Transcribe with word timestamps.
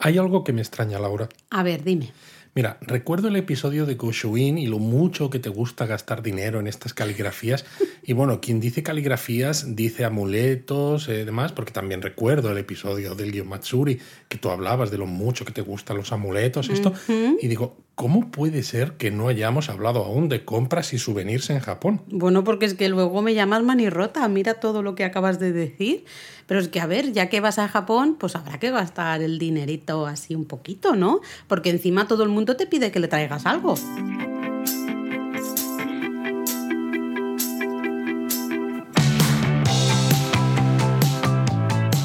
Hay 0.00 0.16
algo 0.16 0.44
que 0.44 0.52
me 0.52 0.62
extraña, 0.62 0.98
Laura. 0.98 1.28
A 1.50 1.62
ver, 1.62 1.84
dime. 1.84 2.10
Mira, 2.54 2.78
recuerdo 2.80 3.28
el 3.28 3.36
episodio 3.36 3.86
de 3.86 3.94
Goshuin 3.94 4.58
y 4.58 4.66
lo 4.66 4.78
mucho 4.78 5.30
que 5.30 5.38
te 5.38 5.50
gusta 5.50 5.86
gastar 5.86 6.22
dinero 6.22 6.58
en 6.58 6.66
estas 6.66 6.94
caligrafías. 6.94 7.64
Y 8.02 8.12
bueno, 8.12 8.40
quien 8.40 8.60
dice 8.60 8.82
caligrafías 8.82 9.76
dice 9.76 10.04
amuletos 10.04 11.08
y 11.08 11.24
demás, 11.24 11.52
porque 11.52 11.72
también 11.72 12.02
recuerdo 12.02 12.50
el 12.50 12.58
episodio 12.58 13.14
del 13.14 13.32
Gyo 13.32 13.44
Matsuri, 13.44 13.98
que 14.28 14.38
tú 14.38 14.50
hablabas 14.50 14.90
de 14.90 14.98
lo 14.98 15.06
mucho 15.06 15.44
que 15.44 15.52
te 15.52 15.62
gustan 15.62 15.96
los 15.96 16.12
amuletos, 16.12 16.68
esto. 16.68 16.92
Y 17.40 17.48
digo, 17.48 17.76
¿cómo 17.94 18.30
puede 18.30 18.62
ser 18.62 18.92
que 18.92 19.10
no 19.10 19.28
hayamos 19.28 19.68
hablado 19.68 20.04
aún 20.04 20.28
de 20.28 20.44
compras 20.44 20.92
y 20.92 20.98
souvenirs 20.98 21.50
en 21.50 21.60
Japón? 21.60 22.02
Bueno, 22.08 22.44
porque 22.44 22.66
es 22.66 22.74
que 22.74 22.88
luego 22.88 23.22
me 23.22 23.34
llamas 23.34 23.62
manirrota, 23.62 24.26
mira 24.28 24.54
todo 24.54 24.82
lo 24.82 24.94
que 24.94 25.04
acabas 25.04 25.38
de 25.38 25.52
decir. 25.52 26.04
Pero 26.46 26.60
es 26.60 26.68
que, 26.68 26.80
a 26.80 26.86
ver, 26.86 27.12
ya 27.12 27.28
que 27.28 27.40
vas 27.40 27.58
a 27.58 27.68
Japón, 27.68 28.16
pues 28.18 28.34
habrá 28.34 28.58
que 28.58 28.70
gastar 28.70 29.22
el 29.22 29.38
dinerito 29.38 30.06
así 30.06 30.34
un 30.34 30.46
poquito, 30.46 30.96
¿no? 30.96 31.20
Porque 31.46 31.70
encima 31.70 32.08
todo 32.08 32.24
el 32.24 32.28
mundo 32.28 32.56
te 32.56 32.66
pide 32.66 32.90
que 32.90 32.98
le 32.98 33.06
traigas 33.06 33.46
algo. 33.46 33.74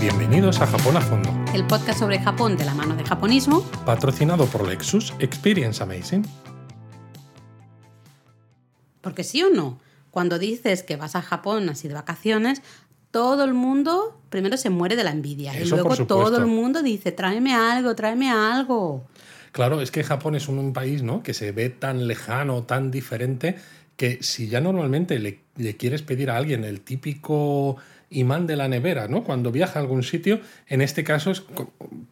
Bienvenidos 0.07 0.61
a 0.61 0.67
Japón 0.67 0.97
a 0.97 1.01
Fondo, 1.01 1.31
El 1.55 1.65
podcast 1.65 1.97
sobre 1.97 2.19
Japón 2.19 2.57
de 2.57 2.63
la 2.63 2.75
mano 2.75 2.95
de 2.95 3.03
japonismo. 3.03 3.63
patrocinado 3.87 4.45
por 4.45 4.67
Lexus 4.67 5.15
Experience 5.17 5.81
Amazing. 5.81 6.23
Porque 9.01 9.23
sí 9.23 9.41
o 9.41 9.49
no, 9.49 9.79
cuando 10.11 10.37
dices 10.37 10.83
que 10.83 10.95
vas 10.95 11.15
a 11.15 11.23
Japón 11.23 11.69
así 11.69 11.87
de 11.87 11.95
vacaciones, 11.95 12.61
todo 13.09 13.45
el 13.45 13.55
mundo 13.55 14.21
primero 14.29 14.57
se 14.57 14.69
muere 14.69 14.95
de 14.95 15.05
la 15.05 15.09
envidia 15.09 15.57
y 15.57 15.63
Eso, 15.63 15.75
luego 15.75 15.95
todo 16.05 16.37
el 16.37 16.45
mundo 16.45 16.83
dice, 16.83 17.11
tráeme 17.11 17.55
algo, 17.55 17.95
tráeme 17.95 18.29
algo. 18.29 19.07
Claro, 19.53 19.81
es 19.81 19.89
que 19.89 20.03
Japón 20.03 20.35
es 20.35 20.47
un, 20.47 20.59
un 20.59 20.71
país 20.71 21.01
¿no? 21.01 21.23
que 21.23 21.33
se 21.33 21.51
ve 21.51 21.71
tan 21.71 22.05
lejano, 22.07 22.61
tan 22.61 22.91
diferente, 22.91 23.55
que 23.97 24.19
si 24.21 24.49
ya 24.49 24.61
normalmente 24.61 25.17
le, 25.17 25.39
le 25.55 25.77
quieres 25.77 26.03
pedir 26.03 26.29
a 26.29 26.37
alguien 26.37 26.63
el 26.63 26.81
típico 26.81 27.77
imán 28.09 28.47
de 28.47 28.55
la 28.55 28.67
nevera, 28.67 29.07
¿no? 29.07 29.23
Cuando 29.23 29.51
viaja 29.51 29.79
a 29.79 29.81
algún 29.81 30.03
sitio, 30.03 30.41
en 30.67 30.81
este 30.81 31.03
caso 31.03 31.31
es, 31.31 31.43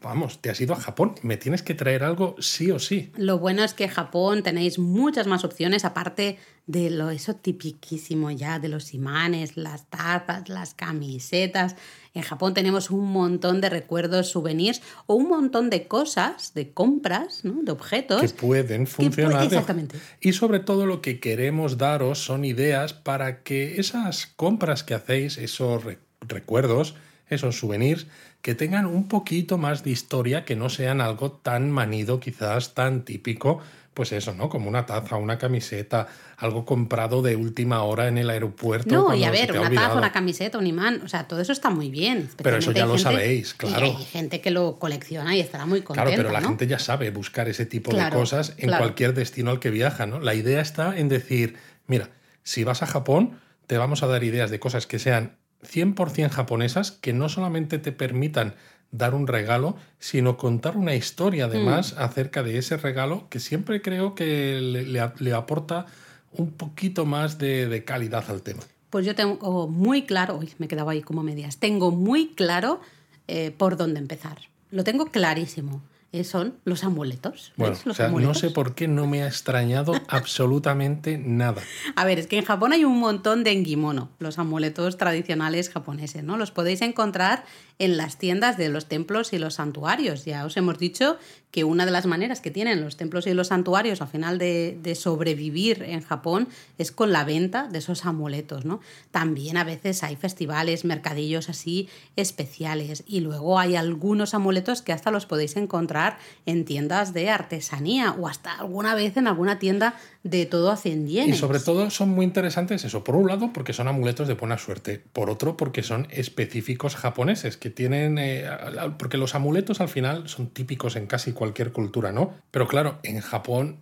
vamos, 0.02 0.42
te 0.42 0.50
has 0.50 0.60
ido 0.62 0.74
a 0.74 0.78
Japón, 0.78 1.16
me 1.22 1.38
tienes 1.38 1.64
que 1.64 1.74
traer 1.74 2.04
algo 2.04 2.36
sí 2.40 2.72
o 2.72 2.80
sí. 2.80 3.12
Lo 3.16 3.40
bueno 3.40 3.64
es 3.64 3.74
que 3.74 3.86
en 3.86 3.90
Japón 3.90 4.44
tenéis 4.44 4.80
muchas 4.80 5.28
más 5.28 5.44
opciones, 5.44 5.86
aparte 5.86 6.38
de 6.66 6.90
lo 6.90 7.10
eso 7.10 7.36
tipiquísimo 7.36 8.32
ya, 8.32 8.58
de 8.60 8.70
los 8.70 8.94
imanes, 8.94 9.58
las 9.58 9.86
tazas, 9.90 10.48
las 10.48 10.74
camisetas. 10.74 11.76
En 12.14 12.22
Japón 12.22 12.54
tenemos 12.54 12.90
un 12.90 13.12
montón 13.12 13.60
de 13.60 13.70
recuerdos, 13.70 14.30
souvenirs 14.30 14.82
o 15.06 15.16
un 15.16 15.28
montón 15.28 15.70
de 15.70 15.88
cosas, 15.88 16.54
de 16.54 16.72
compras, 16.72 17.44
¿no? 17.44 17.62
de 17.64 17.72
objetos. 17.72 18.22
que 18.22 18.30
pueden 18.30 18.86
pu- 18.86 18.90
funcionar. 18.90 19.44
exactamente. 19.44 19.98
Y 20.22 20.34
sobre 20.34 20.60
todo 20.62 20.86
lo 20.86 21.02
que 21.02 21.20
queremos 21.20 21.78
daros 21.78 22.20
son 22.24 22.46
ideas 22.46 22.94
para 22.94 23.44
que 23.44 23.80
esas 23.82 24.28
compras 24.28 24.84
que 24.84 24.94
hacéis, 24.94 25.38
esos 25.38 25.84
re- 25.84 26.00
recuerdos, 26.22 26.96
esos 27.30 27.58
souvenirs, 27.60 28.06
que 28.42 28.56
tengan 28.56 28.86
un 28.86 29.08
poquito 29.08 29.58
más 29.58 29.84
de 29.84 29.92
historia, 29.92 30.46
que 30.46 30.56
no 30.56 30.70
sean 30.70 31.02
algo 31.02 31.32
tan 31.32 31.72
manido, 31.72 32.20
quizás 32.20 32.74
tan 32.74 33.04
típico. 33.06 33.60
Pues 33.94 34.12
eso, 34.12 34.34
¿no? 34.34 34.50
Como 34.50 34.68
una 34.70 34.86
taza, 34.88 35.18
una 35.18 35.38
camiseta, 35.38 36.08
algo 36.38 36.66
comprado 36.66 37.22
de 37.22 37.36
última 37.36 37.84
hora 37.84 38.08
en 38.08 38.18
el 38.18 38.30
aeropuerto. 38.30 38.90
No, 38.96 39.14
y 39.14 39.24
a 39.24 39.30
ver, 39.30 39.52
una 39.52 39.70
taza, 39.70 39.94
una 39.96 40.12
camiseta, 40.12 40.58
un 40.58 40.66
imán, 40.66 41.02
o 41.06 41.08
sea, 41.08 41.28
todo 41.28 41.42
eso 41.42 41.52
está 41.52 41.70
muy 41.70 41.90
bien. 41.92 42.28
Pero 42.42 42.58
eso 42.58 42.72
ya 42.72 42.86
lo 42.88 42.94
gente- 42.98 43.04
sabéis, 43.04 43.54
claro. 43.54 43.86
Y 43.86 43.90
hay 43.92 44.04
gente 44.06 44.42
que 44.42 44.50
lo 44.50 44.80
colecciona 44.80 45.36
y 45.36 45.42
estará 45.42 45.66
muy 45.68 45.82
contenta, 45.82 46.10
Claro, 46.10 46.18
pero 46.24 46.34
la 46.34 46.42
¿no? 46.42 46.48
gente 46.50 46.66
ya 46.66 46.80
sabe 46.80 47.12
buscar 47.12 47.48
ese 47.50 47.68
tipo 47.68 47.92
Claro, 47.92 48.16
de 48.16 48.22
cosas 48.22 48.56
en 48.58 48.68
claro. 48.70 48.84
cualquier 48.84 49.14
destino 49.14 49.52
al 49.52 49.60
que 49.60 49.70
viaja, 49.70 50.08
¿no? 50.08 50.20
La 50.20 50.34
idea 50.34 50.60
está 50.62 50.98
en 50.98 51.08
decir, 51.08 51.56
mira, 51.86 52.10
si 52.42 52.64
vas 52.64 52.82
a 52.82 52.88
Japón, 52.88 53.40
te 53.68 53.78
vamos 53.78 54.02
a 54.02 54.08
dar 54.08 54.24
ideas 54.24 54.50
de 54.50 54.60
cosas 54.60 54.88
que 54.88 54.98
sean 54.98 55.38
100% 55.62 56.30
japonesas, 56.32 56.92
que 56.92 57.14
no 57.14 57.30
solamente 57.30 57.78
te 57.78 57.92
permitan 57.92 58.56
dar 58.94 59.14
un 59.14 59.28
regalo, 59.28 59.76
sino 60.00 60.38
contar 60.38 60.78
una 60.78 60.96
historia 60.96 61.46
además 61.46 61.96
acerca 61.98 62.44
de 62.44 62.58
ese 62.60 62.78
regalo 62.78 63.28
que 63.30 63.40
siempre 63.42 63.82
creo 63.82 64.16
que 64.16 64.60
le, 64.62 64.84
le- 64.84 65.12
le 65.20 65.34
aporta 65.34 65.88
un 66.32 66.52
poquito 66.52 67.06
más 67.06 67.38
de, 67.38 67.68
de 67.68 67.84
calidad 67.84 68.24
al 68.30 68.42
tema. 68.42 68.62
Pues 68.90 69.06
yo 69.06 69.16
tengo 69.16 69.68
muy 69.68 70.04
claro, 70.04 70.38
uy, 70.38 70.52
me 70.60 70.68
quedaba 70.68 70.92
ahí 70.94 71.02
como 71.02 71.24
medias, 71.24 71.58
tengo 71.58 71.90
muy 71.92 72.30
claro 72.36 72.80
eh, 73.28 73.52
por 73.58 73.76
dónde 73.78 74.00
empezar. 74.00 74.38
Lo 74.70 74.84
tengo 74.84 75.08
clarísimo. 75.08 75.82
Eh, 76.14 76.24
son 76.24 76.60
los 76.64 76.84
amuletos. 76.84 77.54
Bueno, 77.58 77.76
o 77.88 77.94
sea, 77.96 78.10
no 78.10 78.36
sé 78.36 78.52
por 78.52 78.76
qué 78.76 78.88
no 78.88 79.08
me 79.08 79.24
ha 79.24 79.28
extrañado 79.28 79.94
absolutamente 80.08 81.18
nada. 81.18 81.64
A 81.96 82.06
ver, 82.06 82.20
es 82.20 82.28
que 82.28 82.38
en 82.38 82.46
Japón 82.46 82.72
hay 82.72 82.86
un 82.86 83.00
montón 83.00 83.44
de 83.44 83.52
engimono, 83.52 84.12
los 84.20 84.38
amuletos 84.38 84.98
tradicionales 84.98 85.72
japoneses, 85.72 86.24
¿no? 86.24 86.38
Los 86.38 86.52
podéis 86.52 86.84
encontrar 86.84 87.46
en 87.80 87.98
las 87.98 88.20
tiendas 88.20 88.58
de 88.58 88.70
los 88.70 88.86
templos 88.86 89.34
y 89.34 89.40
los 89.40 89.56
santuarios. 89.56 90.24
Ya 90.24 90.46
os 90.46 90.56
hemos 90.56 90.78
dicho 90.78 91.18
que 91.54 91.64
una 91.64 91.86
de 91.86 91.92
las 91.92 92.08
maneras 92.08 92.42
que 92.42 92.50
tienen 92.50 92.82
los 92.82 92.98
templos 92.98 93.28
y 93.28 93.34
los 93.36 93.50
santuarios 93.50 94.02
al 94.02 94.08
final 94.08 94.40
de, 94.40 94.98
sobrevivir 95.00 95.84
en 95.84 96.02
Japón 96.02 96.48
es 96.80 96.92
con 96.92 97.12
la 97.12 97.24
venta 97.26 97.68
de 97.68 97.78
esos 97.78 98.06
amuletos, 98.08 98.66
¿no? 98.66 98.82
También 99.12 99.58
a 99.58 99.64
veces 99.64 100.02
hay 100.02 100.16
festivales, 100.16 100.84
mercadillos 100.84 101.50
así 101.50 101.90
especiales 102.16 103.04
y 103.06 103.20
luego 103.20 103.60
hay 103.60 103.76
algunos 103.76 104.34
amuletos 104.34 104.82
que 104.82 104.94
hasta 104.94 105.12
los 105.12 105.28
podéis 105.28 105.56
encontrar 105.56 106.18
en 106.48 106.66
tiendas 106.66 107.14
de 107.14 107.30
artesanía 107.30 108.14
o 108.14 108.28
hasta 108.28 108.54
alguna 108.54 108.96
vez 108.96 109.16
en 109.18 109.28
alguna 109.28 109.60
tienda 109.60 109.94
de 110.24 110.48
todo 110.48 110.72
a 110.72 110.78
100 110.78 111.08
Y 111.08 111.34
sobre 111.34 111.60
todo 111.60 111.90
son 111.92 112.10
muy 112.10 112.26
interesantes 112.26 112.84
eso. 112.86 113.04
Por 113.04 113.16
un 113.16 113.28
lado, 113.28 113.52
porque 113.54 113.74
son 113.74 113.90
amuletos 113.90 114.28
de 114.28 114.36
buena 114.36 114.58
suerte. 114.58 115.04
Por 115.12 115.30
otro, 115.30 115.58
porque 115.58 115.84
son 115.84 116.08
específicos 116.12 116.96
japoneses, 116.96 117.58
que 117.58 117.70
tienen... 117.70 118.18
eh, 118.18 118.50
porque 118.98 119.18
los 119.18 119.36
amuletos 119.36 119.82
al 119.82 119.90
final 119.90 120.30
son 120.30 120.48
típicos 120.48 120.96
en 120.96 121.08
casi 121.08 121.34
cualquier 121.34 121.43
cultura, 121.74 122.12
¿no? 122.14 122.34
Pero 122.52 122.68
claro, 122.68 123.00
en 123.04 123.20
Japón, 123.20 123.78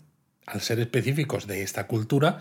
al 0.48 0.62
ser 0.62 0.80
específicos 0.80 1.46
de 1.46 1.62
esta 1.62 1.86
cultura, 1.88 2.40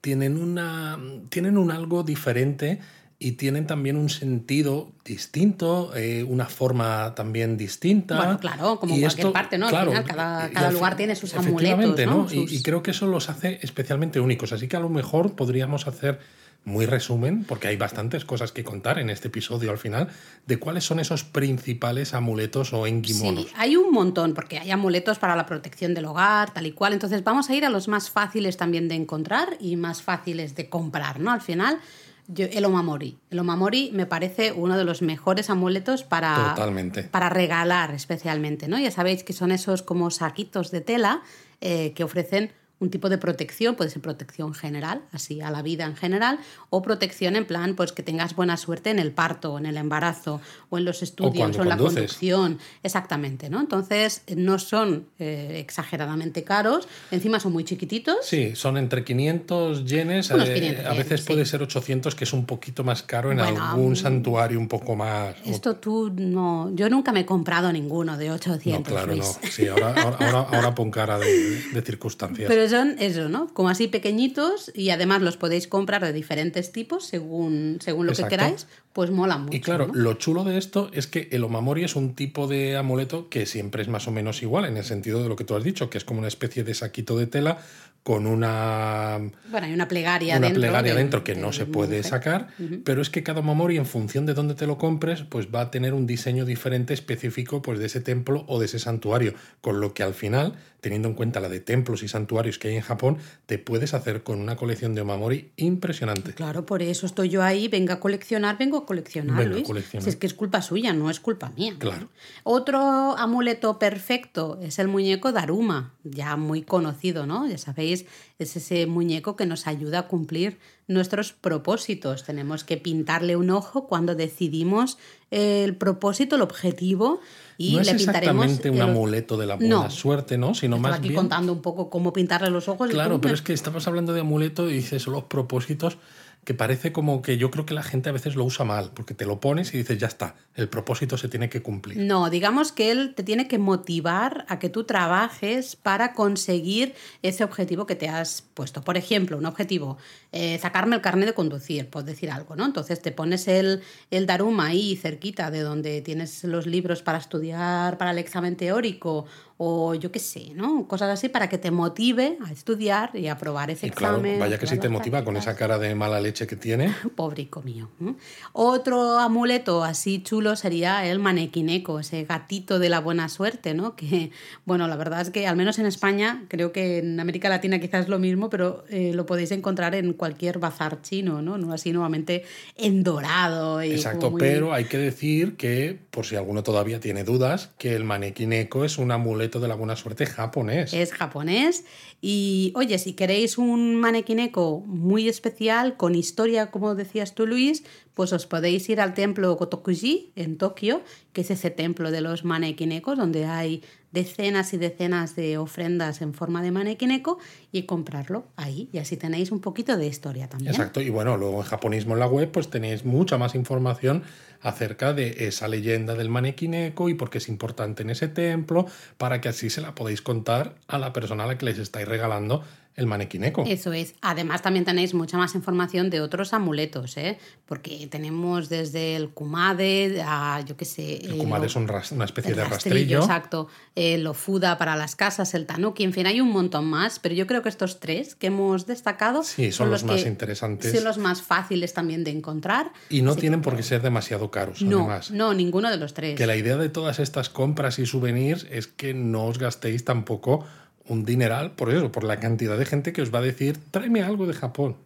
tienen, 0.00 0.36
una, 0.40 0.98
tienen 1.28 1.58
un 1.58 1.70
algo 1.70 2.02
diferente 2.02 2.80
y 3.18 3.32
tienen 3.32 3.68
también 3.68 3.96
un 3.96 4.08
sentido 4.08 4.90
distinto, 5.04 5.94
eh, 5.94 6.24
una 6.24 6.46
forma 6.46 7.14
también 7.14 7.56
distinta. 7.56 8.16
Bueno, 8.16 8.38
claro, 8.40 8.80
como 8.80 8.94
en 8.94 8.98
Y 8.98 9.02
cualquier 9.04 9.32
parte, 9.32 9.58
¿no? 9.58 9.68
Al 9.68 9.86
final, 9.86 10.04
cada- 10.04 10.48
y 10.50 10.52
cada 10.54 10.68
al 10.68 10.74
lugar 10.74 10.96
tiene 10.96 11.14
sus 11.14 11.32
amuletos, 11.36 12.04
¿no? 12.06 12.28
Sus- 12.28 12.52
y 12.52 12.62
creo 12.62 12.82
que 12.82 12.90
eso 12.90 13.06
los 13.06 13.28
hace 13.28 13.60
especialmente 13.62 14.18
únicos. 14.18 14.52
Así 14.52 14.66
que 14.66 14.76
a 14.76 14.80
lo 14.80 14.88
mejor 14.88 15.36
podríamos 15.36 15.86
hacer 15.86 16.18
muy 16.64 16.86
resumen, 16.86 17.44
porque 17.44 17.66
hay 17.68 17.76
bastantes 17.76 18.24
cosas 18.24 18.52
que 18.52 18.62
contar 18.62 18.98
en 19.00 19.10
este 19.10 19.28
episodio 19.28 19.70
al 19.72 19.78
final, 19.78 20.08
de 20.46 20.58
cuáles 20.58 20.84
son 20.84 21.00
esos 21.00 21.24
principales 21.24 22.14
amuletos 22.14 22.72
o 22.72 22.86
engimonos. 22.86 23.46
Sí, 23.46 23.50
hay 23.56 23.76
un 23.76 23.90
montón, 23.92 24.32
porque 24.34 24.58
hay 24.58 24.70
amuletos 24.70 25.18
para 25.18 25.34
la 25.34 25.44
protección 25.46 25.92
del 25.94 26.04
hogar, 26.04 26.52
tal 26.54 26.66
y 26.66 26.72
cual. 26.72 26.92
Entonces 26.92 27.24
vamos 27.24 27.50
a 27.50 27.54
ir 27.56 27.64
a 27.64 27.68
los 27.70 27.88
más 27.88 28.10
fáciles 28.10 28.56
también 28.56 28.88
de 28.88 28.94
encontrar 28.94 29.56
y 29.60 29.76
más 29.76 30.02
fáciles 30.02 30.54
de 30.54 30.68
comprar, 30.68 31.18
¿no? 31.18 31.32
Al 31.32 31.40
final, 31.40 31.80
yo- 32.28 32.46
el 32.50 32.64
omamori. 32.64 33.18
El 33.30 33.40
omamori 33.40 33.90
me 33.92 34.06
parece 34.06 34.52
uno 34.52 34.78
de 34.78 34.84
los 34.84 35.02
mejores 35.02 35.50
amuletos 35.50 36.04
para, 36.04 36.54
Totalmente. 36.54 37.02
para 37.02 37.28
regalar 37.28 37.92
especialmente, 37.92 38.68
¿no? 38.68 38.78
Ya 38.78 38.92
sabéis 38.92 39.24
que 39.24 39.32
son 39.32 39.50
esos 39.50 39.82
como 39.82 40.10
saquitos 40.12 40.70
de 40.70 40.80
tela 40.80 41.22
eh, 41.60 41.92
que 41.94 42.04
ofrecen 42.04 42.52
un 42.82 42.90
tipo 42.90 43.08
de 43.08 43.16
protección, 43.16 43.76
puede 43.76 43.90
ser 43.90 44.02
protección 44.02 44.54
general, 44.54 45.02
así 45.12 45.40
a 45.40 45.52
la 45.52 45.62
vida 45.62 45.84
en 45.84 45.94
general, 45.94 46.40
o 46.68 46.82
protección 46.82 47.36
en 47.36 47.44
plan, 47.44 47.76
pues 47.76 47.92
que 47.92 48.02
tengas 48.02 48.34
buena 48.34 48.56
suerte 48.56 48.90
en 48.90 48.98
el 48.98 49.12
parto, 49.12 49.56
en 49.56 49.66
el 49.66 49.76
embarazo, 49.76 50.40
o 50.68 50.78
en 50.78 50.84
los 50.84 51.00
estudios, 51.02 51.56
o, 51.56 51.62
en 51.62 51.68
la 51.68 51.76
conducción. 51.76 52.58
Exactamente, 52.82 53.48
¿no? 53.48 53.60
Entonces, 53.60 54.24
no 54.34 54.58
son 54.58 55.06
eh, 55.20 55.58
exageradamente 55.60 56.42
caros, 56.42 56.88
encima 57.12 57.38
son 57.38 57.52
muy 57.52 57.62
chiquititos. 57.62 58.16
Sí, 58.24 58.56
son 58.56 58.76
entre 58.76 59.04
500 59.04 59.84
yenes, 59.84 60.32
eh, 60.32 60.34
500 60.34 60.84
a 60.84 60.94
veces 60.94 61.20
sí. 61.20 61.26
puede 61.28 61.46
ser 61.46 61.62
800, 61.62 62.16
que 62.16 62.24
es 62.24 62.32
un 62.32 62.46
poquito 62.46 62.82
más 62.82 63.04
caro 63.04 63.30
en 63.30 63.38
Bueno, 63.38 63.64
algún 63.64 63.92
mm, 63.92 63.96
santuario 63.96 64.58
un 64.58 64.66
poco 64.66 64.96
más... 64.96 65.36
Esto 65.44 65.76
tú 65.76 66.12
no. 66.12 66.72
Yo 66.74 66.90
nunca 66.90 67.12
me 67.12 67.20
he 67.20 67.26
comprado 67.26 67.72
ninguno 67.72 68.16
de 68.18 68.26
no, 68.26 68.34
800. 68.34 68.92
claro, 68.92 69.14
no. 69.14 69.22
Sí, 69.22 69.68
ahora, 69.68 69.94
ahora, 70.02 70.16
ahora, 70.18 70.48
ahora 70.50 70.74
pon 70.74 70.90
cara 70.90 71.18
de, 71.18 71.62
de 71.72 71.82
circunstancias. 71.82 72.48
Pero 72.48 72.71
son 72.72 72.96
eso, 72.98 73.28
¿no? 73.28 73.46
Como 73.54 73.68
así 73.68 73.86
pequeñitos 73.86 74.72
y 74.74 74.90
además 74.90 75.22
los 75.22 75.36
podéis 75.36 75.68
comprar 75.68 76.02
de 76.02 76.12
diferentes 76.12 76.72
tipos 76.72 77.06
según, 77.06 77.78
según 77.80 78.06
lo 78.06 78.12
Exacto. 78.12 78.30
que 78.30 78.36
queráis, 78.36 78.66
pues 78.92 79.10
mola 79.10 79.38
mucho. 79.38 79.56
Y 79.56 79.60
claro, 79.60 79.86
¿no? 79.86 79.94
lo 79.94 80.14
chulo 80.14 80.42
de 80.42 80.58
esto 80.58 80.90
es 80.92 81.06
que 81.06 81.28
el 81.30 81.44
omamori 81.44 81.84
es 81.84 81.94
un 81.94 82.14
tipo 82.14 82.48
de 82.48 82.76
amuleto 82.76 83.28
que 83.28 83.46
siempre 83.46 83.82
es 83.82 83.88
más 83.88 84.08
o 84.08 84.10
menos 84.10 84.42
igual, 84.42 84.64
en 84.64 84.76
el 84.76 84.84
sentido 84.84 85.22
de 85.22 85.28
lo 85.28 85.36
que 85.36 85.44
tú 85.44 85.54
has 85.54 85.62
dicho, 85.62 85.88
que 85.90 85.98
es 85.98 86.04
como 86.04 86.18
una 86.18 86.28
especie 86.28 86.64
de 86.64 86.74
saquito 86.74 87.16
de 87.16 87.26
tela 87.26 87.58
con 88.02 88.26
una... 88.26 89.18
Bueno, 89.50 89.66
hay 89.66 89.72
una 89.72 89.86
plegaria 89.86 90.36
una 90.36 90.46
dentro. 90.48 90.60
plegaria 90.62 90.92
de- 90.94 90.98
dentro 90.98 91.22
que 91.22 91.34
de 91.34 91.40
no 91.40 91.52
se 91.52 91.66
puede 91.66 92.02
sacar, 92.02 92.48
pero 92.84 93.00
es 93.00 93.10
que 93.10 93.22
cada 93.22 93.40
Omamori, 93.40 93.76
en 93.76 93.86
función 93.86 94.26
de 94.26 94.34
dónde 94.34 94.54
te 94.54 94.66
lo 94.66 94.76
compres, 94.78 95.22
pues 95.22 95.48
va 95.54 95.60
a 95.60 95.70
tener 95.70 95.94
un 95.94 96.06
diseño 96.06 96.44
diferente 96.44 96.94
específico 96.94 97.62
pues, 97.62 97.78
de 97.78 97.86
ese 97.86 98.00
templo 98.00 98.44
o 98.48 98.58
de 98.58 98.66
ese 98.66 98.78
santuario. 98.78 99.34
Con 99.60 99.80
lo 99.80 99.94
que 99.94 100.02
al 100.02 100.14
final, 100.14 100.54
teniendo 100.80 101.06
en 101.08 101.14
cuenta 101.14 101.38
la 101.38 101.48
de 101.48 101.60
templos 101.60 102.02
y 102.02 102.08
santuarios 102.08 102.58
que 102.58 102.68
hay 102.68 102.76
en 102.76 102.82
Japón, 102.82 103.18
te 103.46 103.58
puedes 103.58 103.94
hacer 103.94 104.24
con 104.24 104.40
una 104.40 104.56
colección 104.56 104.94
de 104.96 105.02
Omamori 105.02 105.52
impresionante. 105.56 106.32
Claro, 106.34 106.66
por 106.66 106.82
eso 106.82 107.06
estoy 107.06 107.28
yo 107.28 107.42
ahí, 107.44 107.68
venga 107.68 107.94
a 107.94 108.00
coleccionar, 108.00 108.58
vengo 108.58 108.78
a 108.78 108.86
coleccionar, 108.86 109.42
a 109.42 109.44
Luis. 109.44 109.64
coleccionar. 109.66 110.02
Si 110.02 110.08
es 110.10 110.16
que 110.16 110.26
es 110.26 110.34
culpa 110.34 110.60
suya, 110.62 110.92
no 110.92 111.08
es 111.08 111.20
culpa 111.20 111.50
mía. 111.56 111.74
Claro. 111.78 112.08
Otro 112.42 112.80
amuleto 113.16 113.78
perfecto 113.78 114.58
es 114.60 114.78
el 114.80 114.88
muñeco 114.88 115.30
Daruma, 115.30 115.92
ya 116.02 116.36
muy 116.36 116.62
conocido, 116.62 117.26
¿no? 117.26 117.46
Ya 117.46 117.58
sabéis, 117.58 117.91
es 117.92 118.56
ese 118.56 118.86
muñeco 118.86 119.36
que 119.36 119.46
nos 119.46 119.66
ayuda 119.66 120.00
a 120.00 120.08
cumplir 120.08 120.58
nuestros 120.88 121.32
propósitos. 121.32 122.24
Tenemos 122.24 122.64
que 122.64 122.76
pintarle 122.76 123.36
un 123.36 123.50
ojo 123.50 123.86
cuando 123.86 124.14
decidimos 124.14 124.98
el 125.30 125.76
propósito, 125.76 126.36
el 126.36 126.42
objetivo 126.42 127.20
y 127.56 127.74
no 127.76 127.80
es 127.80 127.86
le 127.86 127.94
pintaremos 127.94 128.44
exactamente 128.46 128.70
un 128.70 128.76
el- 128.76 128.82
amuleto 128.82 129.36
de 129.36 129.46
la 129.46 129.56
buena 129.56 129.76
No. 129.84 129.90
suerte, 129.90 130.36
¿no? 130.38 130.54
Sino 130.54 130.76
Estaba 130.76 130.90
más 130.90 130.98
aquí 130.98 131.08
bien... 131.08 131.16
contando 131.20 131.52
un 131.52 131.62
poco 131.62 131.88
cómo 131.88 132.12
pintarle 132.12 132.50
los 132.50 132.68
ojos. 132.68 132.88
y 132.90 132.92
Claro, 132.92 133.20
pero 133.20 133.34
es 133.34 133.42
que 133.42 133.52
estamos 133.52 133.86
hablando 133.86 134.12
de 134.12 134.20
amuleto 134.20 134.68
y 134.68 134.74
dices 134.74 135.06
los 135.06 135.24
propósitos 135.24 135.98
que 136.44 136.54
parece 136.54 136.90
como 136.90 137.22
que 137.22 137.38
yo 137.38 137.52
creo 137.52 137.64
que 137.64 137.74
la 137.74 137.84
gente 137.84 138.08
a 138.08 138.12
veces 138.12 138.34
lo 138.34 138.44
usa 138.44 138.64
mal, 138.64 138.90
porque 138.94 139.14
te 139.14 139.26
lo 139.26 139.38
pones 139.38 139.72
y 139.74 139.78
dices, 139.78 139.98
ya 139.98 140.08
está, 140.08 140.34
el 140.56 140.68
propósito 140.68 141.16
se 141.16 141.28
tiene 141.28 141.48
que 141.48 141.62
cumplir. 141.62 141.98
No, 141.98 142.30
digamos 142.30 142.72
que 142.72 142.90
él 142.90 143.14
te 143.14 143.22
tiene 143.22 143.46
que 143.46 143.58
motivar 143.58 144.44
a 144.48 144.58
que 144.58 144.68
tú 144.68 144.82
trabajes 144.82 145.76
para 145.76 146.14
conseguir 146.14 146.94
ese 147.22 147.44
objetivo 147.44 147.86
que 147.86 147.94
te 147.94 148.08
has 148.08 148.42
puesto. 148.42 148.82
Por 148.82 148.96
ejemplo, 148.96 149.38
un 149.38 149.46
objetivo, 149.46 149.98
eh, 150.32 150.58
sacarme 150.58 150.96
el 150.96 151.02
carnet 151.02 151.28
de 151.28 151.34
conducir, 151.34 151.88
por 151.88 152.02
decir 152.02 152.30
algo, 152.30 152.56
¿no? 152.56 152.66
Entonces 152.66 153.00
te 153.00 153.12
pones 153.12 153.46
el, 153.46 153.82
el 154.10 154.26
Daruma 154.26 154.66
ahí 154.66 154.96
cerquita 154.96 155.52
de 155.52 155.60
donde 155.60 156.02
tienes 156.02 156.42
los 156.42 156.66
libros 156.66 157.02
para 157.02 157.18
estudiar 157.18 157.98
para 157.98 158.10
el 158.10 158.18
examen 158.18 158.56
teórico 158.56 159.26
o 159.58 159.94
yo 159.94 160.10
qué 160.12 160.18
sé, 160.18 160.52
¿no? 160.54 160.86
Cosas 160.88 161.10
así 161.10 161.28
para 161.28 161.48
que 161.48 161.58
te 161.58 161.70
motive 161.70 162.36
a 162.44 162.50
estudiar 162.52 163.10
y 163.14 163.28
a 163.28 163.32
aprobar 163.32 163.70
ese 163.70 163.86
Y 163.86 163.90
claro, 163.90 164.16
examen. 164.16 164.38
vaya 164.40 164.58
que 164.58 164.64
aprobar 164.66 164.80
te 164.80 164.88
motiva 164.88 165.24
con 165.24 165.36
esa 165.36 165.54
cara 165.56 165.78
de 165.78 165.94
mala 165.94 166.20
leche 166.20 166.46
que 166.46 166.56
tiene. 166.56 166.92
Pobrico 167.16 167.62
mío. 167.62 167.88
¿eh? 168.04 168.14
Otro 168.52 169.18
amuleto 169.18 169.84
así 169.84 170.22
chulo 170.22 170.56
sería 170.56 171.06
el 171.06 171.18
manequineco, 171.18 172.00
ese 172.00 172.24
gatito 172.24 172.78
de 172.78 172.88
la 172.88 173.00
buena 173.00 173.28
suerte, 173.28 173.74
¿no? 173.74 173.96
Que, 173.96 174.30
bueno, 174.64 174.88
la 174.88 174.96
verdad 174.96 175.20
es 175.20 175.30
que 175.30 175.46
al 175.46 175.56
menos 175.56 175.78
en 175.78 175.86
España, 175.86 176.44
creo 176.48 176.72
que 176.72 176.98
en 176.98 177.18
América 177.20 177.48
Latina 177.48 177.78
quizás 177.78 178.02
es 178.04 178.08
lo 178.08 178.18
mismo, 178.18 178.50
pero 178.50 178.84
eh, 178.88 179.12
lo 179.14 179.26
podéis 179.26 179.50
encontrar 179.52 179.94
en 179.94 180.12
cualquier 180.12 180.58
bazar 180.58 181.02
chino, 181.02 181.42
¿no? 181.42 181.58
No 181.58 181.72
así 181.72 181.92
nuevamente 181.92 182.44
en 182.76 183.02
dorado. 183.02 183.82
Y 183.82 183.92
Exacto, 183.92 184.30
muy- 184.30 184.40
pero 184.40 184.72
hay 184.72 184.84
que 184.84 184.98
decir 184.98 185.56
que, 185.56 185.98
por 186.10 186.26
si 186.26 186.36
alguno 186.36 186.62
todavía 186.62 187.00
tiene 187.00 187.24
dudas, 187.24 187.70
que 187.78 187.94
el 187.94 188.04
manequineco 188.04 188.84
es 188.84 188.98
un 188.98 189.12
amuleto 189.12 189.41
de 189.50 189.68
la 189.68 189.74
buena 189.74 189.96
suerte 189.96 190.26
japonés. 190.26 190.92
Es 190.92 191.12
japonés. 191.12 191.84
Y 192.20 192.72
oye, 192.76 192.98
si 192.98 193.14
queréis 193.14 193.58
un 193.58 193.96
manequineco 193.96 194.80
muy 194.86 195.28
especial, 195.28 195.96
con 195.96 196.14
historia, 196.14 196.70
como 196.70 196.94
decías 196.94 197.34
tú, 197.34 197.46
Luis, 197.46 197.84
pues 198.14 198.32
os 198.32 198.46
podéis 198.46 198.88
ir 198.88 199.00
al 199.00 199.14
templo 199.14 199.56
Kotokuji 199.56 200.32
en 200.36 200.58
Tokio, 200.58 201.02
que 201.32 201.40
es 201.40 201.50
ese 201.50 201.70
templo 201.70 202.10
de 202.10 202.20
los 202.20 202.44
manequinecos, 202.44 203.16
donde 203.16 203.46
hay 203.46 203.82
decenas 204.12 204.74
y 204.74 204.76
decenas 204.76 205.34
de 205.36 205.56
ofrendas 205.56 206.20
en 206.20 206.34
forma 206.34 206.62
de 206.62 206.70
manequineco, 206.70 207.38
y 207.72 207.84
comprarlo 207.84 208.44
ahí. 208.56 208.90
Y 208.92 208.98
así 208.98 209.16
tenéis 209.16 209.50
un 209.50 209.60
poquito 209.60 209.96
de 209.96 210.06
historia 210.06 210.48
también. 210.48 210.70
Exacto, 210.70 211.00
y 211.00 211.08
bueno, 211.08 211.36
luego 211.38 211.58
en 211.58 211.64
japonismo 211.64 212.12
en 212.12 212.20
la 212.20 212.26
web 212.26 212.50
pues 212.50 212.68
tenéis 212.68 213.04
mucha 213.04 213.38
más 213.38 213.54
información 213.54 214.22
acerca 214.60 215.12
de 215.12 215.46
esa 215.48 215.66
leyenda 215.66 216.14
del 216.14 216.28
manequineco 216.28 217.08
y 217.08 217.14
por 217.14 217.30
qué 217.30 217.38
es 217.38 217.48
importante 217.48 218.02
en 218.02 218.10
ese 218.10 218.28
templo, 218.28 218.86
para 219.16 219.40
que 219.40 219.48
así 219.48 219.70
se 219.70 219.80
la 219.80 219.94
podéis 219.94 220.22
contar 220.22 220.76
a 220.86 220.98
la 220.98 221.12
persona 221.12 221.44
a 221.44 221.46
la 221.46 221.58
que 221.58 221.64
les 221.64 221.78
estáis 221.78 222.06
regalando 222.06 222.62
el 222.94 223.06
manequineco. 223.06 223.64
Eso 223.66 223.92
es. 223.92 224.14
Además, 224.20 224.60
también 224.62 224.84
tenéis 224.84 225.14
mucha 225.14 225.38
más 225.38 225.54
información 225.54 226.10
de 226.10 226.20
otros 226.20 226.52
amuletos, 226.52 227.16
¿eh? 227.16 227.38
Porque 227.66 228.06
tenemos 228.10 228.68
desde 228.68 229.16
el 229.16 229.30
kumade 229.30 230.22
a, 230.26 230.62
yo 230.66 230.76
qué 230.76 230.84
sé. 230.84 231.16
El 231.24 231.32
eh, 231.34 231.38
kumade 231.38 231.60
lo- 231.62 231.66
es 231.66 231.76
un 231.76 231.88
ras- 231.88 232.12
una 232.12 232.24
especie 232.26 232.54
de 232.54 232.64
rastrillo. 232.64 233.20
Exacto. 233.20 233.68
El 233.94 234.26
ofuda 234.26 234.76
para 234.78 234.96
las 234.96 235.16
casas, 235.16 235.54
el 235.54 235.66
tanuki, 235.66 236.04
en 236.04 236.12
fin, 236.12 236.26
hay 236.26 236.40
un 236.40 236.50
montón 236.50 236.84
más, 236.86 237.18
pero 237.18 237.34
yo 237.34 237.46
creo 237.46 237.62
que 237.62 237.68
estos 237.68 237.98
tres 238.00 238.34
que 238.34 238.48
hemos 238.48 238.86
destacado 238.86 239.42
Sí, 239.42 239.72
son 239.72 239.90
los 239.90 240.04
más 240.04 240.22
que- 240.22 240.28
interesantes. 240.28 240.92
Son 240.94 241.04
los 241.04 241.18
más 241.18 241.42
fáciles 241.42 241.94
también 241.94 242.24
de 242.24 242.30
encontrar. 242.32 242.92
Y 243.08 243.22
no 243.22 243.30
Así 243.30 243.36
que, 243.36 243.40
tienen 243.42 243.62
por 243.62 243.76
qué 243.76 243.82
ser 243.82 244.02
demasiado 244.02 244.50
caros, 244.50 244.82
No, 244.82 244.98
además. 245.00 245.30
no, 245.30 245.54
ninguno 245.54 245.90
de 245.90 245.96
los 245.96 246.14
tres. 246.14 246.36
Que 246.36 246.46
la 246.46 246.56
idea 246.56 246.76
de 246.76 246.88
todas 246.88 247.18
estas 247.18 247.48
compras 247.48 247.98
y 247.98 248.06
souvenirs 248.06 248.66
es 248.70 248.86
que 248.86 249.14
no 249.14 249.44
os 249.46 249.58
gastéis 249.58 250.04
tampoco 250.04 250.64
un 251.08 251.24
dineral 251.24 251.72
por 251.72 251.90
eso, 251.90 252.12
por 252.12 252.24
la 252.24 252.38
cantidad 252.40 252.78
de 252.78 252.84
gente 252.84 253.12
que 253.12 253.22
os 253.22 253.32
va 253.34 253.38
a 253.38 253.42
decir, 253.42 253.78
tráeme 253.90 254.22
algo 254.22 254.46
de 254.46 254.54
Japón. 254.54 254.96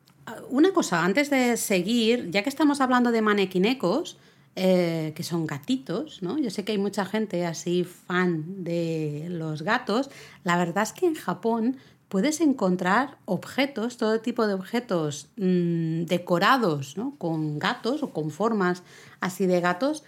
Una 0.50 0.72
cosa, 0.72 1.04
antes 1.04 1.31
de 1.31 1.56
seguir, 1.56 2.31
ya 2.31 2.43
que 2.43 2.48
estamos 2.48 2.81
hablando 2.81 3.12
de 3.12 3.22
manequinecos, 3.22 4.19
eh, 4.56 5.12
que 5.14 5.22
son 5.22 5.46
gatitos, 5.46 6.22
¿no? 6.22 6.38
Yo 6.38 6.50
sé 6.50 6.64
que 6.64 6.72
hay 6.72 6.78
mucha 6.78 7.04
gente 7.04 7.44
así 7.44 7.84
fan 7.84 8.64
de 8.64 9.26
los 9.28 9.62
gatos. 9.62 10.10
La 10.44 10.56
verdad 10.56 10.82
es 10.82 10.93
que 10.93 11.06
en 11.06 11.14
Japón 11.14 11.76
puedes 12.08 12.40
encontrar 12.40 13.19
objetos, 13.26 13.98
todo 13.98 14.20
tipo 14.20 14.46
de 14.46 14.54
objetos 14.54 15.28
mm, 15.37 16.04
decorados, 16.04 16.96
¿no? 16.96 17.14
Con 17.19 17.58
gatos 17.58 18.02
o 18.02 18.10
con 18.10 18.31
formas 18.31 18.82
así 19.20 19.46
de 19.46 19.60
gatos 19.60 20.04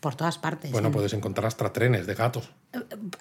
por 0.00 0.14
todas 0.14 0.38
partes. 0.38 0.70
Bueno, 0.72 0.88
En- 0.88 0.92
puedes 0.92 1.12
encontrar 1.12 1.46
hasta 1.46 1.72
trenes 1.72 2.06
de 2.06 2.14
gatos. 2.14 2.50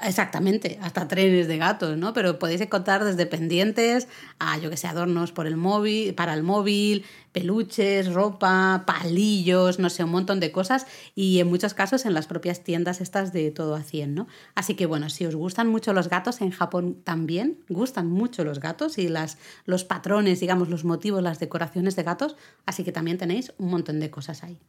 Exactamente, 0.04 0.80
hasta 0.82 1.08
trenes 1.08 1.48
de 1.48 1.58
gatos, 1.58 1.98
¿no? 1.98 2.14
Pero 2.14 2.40
podéis 2.40 2.62
encontrar 2.62 3.04
desde 3.04 3.26
pendientes 3.26 4.08
a, 4.40 4.58
yo 4.58 4.70
que 4.70 4.78
sé, 4.78 4.88
adornos 4.88 5.32
por 5.32 5.48
el 5.48 5.58
móvil, 5.58 6.14
para 6.14 6.34
el 6.34 6.44
móvil, 6.44 7.06
peluches, 7.32 8.14
ropa, 8.14 8.84
palillos, 8.86 9.80
no 9.80 9.90
sé, 9.90 10.04
un 10.04 10.12
montón 10.12 10.40
de 10.40 10.52
cosas 10.52 10.88
y 11.16 11.40
en 11.40 11.48
muchos 11.48 11.74
casos 11.74 12.06
en 12.06 12.14
las 12.14 12.28
propias 12.28 12.64
tiendas 12.64 13.02
estas 13.02 13.34
de 13.34 13.52
todo 13.52 13.76
a 13.76 13.84
100, 13.84 14.16
¿no? 14.16 14.28
Así 14.56 14.76
que 14.76 14.86
bueno, 14.86 15.10
si 15.10 15.26
os 15.26 15.36
gustan 15.36 15.68
mucho 15.68 15.94
los 15.94 16.10
gatos, 16.10 16.42
en 16.42 16.52
Japón 16.52 17.02
también 17.04 17.60
gustan 17.70 18.08
mucho 18.08 18.44
los 18.44 18.60
gatos 18.60 18.98
y 18.98 19.10
las, 19.10 19.38
los 19.66 19.84
patrones, 19.84 20.40
digamos, 20.40 20.70
los 20.70 20.86
motivos, 20.86 21.22
las 21.22 21.40
decoraciones 21.40 21.96
de 21.96 22.04
gatos, 22.04 22.36
así 22.66 22.84
que 22.84 22.92
también 22.92 23.18
tenéis 23.18 23.54
un 23.58 23.70
montón 23.70 24.00
de 24.00 24.10
cosas 24.10 24.44
ahí. 24.44 24.60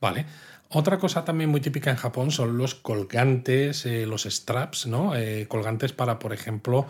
Vale. 0.00 0.26
Otra 0.68 0.98
cosa 0.98 1.24
también 1.24 1.50
muy 1.50 1.60
típica 1.60 1.90
en 1.90 1.96
Japón 1.96 2.32
son 2.32 2.58
los 2.58 2.74
colgantes, 2.74 3.86
eh, 3.86 4.04
los 4.04 4.24
straps, 4.24 4.86
¿no? 4.86 5.14
Eh, 5.14 5.46
colgantes 5.48 5.92
para, 5.92 6.18
por 6.18 6.32
ejemplo, 6.32 6.86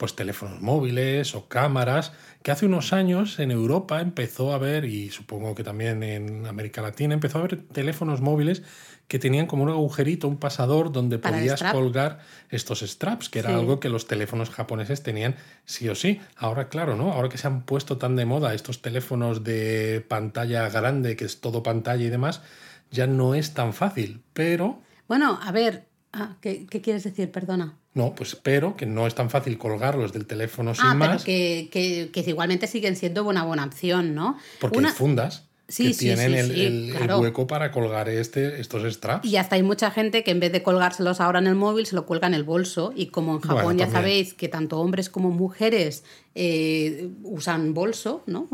pues 0.00 0.16
teléfonos 0.16 0.62
móviles 0.62 1.34
o 1.34 1.46
cámaras, 1.46 2.12
que 2.42 2.50
hace 2.50 2.64
unos 2.64 2.94
años 2.94 3.38
en 3.38 3.50
Europa 3.50 4.00
empezó 4.00 4.52
a 4.52 4.54
haber, 4.54 4.86
y 4.86 5.10
supongo 5.10 5.54
que 5.54 5.62
también 5.62 6.02
en 6.02 6.46
América 6.46 6.80
Latina, 6.80 7.12
empezó 7.12 7.36
a 7.36 7.42
haber 7.42 7.60
teléfonos 7.68 8.22
móviles 8.22 8.62
que 9.08 9.18
tenían 9.18 9.46
como 9.46 9.64
un 9.64 9.68
agujerito, 9.68 10.26
un 10.26 10.38
pasador 10.38 10.90
donde 10.90 11.18
Para 11.18 11.36
podías 11.36 11.62
colgar 11.64 12.20
estos 12.48 12.80
straps, 12.80 13.28
que 13.28 13.40
era 13.40 13.50
Sí. 13.50 13.54
algo 13.56 13.78
que 13.78 13.90
los 13.90 14.06
teléfonos 14.06 14.48
japoneses 14.48 15.02
tenían 15.02 15.34
sí 15.66 15.86
o 15.90 15.94
sí. 15.94 16.18
Ahora, 16.34 16.68
claro, 16.70 16.96
¿no? 16.96 17.12
Ahora 17.12 17.28
que 17.28 17.36
se 17.36 17.46
han 17.46 17.62
puesto 17.66 17.98
tan 17.98 18.16
de 18.16 18.24
moda 18.24 18.54
estos 18.54 18.80
teléfonos 18.80 19.44
de 19.44 20.02
pantalla 20.08 20.66
grande, 20.70 21.14
que 21.14 21.26
es 21.26 21.42
todo 21.42 21.62
pantalla 21.62 22.04
y 22.04 22.08
demás, 22.08 22.40
ya 22.90 23.06
no 23.06 23.34
es 23.34 23.52
tan 23.52 23.74
fácil. 23.74 24.22
Pero, 24.32 24.80
Bueno, 25.08 25.38
a 25.42 25.52
ver, 25.52 25.88
ah, 26.14 26.36
¿qué, 26.40 26.64
qué 26.66 26.80
quieres 26.80 27.04
decir? 27.04 27.30
Perdona. 27.32 27.76
No, 27.94 28.14
pues 28.14 28.36
pero 28.36 28.76
que 28.76 28.86
no 28.86 29.06
es 29.06 29.14
tan 29.14 29.30
fácil 29.30 29.58
colgarlos 29.58 30.12
del 30.12 30.26
teléfono 30.26 30.74
sin 30.74 30.84
Ah, 30.86 30.96
pero 30.98 31.12
más, 31.12 31.24
que, 31.24 31.68
que, 31.72 32.10
que 32.12 32.28
igualmente 32.28 32.66
siguen 32.66 32.96
siendo 32.96 33.24
buena 33.24 33.44
buena 33.44 33.64
opción, 33.64 34.14
¿no? 34.14 34.38
porque 34.60 34.78
Una- 34.78 34.88
hay 34.90 34.94
fundas 34.94 35.46
Sí, 35.68 35.84
que 35.86 35.94
sí, 35.94 35.98
tienen 36.06 36.32
sí, 36.50 36.64
el, 36.64 36.96
hueco 37.20 37.46
para 37.46 37.70
colgar 37.70 38.08
este, 38.08 38.60
estos 38.60 38.82
straps. 38.92 39.24
Y 39.24 39.36
hasta 39.36 39.54
hay 39.54 39.62
mucha 39.62 39.92
gente 39.92 40.24
que 40.24 40.32
en 40.32 40.40
vez 40.40 40.50
de 40.50 40.64
colgárselos 40.64 41.20
ahora 41.20 41.38
en 41.38 41.46
el 41.46 41.54
móvil, 41.54 41.86
se 41.86 41.94
lo 41.94 42.06
cuelga 42.06 42.26
en 42.26 42.34
el 42.34 42.42
bolso. 42.42 42.92
Y 42.96 43.06
como 43.06 43.34
en 43.34 43.40
Japón 43.40 43.62
Bueno, 43.62 43.78
ya 43.78 43.88
sabéis 43.88 44.34
que 44.34 44.48
tanto 44.48 44.80
hombres 44.80 45.08
como 45.08 45.30
mujeres 45.30 46.02
eh, 46.34 47.10
usan 47.24 47.74
bolso, 47.74 48.22
¿no? 48.26 48.48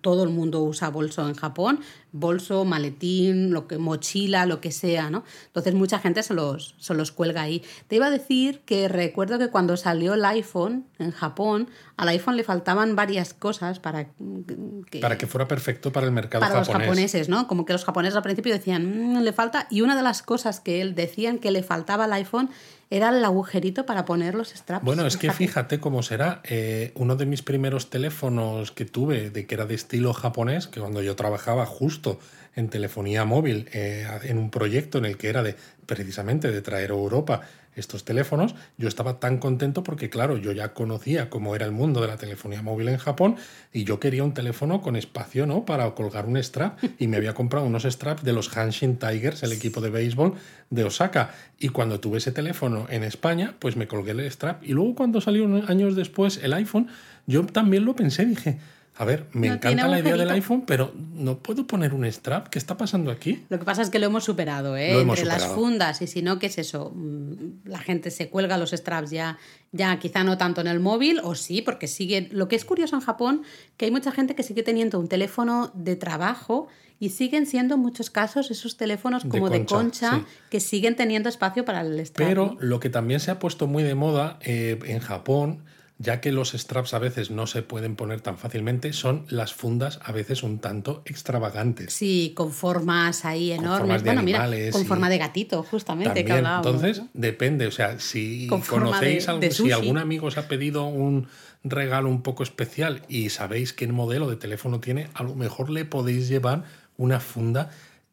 Todo 0.00 0.24
el 0.24 0.30
mundo 0.30 0.60
usa 0.62 0.90
bolso 0.90 1.28
en 1.28 1.34
Japón, 1.34 1.80
bolso, 2.10 2.64
maletín, 2.64 3.52
lo 3.52 3.68
que, 3.68 3.78
mochila, 3.78 4.44
lo 4.44 4.60
que 4.60 4.72
sea, 4.72 5.08
¿no? 5.08 5.22
Entonces 5.46 5.74
mucha 5.74 6.00
gente 6.00 6.24
se 6.24 6.34
los, 6.34 6.74
se 6.78 6.94
los 6.94 7.12
cuelga 7.12 7.42
ahí. 7.42 7.62
Te 7.86 7.96
iba 7.96 8.06
a 8.06 8.10
decir 8.10 8.60
que 8.64 8.88
recuerdo 8.88 9.38
que 9.38 9.48
cuando 9.48 9.76
salió 9.76 10.14
el 10.14 10.24
iPhone 10.24 10.86
en 10.98 11.12
Japón, 11.12 11.68
al 11.96 12.08
iPhone 12.08 12.36
le 12.36 12.42
faltaban 12.42 12.96
varias 12.96 13.34
cosas 13.34 13.78
para 13.78 14.06
que, 14.06 14.98
para 15.00 15.16
que 15.16 15.28
fuera 15.28 15.46
perfecto 15.46 15.92
para 15.92 16.06
el 16.06 16.12
mercado 16.12 16.40
para 16.40 16.58
los 16.58 16.66
japonés. 16.66 16.88
japoneses, 16.88 17.28
¿no? 17.28 17.46
Como 17.46 17.64
que 17.66 17.72
los 17.72 17.84
japoneses 17.84 18.16
al 18.16 18.22
principio 18.24 18.52
decían, 18.52 19.12
"Mm, 19.14 19.20
le 19.22 19.32
falta. 19.32 19.68
Y 19.70 19.82
una 19.82 19.94
de 19.94 20.02
las 20.02 20.22
cosas 20.22 20.58
que 20.58 20.80
él 20.80 20.96
decían 20.96 21.38
que 21.38 21.52
le 21.52 21.62
faltaba 21.62 22.04
al 22.04 22.12
iPhone 22.14 22.50
era 22.90 23.10
el 23.10 23.24
agujerito 23.24 23.86
para 23.86 24.04
poner 24.04 24.34
los 24.34 24.48
straps. 24.48 24.84
Bueno, 24.84 25.06
es 25.06 25.16
que 25.16 25.32
fíjate 25.32 25.78
cómo 25.78 26.02
será. 26.02 26.40
Eh, 26.44 26.90
uno 26.96 27.14
de 27.14 27.24
mis 27.24 27.42
primeros 27.42 27.88
teléfonos 27.88 28.72
que 28.72 28.84
tuve, 28.84 29.30
de 29.30 29.46
que 29.46 29.54
era 29.54 29.64
de 29.64 29.76
estilo 29.76 30.12
japonés, 30.12 30.66
que 30.66 30.80
cuando 30.80 31.00
yo 31.00 31.14
trabajaba 31.14 31.66
justo 31.66 32.18
en 32.56 32.68
telefonía 32.68 33.24
móvil, 33.24 33.68
eh, 33.72 34.06
en 34.24 34.38
un 34.38 34.50
proyecto 34.50 34.98
en 34.98 35.04
el 35.04 35.16
que 35.16 35.28
era 35.28 35.44
de 35.44 35.54
precisamente 35.86 36.50
de 36.50 36.62
traer 36.62 36.90
a 36.90 36.94
Europa 36.94 37.42
estos 37.76 38.04
teléfonos, 38.04 38.54
yo 38.78 38.88
estaba 38.88 39.20
tan 39.20 39.38
contento 39.38 39.82
porque, 39.82 40.10
claro, 40.10 40.36
yo 40.36 40.52
ya 40.52 40.74
conocía 40.74 41.30
cómo 41.30 41.54
era 41.54 41.66
el 41.66 41.72
mundo 41.72 42.00
de 42.00 42.08
la 42.08 42.16
telefonía 42.16 42.62
móvil 42.62 42.88
en 42.88 42.98
Japón 42.98 43.36
y 43.72 43.84
yo 43.84 44.00
quería 44.00 44.24
un 44.24 44.34
teléfono 44.34 44.80
con 44.80 44.96
espacio, 44.96 45.46
¿no? 45.46 45.64
Para 45.64 45.90
colgar 45.94 46.26
un 46.26 46.36
strap 46.36 46.78
y 46.98 47.06
me 47.06 47.16
había 47.16 47.34
comprado 47.34 47.66
unos 47.66 47.84
straps 47.84 48.24
de 48.24 48.32
los 48.32 48.56
Hanshin 48.56 48.96
Tigers, 48.96 49.42
el 49.42 49.52
equipo 49.52 49.80
de 49.80 49.90
béisbol 49.90 50.34
de 50.70 50.84
Osaka. 50.84 51.34
Y 51.58 51.68
cuando 51.68 52.00
tuve 52.00 52.18
ese 52.18 52.32
teléfono 52.32 52.86
en 52.90 53.04
España, 53.04 53.54
pues 53.58 53.76
me 53.76 53.86
colgué 53.86 54.12
el 54.12 54.20
strap 54.30 54.62
y 54.64 54.72
luego 54.72 54.94
cuando 54.94 55.20
salió 55.20 55.46
años 55.68 55.94
después 55.94 56.40
el 56.42 56.52
iPhone, 56.52 56.88
yo 57.26 57.44
también 57.46 57.84
lo 57.84 57.94
pensé, 57.94 58.24
dije, 58.26 58.58
a 58.96 59.04
ver, 59.04 59.28
me 59.32 59.46
encanta 59.46 59.88
la 59.88 59.98
idea 60.00 60.16
del 60.16 60.30
iPhone, 60.30 60.64
pero 60.66 60.92
no 61.14 61.38
puedo 61.38 61.66
poner 61.66 61.94
un 61.94 62.04
strap. 62.04 62.48
¿Qué 62.48 62.58
está 62.58 62.76
pasando 62.76 63.10
aquí? 63.10 63.44
Lo 63.48 63.58
que 63.58 63.64
pasa 63.64 63.80
es 63.80 63.88
que 63.88 63.98
lo 63.98 64.06
hemos 64.06 64.24
superado, 64.24 64.76
¿eh? 64.76 65.00
Entre 65.00 65.24
las 65.24 65.46
fundas 65.46 66.02
y 66.02 66.06
si 66.06 66.20
no, 66.20 66.38
¿qué 66.38 66.46
es 66.46 66.58
eso? 66.58 66.92
Mm, 66.94 67.68
la 67.68 67.78
gente 67.78 68.10
se 68.10 68.28
cuelga 68.28 68.58
los 68.58 68.72
straps 68.72 69.10
ya, 69.10 69.38
ya 69.72 69.98
quizá 69.98 70.22
no 70.22 70.36
tanto 70.36 70.60
en 70.60 70.66
el 70.66 70.80
móvil, 70.80 71.20
o 71.22 71.34
sí, 71.34 71.62
porque 71.62 71.86
sigue. 71.86 72.28
Lo 72.30 72.48
que 72.48 72.56
es 72.56 72.64
curioso 72.66 72.94
en 72.94 73.00
Japón, 73.00 73.42
que 73.78 73.86
hay 73.86 73.90
mucha 73.90 74.12
gente 74.12 74.34
que 74.34 74.42
sigue 74.42 74.62
teniendo 74.62 75.00
un 75.00 75.08
teléfono 75.08 75.70
de 75.74 75.96
trabajo 75.96 76.68
y 76.98 77.08
siguen 77.08 77.46
siendo 77.46 77.76
en 77.76 77.80
muchos 77.80 78.10
casos 78.10 78.50
esos 78.50 78.76
teléfonos 78.76 79.24
como 79.24 79.48
de 79.48 79.64
concha, 79.64 80.26
que 80.50 80.60
siguen 80.60 80.94
teniendo 80.94 81.30
espacio 81.30 81.64
para 81.64 81.80
el 81.80 81.98
strap. 82.00 82.28
Pero 82.28 82.58
lo 82.60 82.80
que 82.80 82.90
también 82.90 83.20
se 83.20 83.30
ha 83.30 83.38
puesto 83.38 83.66
muy 83.66 83.82
de 83.82 83.94
moda 83.94 84.38
eh, 84.42 84.78
en 84.84 85.00
Japón 85.00 85.62
ya 86.00 86.22
que 86.22 86.32
los 86.32 86.52
straps 86.52 86.94
a 86.94 86.98
veces 86.98 87.30
no 87.30 87.46
se 87.46 87.60
pueden 87.60 87.94
poner 87.94 88.22
tan 88.22 88.38
fácilmente, 88.38 88.94
son 88.94 89.26
las 89.28 89.52
fundas 89.52 90.00
a 90.02 90.12
veces 90.12 90.42
un 90.42 90.58
tanto 90.58 91.02
extravagantes. 91.04 91.92
Sí, 91.92 92.32
con 92.34 92.52
formas 92.52 93.26
ahí 93.26 93.52
enormes. 93.52 94.02
bueno, 94.02 94.22
mira, 94.22 94.48
con 94.72 94.86
forma 94.86 95.10
de 95.10 95.18
gatito, 95.18 95.62
justamente. 95.62 96.24
que 96.24 96.32
entonces, 96.32 97.02
depende. 97.12 97.66
O 97.66 97.70
sea, 97.70 98.00
si 98.00 98.48
conocéis, 98.66 99.26
si 99.50 99.72
algún 99.72 99.98
amigo 99.98 100.28
os 100.28 100.38
ha 100.38 100.48
pedido 100.48 100.86
un 100.86 101.28
regalo 101.64 102.08
un 102.08 102.22
poco 102.22 102.42
especial 102.42 103.02
y 103.06 103.28
sabéis 103.28 103.74
qué 103.74 103.86
modelo 103.86 104.30
de 104.30 104.36
teléfono 104.36 104.80
tiene, 104.80 105.08
a 105.12 105.22
lo 105.22 105.34
mejor 105.34 105.68
le 105.68 105.84
podéis 105.84 106.28
llevar 106.28 106.64
una 106.96 107.20
funda 107.20 107.70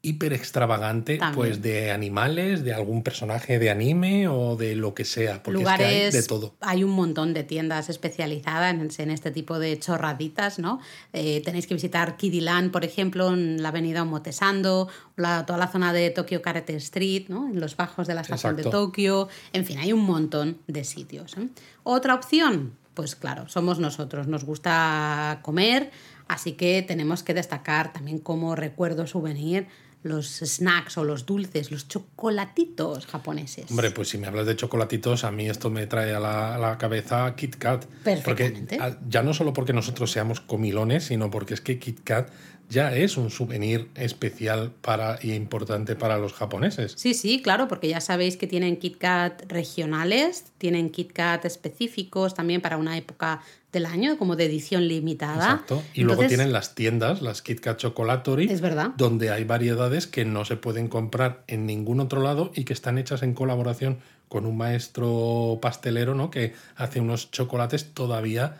hiper 0.07 0.33
extravagante, 0.33 1.19
pues 1.33 1.61
de 1.61 1.91
animales, 1.91 2.63
de 2.63 2.73
algún 2.73 3.03
personaje 3.03 3.59
de 3.59 3.69
anime 3.69 4.27
o 4.27 4.55
de 4.55 4.75
lo 4.75 4.93
que 4.93 5.03
sea, 5.03 5.43
porque 5.43 5.63
es 5.63 5.67
que 5.67 5.83
hay 5.83 6.11
de 6.11 6.23
todo. 6.23 6.55
Hay 6.61 6.83
un 6.83 6.91
montón 6.91 7.33
de 7.33 7.43
tiendas 7.43 7.89
especializadas 7.89 8.99
en, 8.99 9.11
este 9.11 9.31
tipo 9.31 9.59
de 9.59 9.77
chorraditas, 9.77 10.59
¿no? 10.59 10.79
Eh, 11.13 11.41
tenéis 11.43 11.67
que 11.67 11.73
visitar 11.73 12.15
Kidiland, 12.15 12.71
por 12.71 12.85
ejemplo, 12.85 13.33
en 13.33 13.61
la 13.61 13.69
avenida 13.69 14.03
Omotesando, 14.03 14.87
la, 15.15 15.45
toda 15.45 15.59
la 15.59 15.67
zona 15.67 15.91
de 15.91 16.09
Tokyo 16.09 16.41
Karate 16.41 16.75
Street, 16.77 17.25
¿no? 17.27 17.49
En 17.49 17.59
los 17.59 17.75
bajos 17.75 18.07
de 18.07 18.15
la 18.15 18.21
estación 18.21 18.55
de 18.55 18.63
Tokio. 18.63 19.27
En 19.51 19.65
fin, 19.65 19.77
hay 19.79 19.91
un 19.91 20.03
montón 20.05 20.59
de 20.67 20.83
sitios. 20.83 21.37
¿eh? 21.37 21.49
Otra 21.83 22.15
opción, 22.15 22.73
pues 22.93 23.15
claro, 23.15 23.47
somos 23.49 23.79
nosotros, 23.79 24.27
nos 24.27 24.45
gusta 24.45 25.39
comer, 25.43 25.91
así 26.27 26.53
que 26.53 26.81
tenemos 26.81 27.23
que 27.23 27.33
destacar 27.33 27.93
también 27.93 28.19
como 28.19 28.55
recuerdo 28.55 29.05
souvenir 29.05 29.67
los 30.07 30.27
snacks 30.27 30.97
o 30.97 31.03
los 31.03 31.25
dulces, 31.25 31.71
los 31.71 31.87
chocolatitos 31.87 33.05
japoneses. 33.05 33.69
Hombre, 33.69 33.91
pues 33.91 34.09
si 34.09 34.17
me 34.17 34.27
hablas 34.27 34.45
de 34.45 34.55
chocolatitos, 34.55 35.23
a 35.23 35.31
mí 35.31 35.49
esto 35.49 35.69
me 35.69 35.87
trae 35.87 36.13
a 36.13 36.19
la, 36.19 36.77
cabeza 36.77 37.35
Kit 37.35 37.55
Kat. 37.55 37.85
Perfectamente. 38.03 38.77
Porque, 38.77 38.97
ya 39.09 39.23
no 39.23 39.33
solo 39.33 39.53
porque 39.53 39.73
nosotros 39.73 40.11
seamos 40.11 40.41
comilones, 40.41 41.05
sino 41.05 41.29
porque 41.29 41.53
es 41.53 41.61
que 41.61 41.79
Kit 41.79 42.01
Kat 42.03 42.29
ya 42.69 42.93
es 42.93 43.17
un 43.17 43.29
souvenir 43.29 43.89
especial 43.95 44.71
para, 44.81 45.19
y 45.21 45.33
importante 45.33 45.95
para 45.95 46.17
los 46.17 46.33
japoneses. 46.33 46.93
Sí, 46.97 47.13
sí, 47.13 47.41
claro, 47.41 47.67
porque 47.67 47.87
ya 47.87 48.01
sabéis 48.01 48.35
que 48.35 48.47
tienen 48.47 48.77
Kit 48.77 48.97
Kat 48.97 49.43
regionales, 49.47 50.45
tienen 50.57 50.89
Kit 50.89 51.13
Kat 51.13 51.45
específicos 51.45 52.33
también 52.33 52.61
para 52.61 52.77
una 52.77 52.97
época 52.97 53.41
del 53.71 53.85
año, 53.85 54.17
como 54.17 54.35
de 54.35 54.45
edición 54.45 54.87
limitada. 54.87 55.51
Exacto. 55.51 55.83
Y 55.93 56.03
luego 56.03 56.25
tienen 56.27 56.51
las 56.51 56.75
tiendas, 56.75 57.21
las 57.21 57.41
Kit 57.41 57.59
Kat 57.59 57.77
Chocolatory, 57.77 58.49
es 58.49 58.61
verdad. 58.61 58.91
donde 58.97 59.29
hay 59.29 59.43
variedades 59.43 60.07
que 60.07 60.25
no 60.25 60.43
se 60.43 60.57
pueden 60.57 60.87
comprar 60.87 61.43
en 61.47 61.65
ningún 61.65 61.99
otro 61.99 62.21
lado 62.21 62.51
y 62.53 62.65
que 62.65 62.73
están 62.73 62.97
hechas 62.97 63.23
en 63.23 63.33
colaboración 63.33 63.99
con 64.27 64.45
un 64.45 64.57
maestro 64.57 65.59
pastelero, 65.61 66.15
¿no? 66.15 66.29
Que 66.31 66.53
hace 66.75 66.99
unos 66.99 67.31
chocolates 67.31 67.93
todavía 67.93 68.57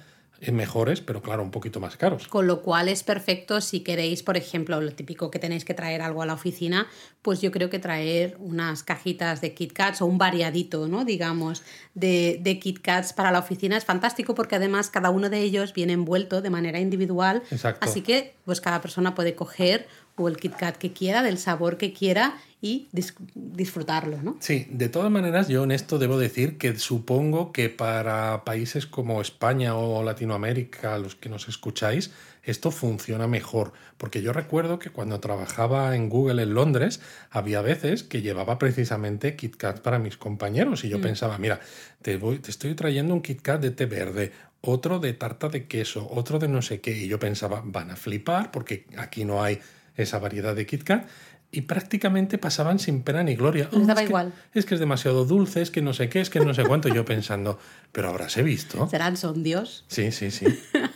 mejores, 0.52 1.02
pero 1.02 1.22
claro, 1.22 1.44
un 1.44 1.52
poquito 1.52 1.80
más 1.80 1.98
caros. 1.98 2.28
Con 2.28 2.48
lo 2.48 2.62
cual 2.62 2.90
es 2.90 3.04
perfecto 3.04 3.62
si 3.62 3.82
queréis, 3.82 4.24
por 4.24 4.38
ejemplo, 4.38 4.80
lo 4.80 4.92
típico 4.92 5.32
que 5.32 5.40
tenéis 5.40 5.66
que 5.66 5.74
traer 5.74 6.02
algo 6.02 6.22
a 6.22 6.26
la 6.26 6.34
oficina, 6.34 6.88
pues 7.22 7.42
yo 7.42 7.52
creo 7.52 7.70
que 7.70 7.80
traer 7.80 8.38
unas 8.40 8.84
cajitas 8.84 9.42
de 9.42 9.54
Kit 9.54 9.74
Kats 9.74 10.02
o 10.02 10.06
un 10.06 10.18
variadito, 10.18 10.88
¿no? 10.88 11.06
Digamos, 11.06 11.64
de, 11.94 12.40
de 12.42 12.60
Kit 12.60 12.80
Kats 12.82 13.14
para 13.14 13.32
la 13.32 13.40
oficina 13.40 13.78
es 13.78 13.86
fantástico 13.86 14.36
porque 14.36 14.56
además 14.56 14.90
cada 14.90 15.10
uno 15.10 15.30
de 15.30 15.40
ellos 15.42 15.74
viene 15.74 15.94
envuelto 15.94 16.42
de 16.42 16.50
manera 16.50 16.80
individual. 16.80 17.44
Exacto. 17.52 17.88
Así 17.88 18.02
que 18.02 18.36
pues 18.46 18.62
cada 18.62 18.82
persona 18.82 19.16
puede 19.16 19.36
coger 19.36 19.88
o 20.18 20.28
el 20.28 20.38
Kit 20.38 20.56
Kat 20.56 20.78
que 20.78 20.94
quiera, 20.94 21.24
del 21.24 21.38
sabor 21.38 21.78
que 21.78 21.94
quiera 21.94 22.38
y 22.60 22.88
disfrutarlo, 23.36 24.20
¿no? 24.24 24.36
Sí, 24.40 24.68
de 24.72 24.90
todas 24.90 25.12
maneras 25.12 25.48
yo 25.48 25.64
en 25.64 25.72
esto 25.72 26.00
debo 26.00 26.18
decir 26.18 26.58
que 26.58 26.76
supongo 26.78 27.52
que 27.52 27.70
para 27.70 28.44
países 28.44 28.88
como 28.88 29.22
España 29.22 29.76
o 29.76 30.04
Latinoamérica, 30.04 30.98
los 30.98 31.16
que 31.16 31.30
nos 31.30 31.48
escucháis, 31.48 32.12
esto 32.44 32.72
funciona 32.72 33.28
mejor, 33.28 33.74
porque 33.98 34.22
yo 34.22 34.34
recuerdo 34.34 34.80
que 34.80 34.90
cuando 34.90 35.20
trabajaba 35.20 35.96
en 35.96 36.10
Google 36.10 36.42
en 36.42 36.54
Londres, 36.54 37.02
había 37.30 37.62
veces 37.62 38.04
que 38.04 38.22
llevaba 38.22 38.58
precisamente 38.58 39.36
KitKat 39.36 39.82
para 39.82 40.00
mis 40.00 40.18
compañeros 40.18 40.84
y 40.84 40.90
yo 40.90 40.98
mm. 40.98 41.02
pensaba, 41.02 41.38
mira, 41.38 41.60
te, 42.02 42.18
voy, 42.18 42.40
te 42.40 42.50
estoy 42.50 42.74
trayendo 42.74 43.14
un 43.14 43.22
KitKat 43.22 43.62
de 43.62 43.72
té 43.72 43.86
verde, 43.86 44.32
otro 44.62 45.00
de 45.00 45.14
tarta 45.14 45.50
de 45.50 45.68
queso, 45.68 46.08
otro 46.10 46.40
de 46.40 46.48
no 46.48 46.62
sé 46.62 46.82
qué, 46.82 46.98
y 46.98 47.08
yo 47.08 47.20
pensaba, 47.20 47.62
van 47.64 47.92
a 47.92 47.96
flipar 47.96 48.50
porque 48.50 48.88
aquí 48.98 49.26
no 49.26 49.44
hay 49.44 49.60
esa 49.98 50.20
variedad 50.20 50.56
de 50.56 50.66
KitKat 50.66 51.08
y 51.50 51.62
prácticamente 51.62 52.38
pasaban 52.38 52.78
sin 52.78 53.04
pena 53.04 53.24
ni 53.24 53.36
gloria. 53.36 53.70
Les 53.72 53.88
daba 53.88 54.04
igual. 54.04 54.34
es 54.54 54.66
que 54.66 54.74
es 54.74 54.80
demasiado 54.80 55.24
dulce, 55.26 55.62
es 55.62 55.72
que 55.72 55.82
no 55.82 55.94
sé 55.94 56.10
qué, 56.10 56.20
es 56.20 56.30
que 56.30 56.42
no 56.42 56.54
sé 56.54 56.64
cuánto. 56.66 56.90
yo 56.90 57.06
pensando, 57.06 57.58
pero 57.92 58.10
habráse 58.10 58.44
visto. 58.44 58.88
¿Serán 58.90 59.16
son 59.16 59.44
Dios? 59.44 59.86
Sí, 59.88 60.12
sí, 60.12 60.30
sí. 60.30 60.46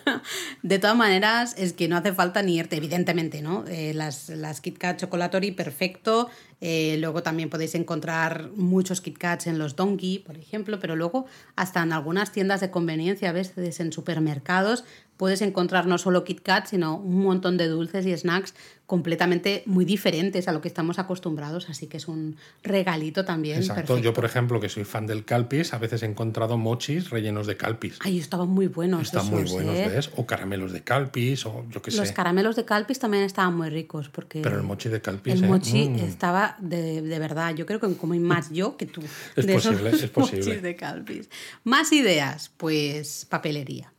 de 0.61 0.79
todas 0.79 0.95
maneras, 0.95 1.55
es 1.57 1.73
que 1.73 1.87
no 1.87 1.95
hace 1.95 2.13
falta 2.13 2.43
ni 2.43 2.57
irte, 2.57 2.75
evidentemente, 2.75 3.41
¿no? 3.41 3.63
Eh, 3.67 3.93
las, 3.93 4.29
las 4.29 4.59
Kit 4.59 4.77
Kat 4.77 4.99
Chocolatory, 4.99 5.51
perfecto. 5.51 6.29
Eh, 6.59 6.97
luego 6.99 7.23
también 7.23 7.49
podéis 7.49 7.73
encontrar 7.75 8.51
muchos 8.55 9.01
Kit 9.01 9.17
Kats 9.17 9.47
en 9.47 9.57
los 9.57 9.75
Donkey, 9.75 10.19
por 10.19 10.37
ejemplo, 10.37 10.79
pero 10.79 10.95
luego 10.95 11.25
hasta 11.55 11.81
en 11.81 11.93
algunas 11.93 12.31
tiendas 12.31 12.61
de 12.61 12.69
conveniencia, 12.71 13.29
a 13.29 13.33
veces 13.33 13.79
en 13.79 13.91
supermercados, 13.91 14.83
puedes 15.21 15.43
encontrar 15.43 15.85
no 15.85 15.99
solo 15.99 16.23
Kit 16.23 16.41
Kat, 16.41 16.65
sino 16.65 16.97
un 16.97 17.21
montón 17.21 17.55
de 17.55 17.67
dulces 17.67 18.07
y 18.07 18.17
snacks 18.17 18.55
completamente 18.87 19.61
muy 19.67 19.85
diferentes 19.85 20.47
a 20.47 20.51
lo 20.51 20.61
que 20.61 20.67
estamos 20.67 20.97
acostumbrados, 20.97 21.69
así 21.69 21.85
que 21.85 21.97
es 21.97 22.07
un 22.07 22.37
regalito 22.63 23.23
también. 23.23 23.59
Exacto, 23.59 23.99
yo 23.99 24.15
por 24.15 24.25
ejemplo 24.25 24.59
que 24.59 24.67
soy 24.67 24.83
fan 24.83 25.05
del 25.05 25.23
calpis, 25.23 25.75
a 25.75 25.77
veces 25.77 26.01
he 26.01 26.07
encontrado 26.07 26.57
mochis 26.57 27.11
rellenos 27.11 27.45
de 27.45 27.55
calpis. 27.55 27.99
Ay, 28.01 28.17
estaban 28.17 28.49
muy 28.49 28.65
buenos. 28.65 29.03
Están 29.03 29.29
muy 29.29 29.43
buenos, 29.43 29.75
¿eh? 29.75 29.91
¿ves? 29.93 30.09
O 30.15 30.25
caramelos 30.25 30.71
de 30.71 30.81
calpis, 30.81 31.45
o 31.45 31.65
yo 31.69 31.83
qué 31.83 31.91
sé. 31.91 31.97
Los 31.97 32.13
caramelos 32.13 32.55
de 32.55 32.65
calpis 32.65 32.97
también 32.97 33.23
estaban 33.23 33.55
muy 33.55 33.69
ricos, 33.69 34.09
porque... 34.09 34.41
Pero 34.41 34.57
el 34.57 34.63
mochi 34.63 34.89
de 34.89 35.01
calpis... 35.01 35.35
El 35.35 35.43
¿eh? 35.43 35.47
mochi 35.47 35.87
mm. 35.87 35.95
estaba 35.97 36.57
de, 36.59 37.03
de, 37.03 37.19
verdad, 37.19 37.53
yo 37.53 37.67
creo 37.67 37.79
que 37.79 37.95
comí 37.95 38.17
más 38.17 38.49
yo 38.49 38.75
que 38.75 38.87
tú. 38.87 39.01
es 39.35 39.45
posible, 39.45 39.91
es 39.91 40.07
posible. 40.09 40.45
Mochis 40.45 40.61
de 40.63 40.75
calpis. 40.75 41.29
Más 41.63 41.93
ideas, 41.93 42.51
pues 42.57 43.27
papelería. 43.29 43.93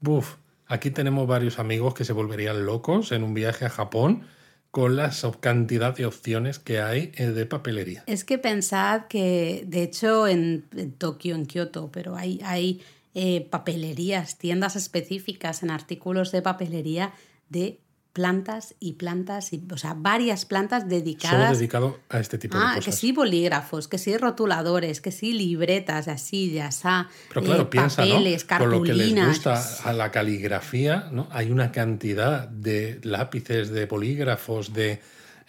Buf, 0.00 0.34
Aquí 0.66 0.90
tenemos 0.90 1.26
varios 1.26 1.58
amigos 1.58 1.94
que 1.94 2.04
se 2.04 2.12
volverían 2.12 2.64
locos 2.64 3.12
en 3.12 3.22
un 3.24 3.34
viaje 3.34 3.64
a 3.64 3.70
Japón 3.70 4.24
con 4.70 4.96
la 4.96 5.10
cantidad 5.40 5.94
de 5.94 6.06
opciones 6.06 6.58
que 6.58 6.80
hay 6.80 7.12
eh, 7.16 7.26
de 7.26 7.44
papelería. 7.44 8.04
Es 8.06 8.24
que 8.24 8.38
pensad 8.38 9.06
que, 9.06 9.64
de 9.66 9.82
hecho, 9.82 10.26
en, 10.26 10.64
Tokio, 10.96 11.34
en 11.34 11.44
Kioto, 11.44 11.90
pero 11.92 12.16
hay, 12.16 12.40
hay 12.42 12.80
eh, 13.14 13.46
papelerías, 13.50 14.38
tiendas 14.38 14.74
específicas 14.74 15.62
en 15.62 15.70
artículos 15.70 16.32
de 16.32 16.40
papelería 16.40 17.12
de 17.50 17.80
plantas 18.12 18.74
y 18.78 18.94
plantas, 18.94 19.52
y, 19.52 19.62
o 19.72 19.76
sea, 19.76 19.94
varias 19.94 20.44
plantas 20.44 20.88
dedicadas. 20.88 21.46
Solo 21.46 21.58
dedicado 21.58 22.00
a 22.10 22.20
este 22.20 22.38
tipo 22.38 22.58
de 22.58 22.62
ah, 22.62 22.74
cosas. 22.74 22.84
que 22.84 22.92
sí 22.92 23.12
bolígrafos, 23.12 23.88
que 23.88 23.98
sí 23.98 24.16
rotuladores, 24.16 25.00
que 25.00 25.12
sí 25.12 25.32
libretas, 25.32 26.08
así, 26.08 26.52
ya 26.52 26.68
está. 26.68 27.08
Pero 27.28 27.42
claro, 27.42 27.70
piensa, 27.70 28.02
papeles, 28.02 28.46
¿no? 28.50 28.58
Con 28.58 28.70
lo 28.70 28.82
que 28.82 28.94
les 28.94 29.26
gusta 29.26 29.62
a 29.84 29.92
la 29.92 30.10
caligrafía, 30.10 31.08
¿no? 31.10 31.28
Hay 31.30 31.50
una 31.50 31.72
cantidad 31.72 32.48
de 32.48 33.00
lápices, 33.02 33.70
de 33.70 33.86
bolígrafos, 33.86 34.72
de 34.74 35.00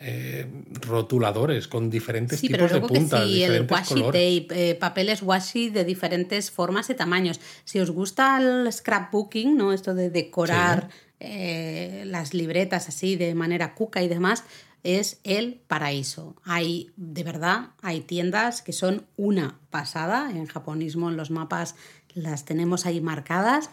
eh, 0.05 0.46
rotuladores 0.82 1.67
con 1.67 1.89
diferentes 1.89 2.39
Sí, 2.39 2.50
pero 2.50 2.67
tipos 2.67 2.82
de 2.82 3.00
puntas, 3.00 3.25
sí, 3.25 3.43
el 3.43 3.51
diferentes 3.51 3.72
washi 3.72 3.93
colores. 3.93 4.48
tape, 4.48 4.70
eh, 4.70 4.75
papeles 4.75 5.22
washi 5.22 5.70
de 5.70 5.86
diferentes 5.86 6.51
formas 6.51 6.89
y 6.89 6.96
tamaños. 6.96 7.39
Si 7.63 7.79
os 7.79 7.89
gusta 7.89 8.38
el 8.38 8.72
scrapbooking, 8.72 9.55
¿no? 9.55 9.72
Esto 9.72 9.93
de 9.93 10.10
decorar 10.10 10.89
eh, 11.23 12.03
las 12.05 12.33
libretas 12.33 12.87
así 12.89 13.15
de 13.15 13.33
manera 13.35 13.73
cuca 13.75 14.03
y 14.03 14.07
demás, 14.07 14.43
es 14.83 15.19
el 15.23 15.61
paraíso. 15.67 16.35
Hay, 16.43 16.91
de 16.97 17.23
verdad, 17.23 17.69
hay 17.81 18.01
tiendas 18.01 18.61
que 18.61 18.73
son 18.73 19.05
una 19.15 19.57
pasada. 19.69 20.29
En 20.29 20.45
japonismo, 20.45 21.09
en 21.09 21.15
los 21.17 21.31
mapas, 21.31 21.75
las 22.13 22.43
tenemos 22.45 22.85
ahí 22.85 22.99
marcadas. 22.99 23.69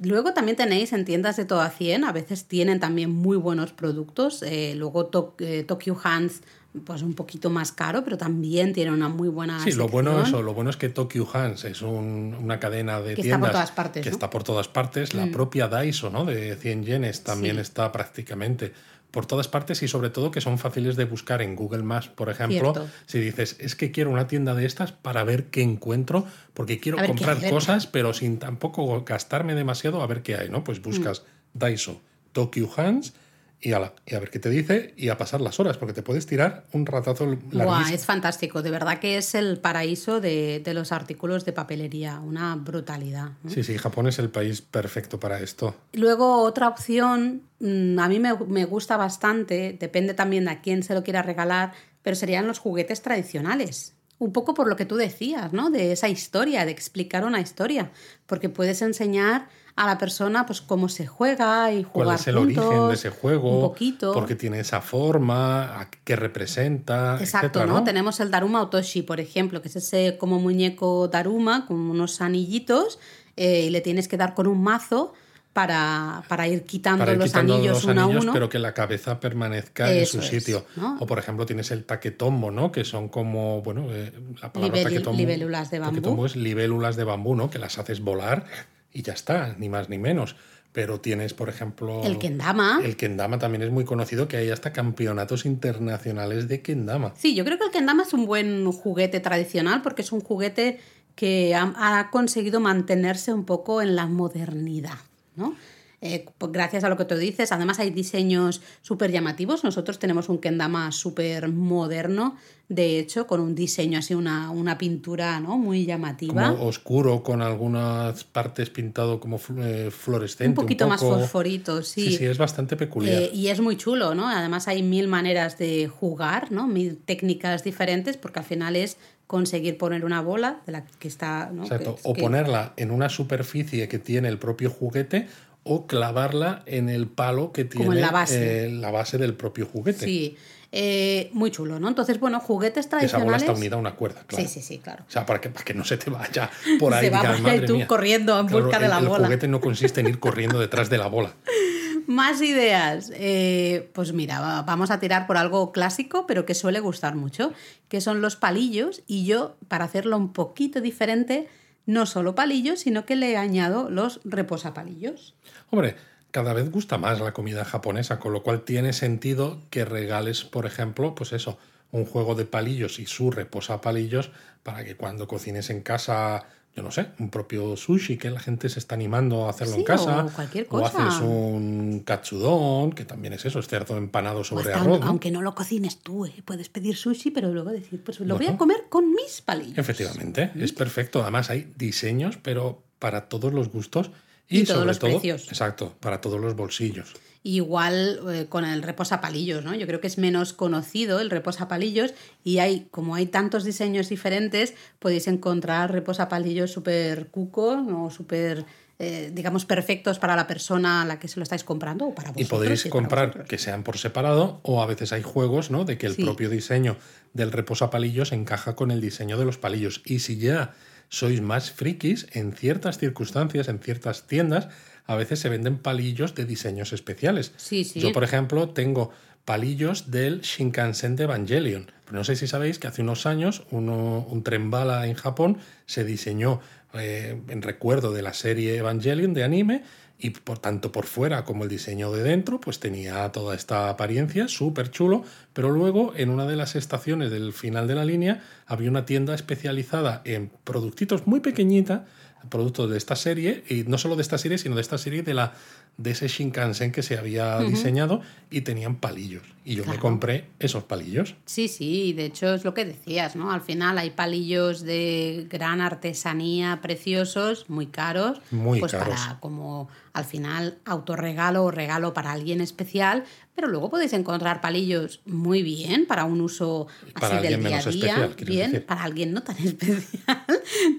Luego 0.00 0.32
también 0.34 0.56
tenéis 0.56 0.92
en 0.92 1.04
tiendas 1.04 1.36
de 1.36 1.44
todo 1.44 1.60
a 1.60 1.70
100, 1.70 2.04
a 2.04 2.12
veces 2.12 2.44
tienen 2.46 2.78
también 2.80 3.10
muy 3.10 3.36
buenos 3.36 3.72
productos. 3.72 4.42
Eh, 4.42 4.74
luego 4.76 5.06
To- 5.06 5.34
eh, 5.38 5.64
Tokyo 5.66 5.96
Hands, 6.02 6.42
pues 6.84 7.02
un 7.02 7.14
poquito 7.14 7.50
más 7.50 7.72
caro, 7.72 8.04
pero 8.04 8.16
también 8.18 8.72
tiene 8.72 8.92
una 8.92 9.08
muy 9.08 9.28
buena 9.28 9.58
Sí, 9.64 9.72
lo 9.72 9.88
bueno, 9.88 10.22
eso, 10.22 10.42
lo 10.42 10.52
bueno 10.54 10.70
es 10.70 10.76
que 10.76 10.88
Tokyo 10.90 11.26
Hands 11.32 11.64
es 11.64 11.82
un- 11.82 12.36
una 12.40 12.60
cadena 12.60 13.00
de 13.00 13.14
Que 13.14 13.22
está 13.22 13.38
por 13.38 13.48
tiendas 13.48 13.52
todas 13.52 13.70
partes, 13.72 14.02
que 14.04 14.10
¿no? 14.10 14.12
Mm. 14.14 14.16
está 14.16 14.30
por 14.30 14.44
todas 14.44 14.68
partes. 14.68 15.14
La 15.14 15.26
propia 15.30 15.66
Daiso, 15.68 16.10
¿no? 16.10 16.24
De 16.24 16.56
100 16.56 16.84
yenes 16.84 17.24
también 17.24 17.56
Sí. 17.56 17.62
está 17.62 17.90
prácticamente 17.90 18.72
por 19.10 19.24
todas 19.24 19.48
partes 19.48 19.82
y 19.82 19.88
sobre 19.88 20.10
todo 20.10 20.30
que 20.30 20.42
son 20.42 20.58
fáciles 20.58 20.94
de 20.96 21.06
buscar 21.06 21.40
en 21.40 21.56
Google 21.56 21.82
Maps, 21.82 22.08
por 22.08 22.28
ejemplo. 22.28 22.74
Cierto. 22.74 22.86
Si 23.06 23.18
dices, 23.18 23.56
es 23.58 23.74
que 23.74 23.90
quiero 23.90 24.10
una 24.10 24.26
tienda 24.28 24.54
de 24.54 24.66
estas 24.66 24.92
para 24.92 25.24
ver 25.24 25.46
qué 25.46 25.62
encuentro, 25.62 26.26
porque 26.52 26.78
quiero 26.78 26.98
ver 26.98 27.06
comprar 27.06 27.48
cosas, 27.48 27.86
pero 27.86 28.12
sin 28.12 28.38
tampoco 28.38 29.02
gastarme 29.04 29.54
demasiado 29.54 30.02
a 30.02 30.06
ver 30.06 30.22
qué 30.22 30.36
hay, 30.36 30.50
¿no? 30.50 30.62
Pues 30.62 30.82
buscas 30.82 31.22
Mm. 31.54 31.58
Daiso, 31.58 32.00
Tokyo 32.32 32.68
Hands 32.76 33.14
y, 33.60 33.72
a 33.72 33.80
ver 34.08 34.30
qué 34.30 34.38
te 34.38 34.50
dice 34.50 34.94
y 34.96 35.08
a 35.08 35.18
pasar 35.18 35.40
las 35.40 35.58
horas, 35.58 35.76
porque 35.76 35.92
te 35.92 36.02
puedes 36.02 36.26
tirar 36.26 36.64
un 36.72 36.86
ratazo 36.86 37.26
larguísimo. 37.26 37.64
Buah, 37.64 37.92
es 37.92 38.04
fantástico, 38.04 38.62
de 38.62 38.70
verdad 38.70 39.00
que 39.00 39.18
es 39.18 39.34
el 39.34 39.58
paraíso 39.58 40.20
de, 40.20 40.60
de 40.64 40.74
los 40.74 40.92
artículos 40.92 41.44
de 41.44 41.52
papelería, 41.52 42.20
una 42.20 42.54
brutalidad. 42.54 43.32
Sí, 43.48 43.64
sí, 43.64 43.76
Japón 43.76 44.06
es 44.06 44.18
el 44.20 44.30
país 44.30 44.62
perfecto 44.62 45.18
para 45.18 45.40
esto. 45.40 45.74
Luego, 45.92 46.42
otra 46.42 46.68
opción, 46.68 47.42
mm, 47.58 47.98
a 47.98 48.08
mí 48.08 48.20
me, 48.20 48.34
me 48.46 48.64
gusta 48.64 48.96
bastante, 48.96 49.76
depende 49.78 50.14
también 50.14 50.44
de 50.44 50.52
a 50.52 50.60
quién 50.60 50.84
se 50.84 50.94
lo 50.94 51.02
quiera 51.02 51.22
regalar, 51.22 51.72
pero 52.02 52.14
serían 52.14 52.46
los 52.46 52.60
juguetes 52.60 53.02
tradicionales. 53.02 53.94
Un 54.20 54.32
poco 54.32 54.54
por 54.54 54.68
lo 54.68 54.76
que 54.76 54.84
tú 54.84 54.96
decías, 54.96 55.52
¿no? 55.52 55.70
De 55.70 55.92
esa 55.92 56.08
historia, 56.08 56.64
de 56.64 56.72
explicar 56.72 57.24
una 57.24 57.40
historia. 57.40 57.92
Porque 58.26 58.48
puedes 58.48 58.82
enseñar 58.82 59.48
a 59.80 59.86
la 59.86 59.96
persona 59.98 60.44
pues 60.44 60.60
cómo 60.60 60.88
se 60.88 61.06
juega 61.06 61.70
y 61.72 61.82
jugar 61.84 62.06
¿Cuál 62.06 62.16
es 62.16 62.26
el 62.28 62.36
juntos, 62.36 62.64
origen 62.66 62.88
de 62.88 62.94
ese 62.94 63.10
juego? 63.10 63.56
Un 63.56 63.60
poquito. 63.68 64.12
¿Por 64.12 64.26
qué 64.26 64.34
tiene 64.34 64.60
esa 64.60 64.80
forma? 64.80 65.80
¿A 65.80 65.88
¿Qué 66.04 66.16
representa? 66.16 67.16
Exacto, 67.20 67.46
etcétera, 67.60 67.66
¿no? 67.66 67.84
Tenemos 67.84 68.20
el 68.20 68.30
Daruma 68.30 68.62
Otoshi, 68.62 69.02
por 69.02 69.20
ejemplo, 69.20 69.62
que 69.62 69.68
es 69.68 69.76
ese 69.76 70.16
como 70.18 70.38
muñeco 70.40 71.08
Daruma 71.08 71.66
con 71.66 71.76
unos 71.78 72.20
anillitos 72.20 72.98
eh, 73.36 73.62
y 73.66 73.70
le 73.70 73.80
tienes 73.80 74.08
que 74.08 74.16
dar 74.16 74.34
con 74.34 74.46
un 74.46 74.62
mazo 74.62 75.12
para, 75.52 76.22
para 76.28 76.46
ir 76.46 76.64
quitando 76.64 77.00
Para 77.00 77.12
ir 77.12 77.18
los 77.18 77.26
quitando 77.28 77.54
anillos 77.54 77.74
los 77.76 77.84
uno 77.84 78.02
anillos, 78.02 78.20
a 78.20 78.22
uno. 78.24 78.32
pero 78.32 78.48
que 78.48 78.58
la 78.58 78.74
cabeza 78.74 79.18
permanezca 79.18 79.90
Eso 79.92 80.18
en 80.18 80.22
su 80.24 80.34
es, 80.36 80.42
sitio. 80.44 80.64
¿no? 80.76 80.96
O 81.00 81.06
por 81.06 81.18
ejemplo 81.18 81.46
tienes 81.46 81.70
el 81.72 81.84
taquetombo, 81.84 82.50
¿no? 82.50 82.70
Que 82.70 82.84
son 82.84 83.08
como, 83.08 83.60
bueno, 83.62 83.86
eh, 83.90 84.12
la 84.40 84.52
palabra 84.52 84.76
Libel- 84.76 84.82
taquetombo, 84.84 85.18
libélulas 85.18 85.70
de 85.70 85.78
bambú. 85.80 85.94
taquetombo 85.96 86.26
es 86.26 86.36
libélulas 86.36 86.96
de 86.96 87.04
bambú, 87.04 87.34
¿no? 87.34 87.50
Que 87.50 87.58
las 87.58 87.78
haces 87.78 88.00
volar 88.02 88.44
y 88.92 89.02
ya 89.02 89.12
está, 89.12 89.54
ni 89.58 89.68
más 89.68 89.88
ni 89.88 89.98
menos. 89.98 90.36
Pero 90.72 91.00
tienes, 91.00 91.34
por 91.34 91.48
ejemplo... 91.48 92.04
El 92.04 92.18
kendama. 92.18 92.80
El 92.84 92.96
kendama 92.96 93.38
también 93.38 93.62
es 93.62 93.70
muy 93.70 93.84
conocido, 93.84 94.28
que 94.28 94.36
hay 94.36 94.50
hasta 94.50 94.72
campeonatos 94.72 95.46
internacionales 95.46 96.46
de 96.46 96.60
kendama. 96.62 97.14
Sí, 97.16 97.34
yo 97.34 97.44
creo 97.44 97.58
que 97.58 97.64
el 97.64 97.70
kendama 97.70 98.02
es 98.02 98.12
un 98.12 98.26
buen 98.26 98.70
juguete 98.70 99.20
tradicional 99.20 99.82
porque 99.82 100.02
es 100.02 100.12
un 100.12 100.20
juguete 100.20 100.78
que 101.14 101.54
ha, 101.54 101.72
ha 101.76 102.10
conseguido 102.10 102.60
mantenerse 102.60 103.32
un 103.32 103.44
poco 103.44 103.82
en 103.82 103.96
la 103.96 104.06
modernidad, 104.06 104.98
¿no? 105.36 105.56
Eh, 106.00 106.26
pues 106.38 106.52
gracias 106.52 106.84
a 106.84 106.88
lo 106.88 106.96
que 106.96 107.04
tú 107.04 107.16
dices, 107.16 107.50
además 107.50 107.80
hay 107.80 107.90
diseños 107.90 108.60
súper 108.82 109.10
llamativos. 109.10 109.64
Nosotros 109.64 109.98
tenemos 109.98 110.28
un 110.28 110.38
kendama 110.38 110.92
súper 110.92 111.48
moderno, 111.48 112.36
de 112.68 113.00
hecho, 113.00 113.26
con 113.26 113.40
un 113.40 113.56
diseño 113.56 113.98
así, 113.98 114.14
una, 114.14 114.50
una 114.52 114.78
pintura 114.78 115.40
¿no? 115.40 115.58
muy 115.58 115.86
llamativa. 115.86 116.52
como 116.52 116.66
oscuro 116.66 117.22
con 117.24 117.42
algunas 117.42 118.22
partes 118.22 118.70
pintado 118.70 119.18
como 119.18 119.40
eh, 119.58 119.90
fluorescente. 119.90 120.50
un 120.50 120.54
poquito 120.54 120.86
más 120.86 121.00
poco- 121.00 121.18
fosforito, 121.18 121.82
sí. 121.82 122.10
Sí, 122.10 122.16
sí, 122.18 122.24
es 122.26 122.38
bastante 122.38 122.76
peculiar. 122.76 123.22
Eh, 123.22 123.30
y 123.34 123.48
es 123.48 123.60
muy 123.60 123.76
chulo, 123.76 124.14
¿no? 124.14 124.28
Además 124.28 124.68
hay 124.68 124.84
mil 124.84 125.08
maneras 125.08 125.58
de 125.58 125.88
jugar, 125.88 126.52
¿no? 126.52 126.68
Mil 126.68 126.96
técnicas 126.96 127.64
diferentes, 127.64 128.16
porque 128.16 128.38
al 128.38 128.44
final 128.44 128.76
es 128.76 128.98
conseguir 129.26 129.76
poner 129.76 130.04
una 130.04 130.20
bola 130.22 130.60
de 130.64 130.72
la 130.72 130.84
que 130.86 131.08
está. 131.08 131.50
¿no? 131.52 131.64
Exacto. 131.64 131.96
Que- 131.96 132.00
o 132.04 132.14
que- 132.14 132.22
ponerla 132.22 132.72
en 132.76 132.92
una 132.92 133.08
superficie 133.08 133.88
que 133.88 133.98
tiene 133.98 134.28
el 134.28 134.38
propio 134.38 134.70
juguete 134.70 135.26
o 135.68 135.86
clavarla 135.86 136.62
en 136.66 136.88
el 136.88 137.06
palo 137.06 137.52
que 137.52 137.64
tiene 137.64 137.96
la 137.96 138.10
base. 138.10 138.66
eh, 138.66 138.70
la 138.70 138.90
base 138.90 139.18
del 139.18 139.34
propio 139.34 139.66
juguete. 139.66 140.04
Sí, 140.06 140.36
Eh, 140.70 141.30
muy 141.32 141.50
chulo, 141.50 141.80
¿no? 141.80 141.88
Entonces, 141.88 142.20
bueno, 142.20 142.40
juguetes 142.40 142.84
Esa 142.84 142.96
bola 142.96 143.08
tradicionales. 143.08 143.42
está 143.42 143.52
unida 143.54 143.76
a 143.76 143.78
una 143.78 143.94
cuerda, 143.94 144.22
claro. 144.26 144.46
Sí, 144.46 144.52
sí, 144.52 144.60
sí, 144.60 144.78
claro. 144.80 145.02
O 145.08 145.10
sea, 145.10 145.24
para 145.24 145.40
que, 145.40 145.48
para 145.48 145.64
que 145.64 145.72
no 145.72 145.82
se 145.82 145.96
te 145.96 146.10
vaya 146.10 146.50
por 146.78 146.92
ahí. 146.92 147.06
Se 147.06 147.10
va 147.10 147.20
digas, 147.22 147.40
por 147.40 147.48
ahí 147.50 147.56
"Madre 147.56 147.66
tú 147.66 147.76
mía". 147.76 147.86
corriendo 147.86 148.38
en 148.38 148.48
Claro, 148.48 148.64
busca 148.66 148.78
de 148.78 148.84
el- 148.84 148.90
la 148.90 148.98
el 148.98 149.08
bola. 149.08 149.24
juguete 149.24 149.48
no 149.48 149.62
consiste 149.62 150.00
en 150.02 150.08
ir 150.08 150.18
corriendo 150.18 150.58
detrás 150.60 150.90
de 150.90 150.98
la 150.98 151.06
bola. 151.06 151.32
Más 152.06 152.42
ideas. 152.42 153.10
Eh, 153.14 153.88
pues 153.94 154.12
mira, 154.12 154.40
va- 154.40 154.62
vamos 154.62 154.90
a 154.90 155.00
tirar 155.00 155.26
por 155.26 155.38
algo 155.38 155.72
clásico, 155.72 156.26
pero 156.26 156.44
que 156.44 156.54
suele 156.54 156.80
gustar 156.80 157.14
mucho, 157.16 157.52
que 157.88 158.02
son 158.02 158.20
los 158.20 158.36
palillos. 158.36 159.02
Y 159.06 159.24
yo, 159.24 159.56
para 159.68 159.86
hacerlo 159.86 160.18
un 160.18 160.34
poquito 160.34 160.82
diferente, 160.82 161.48
no 161.88 162.04
solo 162.04 162.34
palillos, 162.34 162.80
sino 162.80 163.06
que 163.06 163.16
le 163.16 163.38
añado 163.38 163.88
los 163.88 164.20
reposapalillos. 164.22 165.34
Hombre, 165.70 165.96
cada 166.30 166.52
vez 166.52 166.70
gusta 166.70 166.98
más 166.98 167.18
la 167.18 167.32
comida 167.32 167.64
japonesa, 167.64 168.20
con 168.20 168.34
lo 168.34 168.42
cual 168.42 168.60
tiene 168.60 168.92
sentido 168.92 169.62
que 169.70 169.86
regales, 169.86 170.44
por 170.44 170.66
ejemplo, 170.66 171.14
pues 171.14 171.32
eso, 171.32 171.56
un 171.90 172.04
juego 172.04 172.34
de 172.34 172.44
palillos 172.44 172.98
y 172.98 173.06
su 173.06 173.30
reposapalillos 173.30 174.32
para 174.62 174.84
que 174.84 174.96
cuando 174.96 175.26
cocines 175.26 175.70
en 175.70 175.80
casa, 175.80 176.44
yo 176.78 176.84
no 176.84 176.92
sé, 176.92 177.06
un 177.18 177.28
propio 177.28 177.76
sushi 177.76 178.16
que 178.18 178.30
la 178.30 178.38
gente 178.38 178.68
se 178.68 178.78
está 178.78 178.94
animando 178.94 179.46
a 179.46 179.50
hacerlo 179.50 179.74
Sí, 179.74 179.80
en 179.80 179.84
casa, 179.86 180.24
o 180.26 180.30
cualquier 180.30 180.64
o 180.66 180.68
cosa. 180.68 181.08
haces 181.08 181.20
un 181.22 182.02
katsudon, 182.04 182.92
que 182.92 183.04
también 183.04 183.32
es 183.34 183.44
eso, 183.44 183.58
es 183.58 183.66
cerdo 183.66 183.96
empanado 183.96 184.40
O 184.40 184.44
sobre 184.44 184.66
hasta, 184.72 184.80
arroz. 184.84 185.00
¿no? 185.00 185.06
aunque 185.06 185.32
no 185.32 185.42
lo 185.42 185.56
cocines 185.56 185.98
tú, 185.98 186.24
¿eh? 186.26 186.32
puedes 186.44 186.68
pedir 186.68 186.96
sushi, 186.96 187.32
pero 187.32 187.52
luego 187.52 187.70
decir, 187.70 188.00
pues 188.04 188.20
lo 188.20 188.36
voy 188.36 188.46
a 188.46 188.56
comer 188.56 188.84
con 188.88 189.12
mis 189.12 189.40
palillos. 189.40 189.76
Efectivamente, 189.76 190.52
es 190.54 190.72
perfecto. 190.72 191.20
Además 191.22 191.50
hay 191.50 191.72
diseños, 191.76 192.38
pero 192.40 192.80
para 193.00 193.28
todos 193.28 193.52
los 193.52 193.70
gustos 193.70 194.12
y, 194.48 194.60
Y 194.60 194.64
todos 194.64 194.76
sobre 194.76 194.86
los 194.86 194.98
todo, 195.00 195.10
precios. 195.10 195.48
exacto, 195.48 195.94
para 195.98 196.20
todos 196.20 196.40
los 196.40 196.54
bolsillos. 196.54 197.12
Igual 197.44 198.20
eh, 198.30 198.46
con 198.48 198.64
el 198.64 198.82
reposapalillos, 198.82 199.64
¿no? 199.64 199.74
Yo 199.74 199.86
creo 199.86 200.00
que 200.00 200.06
es 200.08 200.18
menos 200.18 200.52
conocido 200.52 201.20
el 201.20 201.30
reposapalillos 201.30 202.12
y 202.44 202.58
hay, 202.58 202.88
como 202.90 203.14
hay 203.14 203.26
tantos 203.26 203.64
diseños 203.64 204.08
diferentes, 204.08 204.74
podéis 204.98 205.28
encontrar 205.28 205.92
reposapalillos 205.92 206.72
súper 206.72 207.28
cuco 207.28 207.84
o 208.04 208.10
súper, 208.10 208.64
eh, 208.98 209.30
digamos, 209.32 209.64
perfectos 209.64 210.18
para 210.18 210.34
la 210.34 210.46
persona 210.48 211.02
a 211.02 211.04
la 211.04 211.18
que 211.20 211.28
se 211.28 211.38
lo 211.38 211.44
estáis 211.44 211.62
comprando 211.64 212.06
o 212.06 212.14
para 212.14 212.30
Y 212.30 212.32
vosotros. 212.32 212.48
podéis 212.50 212.86
y 212.86 212.88
para 212.90 213.00
comprar 213.00 213.44
que 213.44 213.56
sean 213.58 213.84
por 213.84 213.98
separado 213.98 214.60
o 214.64 214.82
a 214.82 214.86
veces 214.86 215.12
hay 215.12 215.22
juegos, 215.22 215.70
¿no? 215.70 215.84
De 215.84 215.96
que 215.96 216.06
el 216.06 216.14
Sí. 216.16 216.24
propio 216.24 216.50
diseño 216.50 216.96
del 217.34 217.52
reposapalillos 217.52 218.32
encaja 218.32 218.74
con 218.74 218.90
el 218.90 219.00
diseño 219.00 219.38
de 219.38 219.44
los 219.44 219.58
palillos. 219.58 220.02
Y 220.04 220.18
si 220.18 220.38
ya 220.38 220.74
sois 221.08 221.40
más 221.40 221.70
frikis, 221.70 222.26
en 222.32 222.52
ciertas 222.52 222.98
circunstancias, 222.98 223.68
en 223.68 223.78
ciertas 223.78 224.26
tiendas, 224.26 224.68
a 225.06 225.14
veces 225.16 225.38
se 225.40 225.48
venden 225.48 225.78
palillos 225.78 226.34
de 226.34 226.44
diseños 226.44 226.92
especiales. 226.92 227.52
Sí, 227.56 227.84
sí. 227.84 228.00
Yo, 228.00 228.12
por 228.12 228.24
ejemplo, 228.24 228.68
tengo 228.70 229.10
palillos 229.46 230.10
del 230.10 230.42
Shinkansen 230.42 231.16
de 231.16 231.24
Evangelion. 231.24 231.90
Pero 232.04 232.18
no 232.18 232.24
sé 232.24 232.36
si 232.36 232.46
sabéis 232.46 232.78
que 232.78 232.86
hace 232.88 233.00
unos 233.02 233.24
años 233.24 233.62
uno- 233.70 234.26
un 234.28 234.42
tren 234.42 234.70
bala 234.70 235.06
en 235.06 235.14
Japón 235.14 235.58
se 235.86 236.04
diseñó 236.04 236.60
eh, 236.94 237.38
en 237.48 237.60
recuerdo 237.62 238.12
de 238.12 238.22
la 238.22 238.32
serie 238.34 238.76
Evangelion 238.76 239.32
de 239.34 239.44
anime 239.44 239.82
y 240.18 240.30
por 240.30 240.58
tanto 240.58 240.90
por 240.90 241.06
fuera 241.06 241.44
como 241.44 241.64
el 241.64 241.70
diseño 241.70 242.10
de 242.10 242.22
dentro 242.22 242.60
pues 242.60 242.80
tenía 242.80 243.30
toda 243.30 243.54
esta 243.54 243.88
apariencia 243.88 244.48
súper 244.48 244.90
chulo 244.90 245.24
pero 245.52 245.70
luego 245.70 246.12
en 246.16 246.30
una 246.30 246.46
de 246.46 246.56
las 246.56 246.74
estaciones 246.74 247.30
del 247.30 247.52
final 247.52 247.86
de 247.86 247.94
la 247.94 248.04
línea 248.04 248.42
había 248.66 248.90
una 248.90 249.04
tienda 249.04 249.34
especializada 249.34 250.22
en 250.24 250.50
productitos 250.64 251.26
muy 251.26 251.40
pequeñita 251.40 252.06
productos 252.48 252.90
de 252.90 252.96
esta 252.96 253.16
serie 253.16 253.64
y 253.68 253.82
no 253.84 253.98
solo 253.98 254.16
de 254.16 254.22
esta 254.22 254.38
serie 254.38 254.58
sino 254.58 254.74
de 254.74 254.80
esta 254.80 254.98
serie 254.98 255.22
de 255.22 255.34
la 255.34 255.54
de 255.96 256.12
ese 256.12 256.28
Shinkansen 256.28 256.92
que 256.92 257.02
se 257.02 257.18
había 257.18 257.58
diseñado 257.58 258.22
y 258.50 258.60
tenían 258.60 258.96
palillos 258.96 259.42
y 259.64 259.74
yo 259.74 259.84
me 259.84 259.98
compré 259.98 260.44
esos 260.60 260.84
palillos 260.84 261.34
Sí, 261.44 261.66
sí, 261.66 262.12
de 262.12 262.26
hecho 262.26 262.54
es 262.54 262.64
lo 262.64 262.72
que 262.72 262.84
decías, 262.84 263.34
¿no? 263.34 263.50
Al 263.50 263.60
final 263.60 263.98
hay 263.98 264.10
palillos 264.10 264.82
de 264.82 265.48
gran 265.50 265.80
artesanía, 265.80 266.80
preciosos, 266.80 267.68
muy 267.68 267.86
caros, 267.86 268.40
Muy 268.52 268.78
pues 268.78 268.92
caros. 268.92 269.08
para 269.20 269.40
como 269.40 269.88
al 270.18 270.24
final 270.24 270.78
autorregalo 270.84 271.64
o 271.64 271.70
regalo 271.70 272.12
para 272.12 272.32
alguien 272.32 272.60
especial, 272.60 273.24
pero 273.54 273.68
luego 273.68 273.90
podéis 273.90 274.12
encontrar 274.12 274.60
palillos 274.60 275.20
muy 275.24 275.62
bien 275.62 276.06
para 276.06 276.24
un 276.24 276.40
uso 276.40 276.86
Para 277.14 277.38
así 277.38 277.46
del 277.46 277.60
día 277.60 277.66
a 277.66 277.68
día, 277.68 277.78
especial, 277.78 278.34
bien, 278.46 278.72
decir. 278.72 278.86
para 278.86 279.04
alguien 279.04 279.32
no 279.32 279.42
tan 279.42 279.56
especial. 279.64 280.44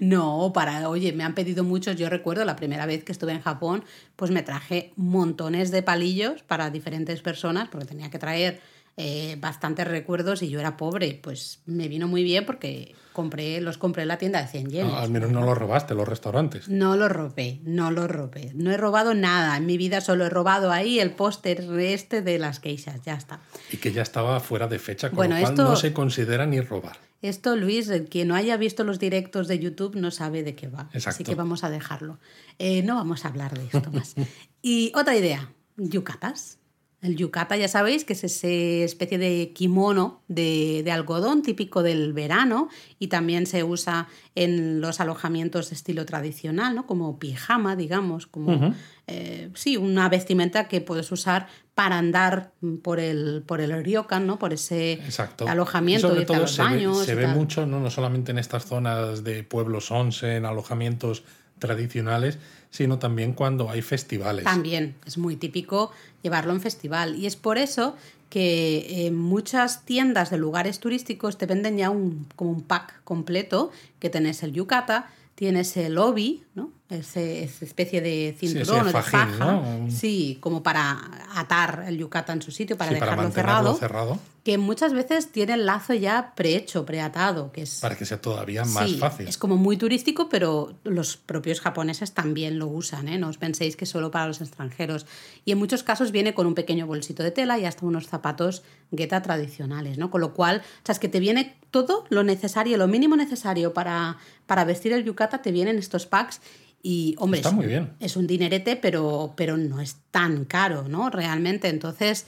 no, 0.00 0.52
para, 0.52 0.88
oye, 0.88 1.12
me 1.12 1.24
han 1.24 1.34
pedido 1.34 1.64
muchos, 1.64 1.96
yo 1.96 2.08
recuerdo 2.08 2.44
la 2.44 2.56
primera 2.56 2.86
vez 2.86 3.04
que 3.04 3.12
estuve 3.12 3.32
en 3.32 3.40
Japón, 3.40 3.84
pues 4.16 4.30
me 4.30 4.42
traje 4.42 4.92
montones 4.96 5.70
de 5.70 5.82
palillos 5.82 6.42
para 6.42 6.70
diferentes 6.70 7.22
personas 7.22 7.68
porque 7.68 7.86
tenía 7.86 8.10
que 8.10 8.18
traer 8.18 8.60
eh, 8.96 9.36
bastantes 9.40 9.86
recuerdos 9.88 10.42
y 10.42 10.50
yo 10.50 10.60
era 10.60 10.76
pobre, 10.76 11.18
pues 11.22 11.60
me 11.66 11.88
vino 11.88 12.06
muy 12.08 12.22
bien 12.22 12.44
porque 12.44 12.94
compré, 13.12 13.60
los 13.60 13.78
compré 13.78 14.02
en 14.02 14.08
la 14.08 14.18
tienda 14.18 14.42
de 14.42 14.48
100 14.48 14.70
yenes. 14.70 14.92
No, 14.92 14.98
al 14.98 15.10
menos 15.10 15.30
no 15.30 15.42
lo 15.42 15.54
robaste, 15.54 15.94
los 15.94 16.06
restaurantes. 16.06 16.68
No 16.68 16.96
lo 16.96 17.08
robé, 17.08 17.60
no 17.64 17.90
lo 17.90 18.06
robé. 18.08 18.52
No 18.54 18.70
he 18.70 18.76
robado 18.76 19.14
nada. 19.14 19.56
En 19.56 19.66
mi 19.66 19.76
vida 19.78 20.00
solo 20.00 20.26
he 20.26 20.30
robado 20.30 20.70
ahí 20.70 21.00
el 21.00 21.12
póster 21.12 21.60
este 21.80 22.22
de 22.22 22.38
las 22.38 22.60
queixas. 22.60 23.00
Ya 23.04 23.14
está. 23.14 23.40
Y 23.72 23.78
que 23.78 23.92
ya 23.92 24.02
estaba 24.02 24.38
fuera 24.40 24.68
de 24.68 24.78
fecha, 24.78 25.08
con 25.08 25.16
Bueno, 25.16 25.34
lo 25.36 25.40
cual 25.42 25.52
esto- 25.54 25.64
no 25.64 25.76
se 25.76 25.92
considera 25.92 26.46
ni 26.46 26.60
robar. 26.60 26.96
Esto, 27.22 27.54
Luis, 27.56 27.88
el 27.90 28.08
que 28.08 28.24
no 28.24 28.34
haya 28.34 28.56
visto 28.56 28.82
los 28.84 28.98
directos 28.98 29.46
de 29.46 29.58
YouTube 29.58 29.94
no 29.96 30.10
sabe 30.10 30.42
de 30.42 30.54
qué 30.54 30.68
va. 30.68 30.88
Así 31.04 31.22
que 31.22 31.34
vamos 31.34 31.64
a 31.64 31.70
dejarlo. 31.70 32.18
Eh, 32.58 32.82
no 32.82 32.94
vamos 32.94 33.24
a 33.24 33.28
hablar 33.28 33.58
de 33.58 33.64
esto 33.66 33.90
más. 33.92 34.14
y 34.62 34.90
otra 34.94 35.14
idea, 35.16 35.52
yucatas. 35.76 36.56
El 37.02 37.16
yucata, 37.16 37.56
ya 37.56 37.68
sabéis, 37.68 38.04
que 38.04 38.12
es 38.12 38.24
esa 38.24 38.46
especie 38.46 39.16
de 39.16 39.52
kimono 39.54 40.20
de, 40.28 40.82
de 40.84 40.92
algodón 40.92 41.42
típico 41.42 41.82
del 41.82 42.12
verano 42.12 42.68
y 42.98 43.08
también 43.08 43.46
se 43.46 43.64
usa 43.64 44.08
en 44.34 44.82
los 44.82 45.00
alojamientos 45.00 45.70
de 45.70 45.76
estilo 45.76 46.04
tradicional, 46.04 46.74
¿no? 46.74 46.86
Como 46.86 47.18
pijama, 47.18 47.74
digamos, 47.74 48.26
como 48.26 48.74
eh, 49.06 49.50
sí, 49.54 49.76
una 49.78 50.08
vestimenta 50.10 50.68
que 50.68 50.82
puedes 50.82 51.10
usar 51.10 51.48
para 51.74 51.96
andar 51.96 52.52
por 52.82 53.00
el, 53.00 53.42
por 53.46 53.62
el 53.62 53.82
ryokan, 53.82 54.26
¿no? 54.26 54.38
Por 54.38 54.52
ese 54.52 54.92
Exacto. 54.92 55.48
alojamiento, 55.48 56.08
y 56.08 56.10
sobre 56.10 56.26
todo 56.26 56.40
los 56.40 56.52
se 56.52 56.62
ve, 56.62 56.94
se 57.04 57.14
ve 57.14 57.26
mucho, 57.26 57.64
¿no? 57.64 57.80
no 57.80 57.90
solamente 57.90 58.32
en 58.32 58.38
estas 58.38 58.66
zonas 58.66 59.24
de 59.24 59.42
pueblos 59.42 59.90
onsen, 59.90 60.44
alojamientos 60.44 61.24
tradicionales, 61.58 62.38
sino 62.70 62.98
también 62.98 63.32
cuando 63.32 63.68
hay 63.68 63.82
festivales. 63.82 64.44
También 64.44 64.94
es 65.04 65.18
muy 65.18 65.36
típico 65.36 65.90
llevarlo 66.22 66.52
en 66.52 66.60
festival. 66.60 67.16
Y 67.16 67.26
es 67.26 67.36
por 67.36 67.58
eso 67.58 67.96
que 68.28 69.06
en 69.06 69.16
muchas 69.16 69.84
tiendas 69.84 70.30
de 70.30 70.38
lugares 70.38 70.78
turísticos 70.78 71.36
te 71.36 71.46
venden 71.46 71.76
ya 71.76 71.90
un, 71.90 72.26
como 72.36 72.52
un 72.52 72.62
pack 72.62 73.02
completo, 73.02 73.72
que 73.98 74.08
tenés 74.08 74.42
el 74.44 74.52
yukata, 74.52 75.10
tienes 75.34 75.76
el 75.76 75.98
obi, 75.98 76.44
¿no? 76.54 76.70
Ese, 76.90 77.44
esa 77.44 77.64
especie 77.64 78.00
de 78.00 78.36
cinturón 78.38 78.82
o 78.82 78.84
de 78.84 78.92
faja. 78.92 79.60
Sí, 79.88 80.38
como 80.40 80.62
para 80.62 81.00
atar 81.34 81.84
el 81.88 81.98
yukata 81.98 82.32
en 82.32 82.42
su 82.42 82.50
sitio, 82.50 82.76
para 82.76 82.92
Sí, 82.92 82.98
para 82.98 83.12
dejarlo 83.12 83.32
cerrado. 83.32 83.74
cerrado, 83.74 84.18
Que 84.42 84.56
muchas 84.56 84.94
veces 84.94 85.32
tiene 85.32 85.52
el 85.52 85.66
lazo 85.66 85.92
ya 85.92 86.32
prehecho, 86.34 86.86
preatado, 86.86 87.52
que 87.52 87.60
es 87.62 87.80
para 87.80 87.96
que 87.96 88.06
sea 88.06 88.20
todavía 88.22 88.64
más 88.64 88.88
Sí, 88.88 88.96
fácil. 88.96 89.28
Es 89.28 89.36
como 89.36 89.56
muy 89.56 89.76
turístico, 89.76 90.30
pero 90.30 90.78
los 90.82 91.18
propios 91.18 91.60
japoneses 91.60 92.12
también 92.14 92.58
lo 92.58 92.66
usan, 92.66 93.08
¿eh? 93.08 93.18
No 93.18 93.28
os 93.28 93.36
penséis 93.36 93.76
que 93.76 93.84
solo 93.84 94.10
para 94.10 94.26
los 94.26 94.40
extranjeros. 94.40 95.04
Y 95.44 95.52
en 95.52 95.58
muchos 95.58 95.82
casos 95.82 96.10
viene 96.10 96.32
con 96.32 96.46
un 96.46 96.54
pequeño 96.54 96.86
bolsito 96.86 97.22
de 97.22 97.30
tela 97.32 97.58
y 97.58 97.66
hasta 97.66 97.84
unos 97.84 98.06
zapatos 98.06 98.62
gueta 98.90 99.20
tradicionales, 99.20 99.98
¿no? 99.98 100.10
Con 100.10 100.22
lo 100.22 100.32
cual, 100.32 100.62
o 100.64 100.86
sea, 100.86 100.94
es 100.94 100.98
que 100.98 101.08
te 101.08 101.20
viene 101.20 101.56
todo 101.70 102.06
lo 102.08 102.22
necesario, 102.24 102.78
lo 102.78 102.88
mínimo 102.88 103.16
necesario 103.16 103.74
para, 103.74 104.16
para 104.46 104.64
vestir 104.64 104.94
el 104.94 105.04
yukata, 105.04 105.42
te 105.42 105.52
vienen 105.52 105.78
estos 105.78 106.06
packs. 106.06 106.40
Y, 106.82 107.14
hombre, 107.18 107.40
Está 107.40 107.50
es, 107.50 107.54
muy 107.56 107.66
bien. 107.66 107.92
es 108.00 108.16
un 108.16 108.26
dinerete, 108.26 108.74
pero, 108.76 109.34
pero 109.36 109.58
no 109.58 109.82
es 109.82 109.98
tan 110.10 110.46
caro, 110.46 110.88
¿no? 110.88 111.10
Realmente. 111.10 111.68
Entonces, 111.68 112.24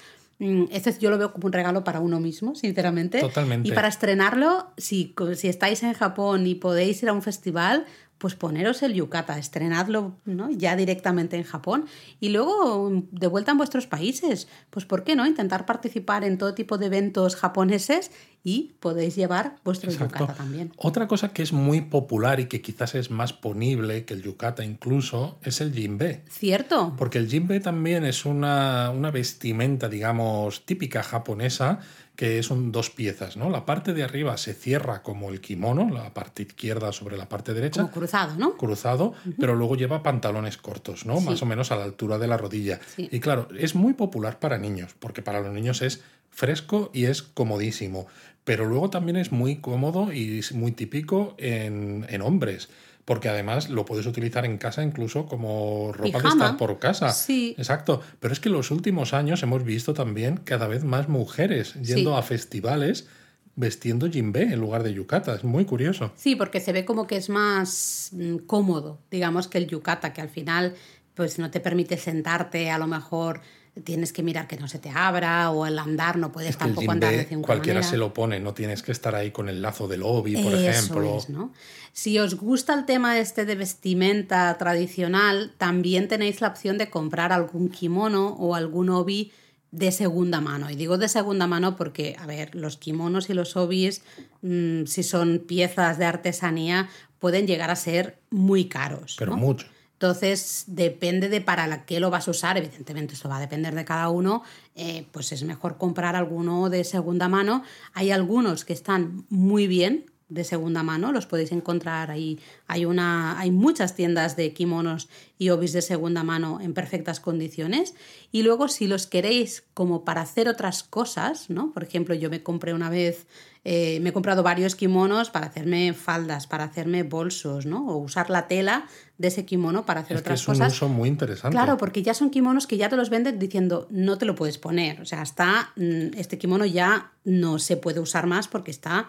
este 0.70 0.92
yo 0.98 1.10
lo 1.10 1.18
veo 1.18 1.32
como 1.32 1.46
un 1.46 1.52
regalo 1.52 1.84
para 1.84 2.00
uno 2.00 2.18
mismo, 2.18 2.54
sinceramente. 2.54 3.20
Totalmente. 3.20 3.68
Y 3.68 3.72
para 3.72 3.88
estrenarlo, 3.88 4.72
si, 4.76 5.14
si 5.36 5.48
estáis 5.48 5.82
en 5.82 5.92
Japón 5.92 6.46
y 6.46 6.54
podéis 6.54 7.02
ir 7.02 7.08
a 7.08 7.12
un 7.12 7.22
festival, 7.22 7.86
pues 8.22 8.36
poneros 8.36 8.84
el 8.84 8.94
yukata, 8.94 9.36
estrenadlo 9.36 10.14
¿no? 10.26 10.48
ya 10.48 10.76
directamente 10.76 11.36
en 11.36 11.42
Japón 11.42 11.86
y 12.20 12.28
luego 12.28 12.88
mm, 12.88 13.08
de 13.10 13.26
vuelta 13.26 13.50
en 13.50 13.58
vuestros 13.58 13.88
países. 13.88 14.46
Pues 14.70 14.84
¿por 14.84 15.02
qué 15.02 15.16
no? 15.16 15.26
Intentar 15.26 15.66
participar 15.66 16.22
en 16.22 16.38
todo 16.38 16.54
tipo 16.54 16.78
de 16.78 16.86
eventos 16.86 17.34
japoneses 17.34 18.12
y 18.44 18.74
podéis 18.78 19.16
llevar 19.16 19.56
vuestro 19.64 19.90
Exacto. 19.90 20.20
yukata 20.20 20.34
también. 20.34 20.72
Otra 20.76 21.08
cosa 21.08 21.32
que 21.32 21.42
es 21.42 21.52
muy 21.52 21.80
popular 21.80 22.38
y 22.38 22.46
que 22.46 22.62
quizás 22.62 22.94
es 22.94 23.10
más 23.10 23.32
ponible 23.32 24.04
que 24.04 24.14
el 24.14 24.22
yukata 24.22 24.64
incluso 24.64 25.40
es 25.42 25.60
el 25.60 25.72
jinbe. 25.72 26.22
¿Cierto? 26.30 26.94
Porque 26.96 27.18
el 27.18 27.28
jinbe 27.28 27.58
también 27.58 28.04
es 28.04 28.24
una, 28.24 28.90
una 28.90 29.10
vestimenta, 29.10 29.88
digamos, 29.88 30.64
típica 30.64 31.02
japonesa, 31.02 31.80
que 32.16 32.42
son 32.42 32.72
dos 32.72 32.90
piezas, 32.90 33.36
¿no? 33.36 33.48
La 33.48 33.64
parte 33.64 33.94
de 33.94 34.02
arriba 34.02 34.36
se 34.36 34.52
cierra 34.54 35.02
como 35.02 35.30
el 35.30 35.40
kimono, 35.40 35.88
la 35.90 36.12
parte 36.12 36.42
izquierda 36.42 36.92
sobre 36.92 37.16
la 37.16 37.28
parte 37.28 37.54
derecha, 37.54 37.80
Como 37.82 37.92
cruzado, 37.92 38.36
¿no? 38.36 38.56
cruzado, 38.56 39.14
pero 39.40 39.54
luego 39.54 39.76
lleva 39.76 40.02
pantalones 40.02 40.58
cortos, 40.58 41.06
¿no? 41.06 41.18
Sí. 41.20 41.26
Más 41.26 41.42
o 41.42 41.46
menos 41.46 41.72
a 41.72 41.76
la 41.76 41.84
altura 41.84 42.18
de 42.18 42.28
la 42.28 42.36
rodilla. 42.36 42.80
Sí. 42.94 43.08
Y 43.10 43.20
claro, 43.20 43.48
es 43.58 43.74
muy 43.74 43.94
popular 43.94 44.38
para 44.38 44.58
niños, 44.58 44.94
porque 44.98 45.22
para 45.22 45.40
los 45.40 45.52
niños 45.52 45.80
es 45.80 46.02
fresco 46.30 46.90
y 46.92 47.06
es 47.06 47.22
comodísimo, 47.22 48.06
pero 48.44 48.66
luego 48.66 48.90
también 48.90 49.16
es 49.16 49.32
muy 49.32 49.56
cómodo 49.56 50.12
y 50.12 50.40
es 50.40 50.52
muy 50.52 50.72
típico 50.72 51.34
en, 51.38 52.06
en 52.08 52.22
hombres. 52.22 52.68
Porque 53.04 53.28
además 53.28 53.68
lo 53.68 53.84
puedes 53.84 54.06
utilizar 54.06 54.44
en 54.44 54.58
casa 54.58 54.82
incluso 54.82 55.26
como 55.26 55.92
ropa 55.92 56.04
de 56.04 56.12
Pijama. 56.12 56.44
estar 56.44 56.56
por 56.56 56.78
casa. 56.78 57.10
Sí. 57.10 57.54
Exacto. 57.58 58.00
Pero 58.20 58.32
es 58.32 58.38
que 58.38 58.48
en 58.48 58.54
los 58.54 58.70
últimos 58.70 59.12
años 59.12 59.42
hemos 59.42 59.64
visto 59.64 59.92
también 59.92 60.36
cada 60.36 60.68
vez 60.68 60.84
más 60.84 61.08
mujeres 61.08 61.74
yendo 61.74 62.12
Sí. 62.12 62.16
a 62.18 62.22
festivales 62.22 63.08
vestiendo 63.56 64.08
jinbe 64.10 64.44
en 64.44 64.60
lugar 64.60 64.82
de 64.82 64.94
yukata. 64.94 65.34
Es 65.34 65.44
muy 65.44 65.64
curioso. 65.64 66.12
Sí, 66.16 66.36
porque 66.36 66.60
se 66.60 66.72
ve 66.72 66.84
como 66.84 67.06
que 67.06 67.16
es 67.16 67.28
más 67.28 68.10
mm, 68.12 68.36
cómodo, 68.46 69.00
digamos, 69.10 69.48
que 69.48 69.58
el 69.58 69.66
yukata, 69.66 70.12
que 70.12 70.20
al 70.20 70.28
final 70.30 70.74
pues 71.14 71.38
no 71.38 71.50
te 71.50 71.60
permite 71.60 71.98
sentarte, 71.98 72.70
a 72.70 72.78
lo 72.78 72.86
mejor 72.86 73.40
tienes 73.84 74.12
que 74.12 74.22
mirar 74.22 74.48
que 74.48 74.56
no 74.56 74.68
se 74.68 74.78
te 74.78 74.90
abra 74.90 75.50
o 75.50 75.66
el 75.66 75.78
andar 75.78 76.18
no 76.18 76.30
puedes 76.30 76.50
Es 76.50 76.56
que 76.56 76.64
el 76.64 76.70
tampoco 76.70 76.92
andar 76.92 77.10
de 77.12 77.26
ninguna 77.30 77.46
cualquiera 77.46 77.80
manera. 77.80 77.90
se 77.90 77.96
lo 77.96 78.12
pone, 78.12 78.38
no 78.38 78.52
tienes 78.52 78.82
que 78.82 78.92
estar 78.92 79.14
ahí 79.14 79.30
con 79.30 79.48
el 79.48 79.62
lazo 79.62 79.88
del 79.88 80.02
obi, 80.02 80.36
por 80.36 80.52
Eso 80.54 80.68
ejemplo. 80.68 81.16
es, 81.16 81.28
¿no? 81.30 81.52
Si 81.92 82.18
os 82.18 82.34
gusta 82.36 82.74
el 82.74 82.84
tema 82.84 83.18
este 83.18 83.44
de 83.46 83.54
vestimenta 83.54 84.56
tradicional, 84.58 85.54
también 85.56 86.08
tenéis 86.08 86.40
la 86.40 86.48
opción 86.48 86.76
de 86.78 86.90
comprar 86.90 87.32
algún 87.32 87.68
kimono 87.70 88.28
o 88.38 88.54
algún 88.54 88.90
obi 88.90 89.32
de 89.70 89.90
segunda 89.90 90.42
mano. 90.42 90.68
Y 90.70 90.76
digo 90.76 90.98
de 90.98 91.08
segunda 91.08 91.46
mano 91.46 91.76
porque, 91.76 92.14
a 92.18 92.26
ver, 92.26 92.54
los 92.54 92.76
kimonos 92.76 93.30
y 93.30 93.34
los 93.34 93.56
obis, 93.56 94.02
mm, 94.42 94.84
si 94.84 95.02
son 95.02 95.38
piezas 95.46 95.96
de 95.96 96.04
artesanía, 96.04 96.90
pueden 97.18 97.46
llegar 97.46 97.70
a 97.70 97.76
ser 97.76 98.18
muy 98.28 98.66
caros. 98.66 99.16
Pero 99.18 99.30
¿no? 99.32 99.38
mucho. 99.38 99.66
Entonces, 100.02 100.64
depende 100.66 101.28
de 101.28 101.40
para 101.40 101.84
que 101.86 102.00
lo 102.00 102.10
vas 102.10 102.26
a 102.26 102.32
usar, 102.32 102.58
evidentemente 102.58 103.14
esto 103.14 103.28
va 103.28 103.36
a 103.36 103.40
depender 103.40 103.72
de 103.72 103.84
cada 103.84 104.08
uno, 104.08 104.42
eh, 104.74 105.06
pues 105.12 105.30
es 105.30 105.44
mejor 105.44 105.78
comprar 105.78 106.16
alguno 106.16 106.68
de 106.70 106.82
segunda 106.82 107.28
mano. 107.28 107.62
Hay 107.94 108.10
algunos 108.10 108.64
que 108.64 108.72
están 108.72 109.24
muy 109.28 109.68
bien 109.68 110.06
de 110.28 110.42
segunda 110.42 110.82
mano, 110.82 111.12
los 111.12 111.26
podéis 111.26 111.52
encontrar 111.52 112.10
ahí. 112.10 112.40
Hay, 112.66 112.84
una, 112.84 113.38
hay 113.38 113.52
muchas 113.52 113.94
tiendas 113.94 114.34
de 114.34 114.52
kimonos 114.52 115.08
y 115.38 115.50
obis 115.50 115.72
de 115.72 115.82
segunda 115.82 116.24
mano 116.24 116.60
en 116.60 116.74
perfectas 116.74 117.20
condiciones. 117.20 117.94
Y 118.32 118.42
luego, 118.42 118.66
si 118.66 118.88
los 118.88 119.06
queréis 119.06 119.62
como 119.72 120.04
para 120.04 120.22
hacer 120.22 120.48
otras 120.48 120.82
cosas, 120.82 121.48
¿no? 121.48 121.70
Por 121.72 121.84
ejemplo, 121.84 122.16
yo 122.16 122.28
me 122.28 122.42
compré 122.42 122.74
una 122.74 122.90
vez 122.90 123.28
eh, 123.64 124.00
me 124.00 124.10
he 124.10 124.12
comprado 124.12 124.42
varios 124.42 124.74
kimonos 124.74 125.30
para 125.30 125.46
hacerme 125.46 125.92
faldas, 125.92 126.46
para 126.46 126.64
hacerme 126.64 127.04
bolsos, 127.04 127.64
¿no? 127.66 127.86
O 127.88 127.96
usar 127.98 128.28
la 128.30 128.48
tela 128.48 128.86
de 129.18 129.28
ese 129.28 129.44
kimono 129.44 129.86
para 129.86 130.00
hacer 130.00 130.16
Es 130.16 130.22
que 130.22 130.26
otras 130.28 130.40
es 130.40 130.48
un 130.48 130.54
cosas. 130.54 130.72
uso 130.72 130.88
muy 130.88 131.08
interesante. 131.08 131.54
Claro, 131.54 131.76
porque 131.76 132.02
ya 132.02 132.12
son 132.14 132.30
kimonos 132.30 132.66
que 132.66 132.76
ya 132.76 132.88
te 132.88 132.96
los 132.96 133.08
venden 133.08 133.38
diciendo 133.38 133.86
no 133.90 134.18
te 134.18 134.24
lo 134.26 134.34
puedes 134.34 134.58
poner. 134.58 135.00
O 135.00 135.04
sea, 135.04 135.22
está. 135.22 135.70
mm, 135.76 136.14
Este 136.16 136.38
kimono 136.38 136.66
ya 136.66 137.12
no 137.24 137.58
se 137.60 137.76
puede 137.76 138.00
usar 138.00 138.26
más 138.26 138.48
porque 138.48 138.72
está. 138.72 139.08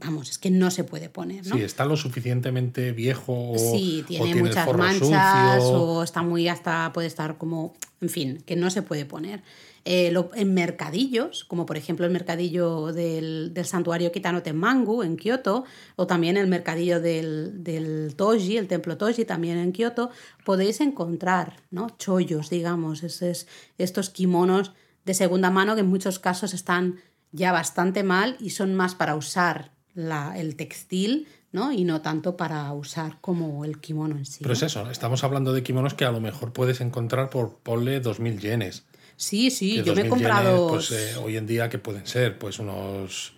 Vamos, 0.00 0.28
es 0.30 0.38
que 0.38 0.50
no 0.50 0.70
se 0.70 0.84
puede 0.84 1.08
poner, 1.08 1.46
¿no? 1.46 1.56
Sí, 1.56 1.62
está 1.62 1.86
lo 1.86 1.96
suficientemente 1.96 2.92
viejo 2.92 3.52
o, 3.52 3.58
Sí, 3.58 4.04
o 4.20 4.24
tiene 4.24 4.42
muchas 4.42 4.70
manchas 4.76 5.62
sucio. 5.62 5.82
o 5.82 6.02
está 6.02 6.22
muy 6.22 6.46
hasta 6.48 6.92
puede 6.92 7.06
estar 7.08 7.38
como, 7.38 7.74
en 8.02 8.08
fin, 8.10 8.42
que 8.44 8.54
no 8.54 8.70
se 8.70 8.82
puede 8.82 9.06
poner. 9.06 9.42
Eh, 9.86 10.10
lo- 10.10 10.30
en 10.34 10.52
mercadillos, 10.52 11.44
como 11.44 11.64
por 11.64 11.76
ejemplo 11.76 12.04
el 12.04 12.12
mercadillo 12.12 12.92
del, 12.92 13.54
del 13.54 13.64
santuario 13.64 14.12
Kitano 14.12 14.42
Tenmangu 14.42 15.02
en 15.02 15.16
Kioto, 15.16 15.64
o 15.94 16.06
también 16.06 16.36
el 16.36 16.48
mercadillo 16.48 17.00
del, 17.00 17.62
del 17.64 18.14
Toji, 18.16 18.56
el 18.58 18.66
templo 18.68 18.98
Toji 18.98 19.24
también 19.24 19.56
en 19.58 19.72
Kioto, 19.72 20.10
podéis 20.44 20.80
encontrar 20.80 21.56
¿no? 21.70 21.88
chollos, 21.98 22.50
digamos, 22.50 23.02
esos- 23.04 23.46
estos 23.78 24.10
kimonos 24.10 24.72
de 25.06 25.14
segunda 25.14 25.50
mano 25.50 25.74
que 25.76 25.80
en 25.82 25.86
muchos 25.86 26.18
casos 26.18 26.52
están 26.52 26.96
ya 27.32 27.52
bastante 27.52 28.02
mal 28.02 28.36
y 28.40 28.50
son 28.50 28.74
más 28.74 28.94
para 28.94 29.14
usar 29.16 29.72
la- 29.94 30.38
el 30.38 30.56
textil 30.56 31.26
¿no? 31.52 31.72
Y 31.72 31.84
no 31.84 32.02
tanto 32.02 32.36
para 32.36 32.70
usar 32.74 33.18
como 33.22 33.64
el 33.64 33.80
kimono 33.80 34.18
en 34.18 34.26
sí. 34.26 34.40
Pero 34.42 34.52
es 34.52 34.62
eso, 34.62 34.90
estamos 34.90 35.24
hablando 35.24 35.54
de 35.54 35.62
kimonos 35.62 35.94
que 35.94 36.04
a 36.04 36.12
lo 36.12 36.20
mejor 36.20 36.52
puedes 36.52 36.82
encontrar 36.82 37.30
por 37.30 37.58
ponle 37.60 38.00
2.000 38.00 38.38
yenes. 38.40 38.84
Sí, 39.16 39.50
sí, 39.50 39.82
yo 39.82 39.94
me 39.94 40.02
he 40.02 40.08
comprado. 40.08 40.66
pues, 40.68 40.90
eh, 40.90 41.16
hoy 41.16 41.38
en 41.38 41.46
día, 41.46 41.70
¿qué 41.70 41.78
pueden 41.78 42.06
ser? 42.06 42.38
Pues 42.38 42.58
unos. 42.58 43.32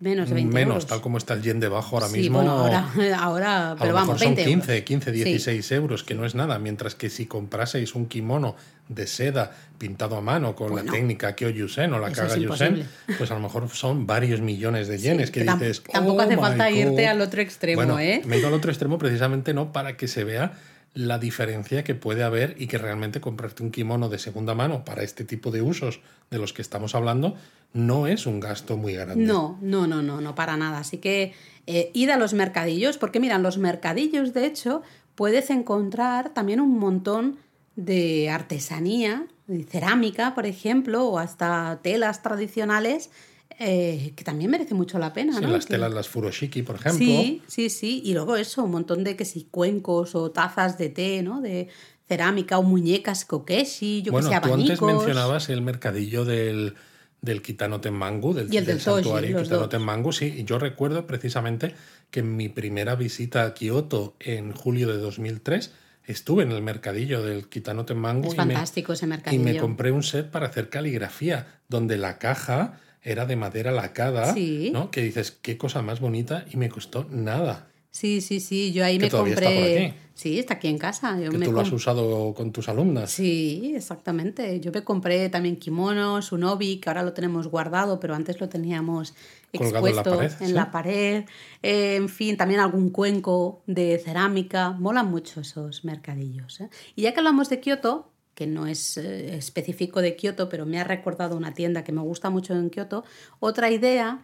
Menos 0.00 0.28
de 0.28 0.34
20 0.34 0.54
Menos, 0.54 0.86
tal 0.86 1.00
como 1.00 1.18
está 1.18 1.34
el 1.34 1.42
yen 1.42 1.60
debajo 1.60 1.96
ahora 1.96 2.08
mismo. 2.08 2.38
Bueno, 2.38 2.52
ahora, 2.52 2.88
ahora 3.18 3.76
pero 3.78 3.90
a 3.90 3.92
lo 3.92 3.94
vamos, 3.94 4.20
mejor 4.20 4.36
son 4.36 4.44
15, 4.44 4.84
15, 4.84 5.12
16 5.12 5.72
euros, 5.72 6.02
que 6.02 6.14
no 6.14 6.24
es 6.24 6.34
nada. 6.34 6.58
Mientras 6.58 6.94
que 6.94 7.10
si 7.10 7.26
compraseis 7.26 7.94
un 7.94 8.06
kimono 8.06 8.56
de 8.88 9.06
seda 9.06 9.52
pintado 9.78 10.16
a 10.16 10.20
mano 10.20 10.56
con 10.56 10.74
la 10.74 10.82
técnica 10.82 11.36
Kyoyusen 11.36 11.92
o 11.92 11.98
la 11.98 12.10
Kagayusen, 12.10 12.88
pues 13.18 13.30
a 13.30 13.34
lo 13.34 13.40
mejor 13.40 13.68
son 13.68 14.06
varios 14.06 14.40
millones 14.40 14.88
de 14.88 14.98
yenes 14.98 15.30
que, 15.30 15.44
dices. 15.44 15.82
Tampoco 15.82 16.22
hace 16.22 16.36
oh 16.36 16.40
falta 16.40 16.70
irte 16.70 17.06
al 17.06 17.20
otro 17.20 17.40
extremo, 17.40 17.98
¿eh? 17.98 18.22
Me 18.24 18.36
he 18.36 18.38
ido 18.40 18.48
al 18.48 18.54
otro 18.54 18.70
extremo 18.70 18.98
precisamente 18.98 19.54
no 19.54 19.72
para 19.72 19.96
que 19.96 20.08
se 20.08 20.24
vea 20.24 20.52
la 20.94 21.18
diferencia 21.18 21.84
que 21.84 21.94
puede 21.94 22.24
haber 22.24 22.56
y 22.58 22.66
que 22.66 22.78
realmente 22.78 23.20
comprarte 23.20 23.62
un 23.62 23.70
kimono 23.70 24.08
de 24.08 24.18
segunda 24.18 24.54
mano 24.54 24.84
para 24.84 25.02
este 25.02 25.24
tipo 25.24 25.50
de 25.50 25.62
usos 25.62 26.00
de 26.30 26.38
los 26.38 26.52
que 26.52 26.62
estamos 26.62 26.94
hablando 26.94 27.36
no 27.72 28.08
es 28.08 28.26
un 28.26 28.40
gasto 28.40 28.76
muy 28.76 28.94
grande. 28.94 29.16
No, 29.16 29.58
no, 29.60 29.86
no, 29.86 30.02
no, 30.02 30.20
no, 30.20 30.34
para 30.34 30.56
nada. 30.56 30.78
Así 30.78 30.98
que 30.98 31.32
eh, 31.66 31.90
id 31.94 32.10
a 32.10 32.16
los 32.16 32.34
mercadillos, 32.34 32.98
porque 32.98 33.20
miran, 33.20 33.42
los 33.44 33.58
mercadillos, 33.58 34.34
de 34.34 34.46
hecho, 34.46 34.82
puedes 35.14 35.50
encontrar 35.50 36.30
también 36.30 36.60
un 36.60 36.78
montón 36.78 37.38
de 37.76 38.28
artesanía, 38.28 39.26
de 39.46 39.62
cerámica, 39.62 40.34
por 40.34 40.46
ejemplo, 40.46 41.06
o 41.06 41.18
hasta 41.18 41.78
telas 41.82 42.22
tradicionales 42.22 43.10
eh, 43.58 44.12
que 44.16 44.24
también 44.24 44.50
merece 44.50 44.74
mucho 44.74 44.98
la 44.98 45.12
pena, 45.12 45.34
sí, 45.34 45.42
¿no? 45.42 45.48
Las 45.48 45.66
telas, 45.66 45.92
las 45.92 46.08
furoshiki, 46.08 46.62
por 46.62 46.76
ejemplo. 46.76 46.98
Sí, 46.98 47.42
sí, 47.46 47.70
sí. 47.70 48.02
Y 48.04 48.14
luego 48.14 48.36
eso, 48.36 48.64
un 48.64 48.70
montón 48.70 49.04
de 49.04 49.16
que 49.16 49.24
si 49.24 49.44
cuencos 49.44 50.14
o 50.14 50.30
tazas 50.30 50.78
de 50.78 50.88
té, 50.88 51.22
¿no? 51.22 51.40
De 51.40 51.68
cerámica 52.08 52.58
o 52.58 52.62
muñecas 52.62 53.24
kokeshi, 53.24 54.02
yo 54.02 54.12
bueno, 54.12 54.28
que 54.28 54.34
sé, 54.34 54.40
tú 54.40 54.54
antes 54.54 54.82
mencionabas 54.82 55.48
el 55.48 55.62
mercadillo 55.62 56.24
del, 56.24 56.74
del 57.20 57.42
Kitano 57.42 57.80
Tenmangu, 57.80 58.34
del, 58.34 58.48
del, 58.48 58.80
santuario 58.80 59.42
Kitano 59.42 59.68
Tenmangu, 59.68 60.12
sí. 60.12 60.34
Y 60.38 60.44
yo 60.44 60.58
recuerdo 60.58 61.06
precisamente 61.06 61.74
que 62.10 62.20
en 62.20 62.36
mi 62.36 62.48
primera 62.48 62.94
visita 62.94 63.44
a 63.44 63.54
Kioto 63.54 64.16
en 64.20 64.52
julio 64.52 64.88
de 64.88 64.98
2003 64.98 65.72
estuve 66.06 66.42
en 66.42 66.52
el 66.52 66.62
mercadillo 66.62 67.22
del 67.22 67.48
Kitano 67.48 67.84
Tenmangu. 67.84 68.30
Es 68.30 68.36
fantástico 68.36 68.92
ese 68.92 69.06
mercadillo. 69.06 69.42
Y 69.42 69.44
me 69.44 69.56
compré 69.58 69.92
un 69.92 70.02
set 70.02 70.30
para 70.30 70.46
hacer 70.46 70.68
caligrafía, 70.68 71.60
donde 71.68 71.96
la 71.96 72.18
caja 72.18 72.80
era 73.02 73.26
de 73.26 73.36
madera 73.36 73.72
lacada, 73.72 74.34
¿no? 74.72 74.90
Que 74.90 75.02
dices, 75.02 75.30
qué 75.30 75.56
cosa 75.56 75.82
más 75.82 76.00
bonita 76.00 76.44
y 76.50 76.56
me 76.56 76.68
costó 76.68 77.06
nada. 77.10 77.70
Sí, 77.90 78.20
sí, 78.20 78.38
sí, 78.38 78.72
yo 78.72 78.84
ahí 78.84 78.98
me 78.98 79.10
compré. 79.10 79.32
Está 79.32 79.50
por 79.50 79.62
aquí. 79.62 79.94
Sí, 80.14 80.38
está 80.38 80.54
aquí 80.54 80.68
en 80.68 80.78
casa. 80.78 81.18
que 81.18 81.38
tú 81.38 81.50
lo 81.50 81.60
has 81.60 81.72
usado 81.72 82.34
con 82.34 82.52
tus 82.52 82.68
alumnas. 82.68 83.10
Sí, 83.10 83.72
exactamente. 83.74 84.60
Yo 84.60 84.70
me 84.70 84.84
compré 84.84 85.28
también 85.28 85.56
kimonos, 85.56 86.30
un 86.30 86.44
obi, 86.44 86.76
que 86.76 86.90
ahora 86.90 87.02
lo 87.02 87.14
tenemos 87.14 87.48
guardado, 87.48 87.98
pero 87.98 88.14
antes 88.14 88.38
lo 88.38 88.48
teníamos 88.48 89.14
expuesto 89.52 90.20
en 90.40 90.54
la 90.54 90.70
pared. 90.70 91.24
Eh, 91.62 91.96
en 91.96 92.08
fin, 92.08 92.36
también 92.36 92.60
algún 92.60 92.90
cuenco 92.90 93.62
de 93.66 93.98
cerámica. 93.98 94.72
Molan 94.72 95.10
mucho 95.10 95.40
esos 95.40 95.84
mercadillos. 95.84 96.60
¿eh? 96.60 96.68
Y 96.94 97.02
ya 97.02 97.12
que 97.12 97.20
hablamos 97.20 97.48
de 97.48 97.60
Kioto, 97.60 98.09
que 98.40 98.46
no 98.46 98.66
es 98.66 98.96
eh, 98.96 99.36
específico 99.36 100.00
de 100.00 100.16
Kioto, 100.16 100.48
pero 100.48 100.64
me 100.64 100.80
ha 100.80 100.84
recordado 100.84 101.36
una 101.36 101.52
tienda 101.52 101.84
que 101.84 101.92
me 101.92 102.00
gusta 102.00 102.30
mucho 102.30 102.54
en 102.54 102.70
Kioto. 102.70 103.04
Otra 103.38 103.70
idea, 103.70 104.22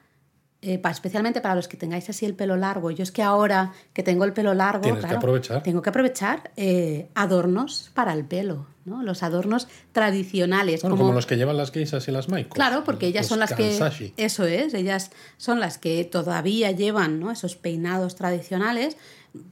eh, 0.63 0.81
especialmente 0.91 1.43
para 1.43 1.55
los 1.55 1.69
que 1.69 1.77
tengáis 1.77 2.09
así 2.09 2.25
el 2.25 2.33
pelo 2.33 2.57
largo. 2.57 2.91
Yo 2.91 3.03
es 3.03 3.13
que 3.13 3.23
ahora 3.23 3.75
que 3.93 4.03
tengo 4.03 4.25
el 4.25 4.33
pelo 4.33 4.55
largo, 4.55 4.99
que 4.99 5.07
aprovechar. 5.07 5.63
tengo 5.63 5.83
que 5.83 5.91
aprovechar 5.91 6.51
eh, 6.57 7.11
adornos 7.15 7.91
para 7.93 8.15
el 8.15 8.25
pelo. 8.25 8.65
¿no? 8.87 9.03
Los 9.03 9.23
adornos 9.23 9.69
tradicionales. 9.93 10.81
como, 10.81 11.13
los 11.13 11.27
que 11.27 11.37
llevan 11.37 11.59
las 11.59 11.71
geisas 11.71 12.09
y 12.09 12.11
las 12.11 12.31
maicos. 12.31 12.55
Claro, 12.55 12.85
porque 12.85 13.09
ellas 13.09 13.27
son 13.27 13.39
las 13.41 13.53
que... 13.53 13.79
Eso 14.17 14.47
es, 14.47 14.73
ellas 14.73 15.11
son 15.37 15.61
las 15.61 15.77
que 15.77 16.05
todavía 16.05 16.71
llevan 16.71 17.21
¿no? 17.21 17.31
esos 17.31 17.55
peinados 17.57 18.15
tradicionales. 18.15 18.97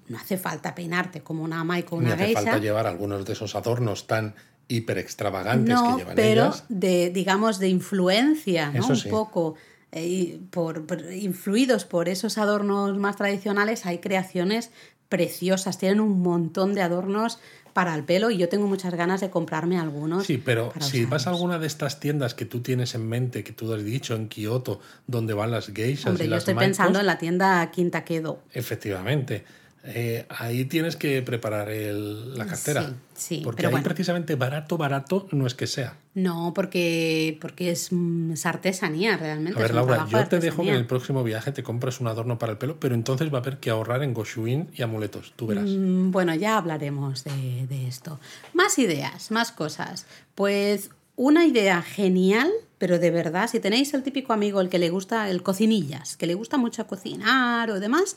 No 0.09 0.17
hace 0.17 0.39
falta 0.39 0.75
peinarte 0.75 1.21
como 1.21 1.43
una 1.43 1.63
maiko 1.65 1.97
o 1.97 1.99
una 1.99 2.17
geisha. 2.17 2.33
No 2.33 2.39
hace 2.39 2.51
falta 2.51 2.65
llevar 2.65 2.87
algunos 2.87 3.27
de 3.27 3.35
esos 3.35 3.55
adornos 3.55 4.07
tan 4.07 4.35
hiper 4.69 4.99
extravagantes 4.99 5.79
que 5.79 5.97
llevan 5.99 6.15
pero 6.15 6.55
de 6.69 7.11
digamos 7.11 7.59
de 7.59 7.69
influencia 7.69 8.71
¿no? 8.71 8.87
un 8.87 9.03
poco 9.11 9.55
eh, 9.93 10.41
por, 10.51 10.85
influidos 11.13 11.85
por 11.85 12.09
esos 12.09 12.39
adornos 12.39 12.97
más 12.97 13.17
tradicionales 13.17 13.87
hay 13.87 13.99
creaciones 13.99 14.71
preciosas 15.09 15.79
tienen 15.79 16.01
un 16.01 16.21
montón 16.23 16.75
de 16.75 16.83
adornos 16.83 17.39
para 17.75 17.95
el 17.95 18.05
pelo 18.05 18.31
y 18.31 18.39
yo 18.39 18.49
tengo 18.49 18.67
muchas 18.67 18.95
ganas 18.95 19.21
de 19.21 19.29
comprarme 19.29 19.79
algunos. 19.79 20.25
Sí, 20.25 20.41
pero 20.43 20.73
si 20.81 21.05
vas 21.05 21.27
a 21.27 21.31
alguna 21.31 21.59
de 21.59 21.67
estas 21.67 22.01
tiendas 22.01 22.33
que 22.33 22.47
tú 22.47 22.61
tienes 22.61 22.95
en 22.95 23.07
mente, 23.07 23.45
que 23.45 23.53
tú 23.53 23.71
has 23.75 23.85
dicho 23.85 24.15
en 24.15 24.29
Kioto, 24.29 24.81
donde 25.07 25.35
van 25.35 25.51
las 25.51 25.67
geishas 25.67 26.07
Hombre, 26.07 26.27
y 26.27 26.29
yo 26.29 26.37
estoy 26.37 26.55
pensando 26.55 27.01
en 27.01 27.07
la 27.07 27.19
tienda 27.19 27.69
Quinta 27.73 28.05
Quedo. 28.05 28.39
Efectivamente. 28.53 29.45
Eh, 29.87 30.25
ahí 30.31 30.65
tienes 30.65 30.97
que 30.97 31.21
preparar 31.21 31.69
la 31.69 32.47
cartera. 32.47 32.95
Sí, 33.13 33.43
Porque 33.45 33.67
ahí 33.67 33.83
precisamente 33.83 34.35
barato, 34.35 34.79
barato 34.79 35.29
no 35.31 35.47
es 35.47 35.55
que 35.55 35.67
sea. 35.67 35.99
No, 36.15 36.53
porque, 36.55 37.37
porque 37.41 37.71
es, 37.71 37.89
mm, 37.93 38.33
artesanía 38.45 39.17
realmente. 39.19 39.59
A 39.59 39.63
ver, 39.63 39.75
Laura, 39.75 40.07
yo 40.09 40.27
te 40.27 40.39
dejo 40.39 40.63
que 40.63 40.71
en 40.71 40.77
el 40.77 40.87
próximo 40.87 41.23
viaje 41.23 41.53
te 41.53 41.63
compres 41.63 42.01
un 42.01 42.07
adorno 42.07 42.39
para 42.39 42.53
el 42.53 42.59
pelo, 42.59 42.81
pero 42.81 42.95
entonces 42.95 43.33
va 43.33 43.39
a 43.39 43.41
haber 43.43 43.59
que 43.59 43.71
ahorrar 43.71 44.03
en 44.03 44.15
Goshuin 44.15 44.69
y 44.75 44.83
amuletos. 44.83 45.35
Tú 45.37 45.47
verás. 45.47 45.69
Mm, 45.69 46.11
bueno, 46.11 46.35
ya 46.35 46.57
hablaremos 46.57 47.23
de, 47.25 47.67
de 47.69 47.87
esto. 47.87 48.19
Más 48.55 48.79
ideas, 48.79 49.31
más 49.31 49.53
cosas. 49.53 50.07
Pues 50.35 50.91
una 51.17 51.45
idea 51.47 51.83
genial, 51.83 52.51
pero 52.79 52.99
de 52.99 53.11
verdad, 53.11 53.49
si 53.51 53.61
tenéis 53.61 53.93
el 53.93 54.03
típico 54.03 54.33
amigo 54.33 54.61
el 54.61 54.71
que 54.71 54.79
le 54.79 54.91
gusta 54.91 55.29
el 55.31 55.43
cocinillas, 55.43 56.17
que 56.17 56.27
le 56.27 56.35
gusta 56.35 56.57
mucho 56.57 56.87
cocinar 56.87 57.71
o 57.71 57.81
demás, 57.81 58.17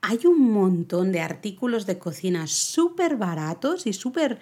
hay 0.00 0.20
un 0.26 0.52
montón 0.52 1.12
de 1.12 1.20
artículos 1.20 1.86
de 1.86 1.98
cocina 1.98 2.46
súper 2.46 3.16
baratos 3.16 3.86
y 3.86 3.92
súper 3.92 4.38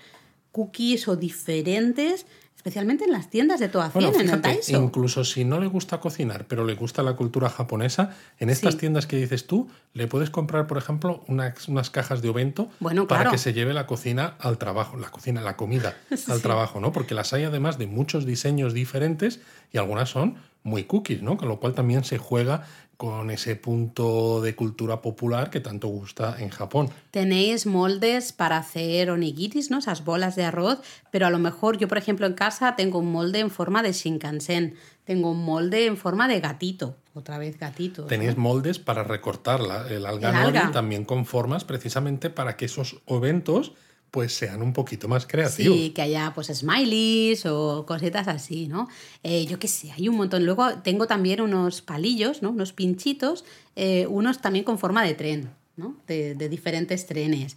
cookies 0.52 1.08
o 1.08 1.16
diferentes, 1.16 2.26
especialmente 2.56 3.04
en 3.04 3.12
las 3.12 3.30
tiendas 3.30 3.60
de 3.60 3.68
toda 3.68 3.90
bueno, 3.90 4.12
fíjate, 4.12 4.60
Incluso 4.68 5.24
si 5.24 5.44
no 5.44 5.60
le 5.60 5.66
gusta 5.66 6.00
cocinar, 6.00 6.46
pero 6.48 6.64
le 6.64 6.74
gusta 6.74 7.02
la 7.02 7.14
cultura 7.14 7.48
japonesa, 7.48 8.16
en 8.38 8.50
estas 8.50 8.76
tiendas 8.76 9.06
que 9.06 9.16
dices 9.16 9.46
tú, 9.46 9.68
le 9.92 10.06
puedes 10.08 10.30
comprar, 10.30 10.66
por 10.66 10.78
ejemplo, 10.78 11.22
unas, 11.28 11.68
unas 11.68 11.90
cajas 11.90 12.22
de 12.22 12.28
ovento 12.30 12.70
para 13.06 13.30
que 13.30 13.38
se 13.38 13.52
lleve 13.52 13.72
la 13.72 13.86
cocina 13.86 14.34
al 14.40 14.58
trabajo, 14.58 14.96
la 14.96 15.10
cocina, 15.10 15.42
la 15.42 15.56
comida 15.56 15.96
al 16.28 16.40
trabajo, 16.42 16.80
¿no? 16.80 16.92
Porque 16.92 17.14
las 17.14 17.32
hay 17.32 17.44
además 17.44 17.78
de 17.78 17.86
muchos 17.86 18.26
diseños 18.26 18.74
diferentes 18.74 19.40
y 19.72 19.78
algunas 19.78 20.08
son 20.08 20.36
muy 20.66 20.84
cookies, 20.84 21.22
¿no? 21.22 21.36
Con 21.36 21.48
lo 21.48 21.60
cual 21.60 21.74
también 21.74 22.02
se 22.02 22.18
juega 22.18 22.66
con 22.96 23.30
ese 23.30 23.56
punto 23.56 24.40
de 24.40 24.54
cultura 24.54 25.02
popular 25.02 25.50
que 25.50 25.60
tanto 25.60 25.88
gusta 25.88 26.36
en 26.38 26.48
Japón. 26.48 26.90
Tenéis 27.10 27.66
moldes 27.66 28.32
para 28.32 28.56
hacer 28.56 29.10
onigiris, 29.10 29.70
¿no? 29.70 29.78
Esas 29.78 30.04
bolas 30.04 30.36
de 30.36 30.44
arroz, 30.44 30.80
pero 31.10 31.26
a 31.26 31.30
lo 31.30 31.38
mejor 31.38 31.78
yo, 31.78 31.88
por 31.88 31.98
ejemplo, 31.98 32.26
en 32.26 32.34
casa 32.34 32.74
tengo 32.76 32.98
un 32.98 33.12
molde 33.12 33.40
en 33.40 33.50
forma 33.50 33.82
de 33.82 33.92
Shinkansen, 33.92 34.76
tengo 35.04 35.30
un 35.30 35.44
molde 35.44 35.86
en 35.86 35.96
forma 35.96 36.26
de 36.26 36.40
gatito, 36.40 36.96
otra 37.14 37.38
vez 37.38 37.58
gatito. 37.58 38.04
Tenéis 38.04 38.36
moldes 38.36 38.78
para 38.78 39.04
recortar 39.04 39.60
el 39.90 40.06
alga, 40.06 40.70
también 40.72 41.04
con 41.04 41.26
formas 41.26 41.64
precisamente 41.64 42.30
para 42.30 42.56
que 42.56 42.64
esos 42.64 43.02
eventos 43.06 43.72
pues 44.10 44.32
sean 44.34 44.62
un 44.62 44.72
poquito 44.72 45.08
más 45.08 45.26
creativos. 45.26 45.76
Sí, 45.76 45.90
que 45.90 46.02
haya 46.02 46.32
pues 46.34 46.48
smileys 46.48 47.44
o 47.46 47.84
cositas 47.86 48.28
así, 48.28 48.66
¿no? 48.66 48.88
Eh, 49.22 49.46
yo 49.46 49.58
qué 49.58 49.68
sé, 49.68 49.92
hay 49.92 50.08
un 50.08 50.16
montón. 50.16 50.46
Luego 50.46 50.78
tengo 50.78 51.06
también 51.06 51.40
unos 51.40 51.82
palillos, 51.82 52.42
¿no? 52.42 52.50
Unos 52.50 52.72
pinchitos, 52.72 53.44
eh, 53.74 54.06
unos 54.08 54.40
también 54.40 54.64
con 54.64 54.78
forma 54.78 55.04
de 55.04 55.14
tren, 55.14 55.50
¿no? 55.76 55.96
De, 56.06 56.34
de 56.34 56.48
diferentes 56.48 57.06
trenes. 57.06 57.56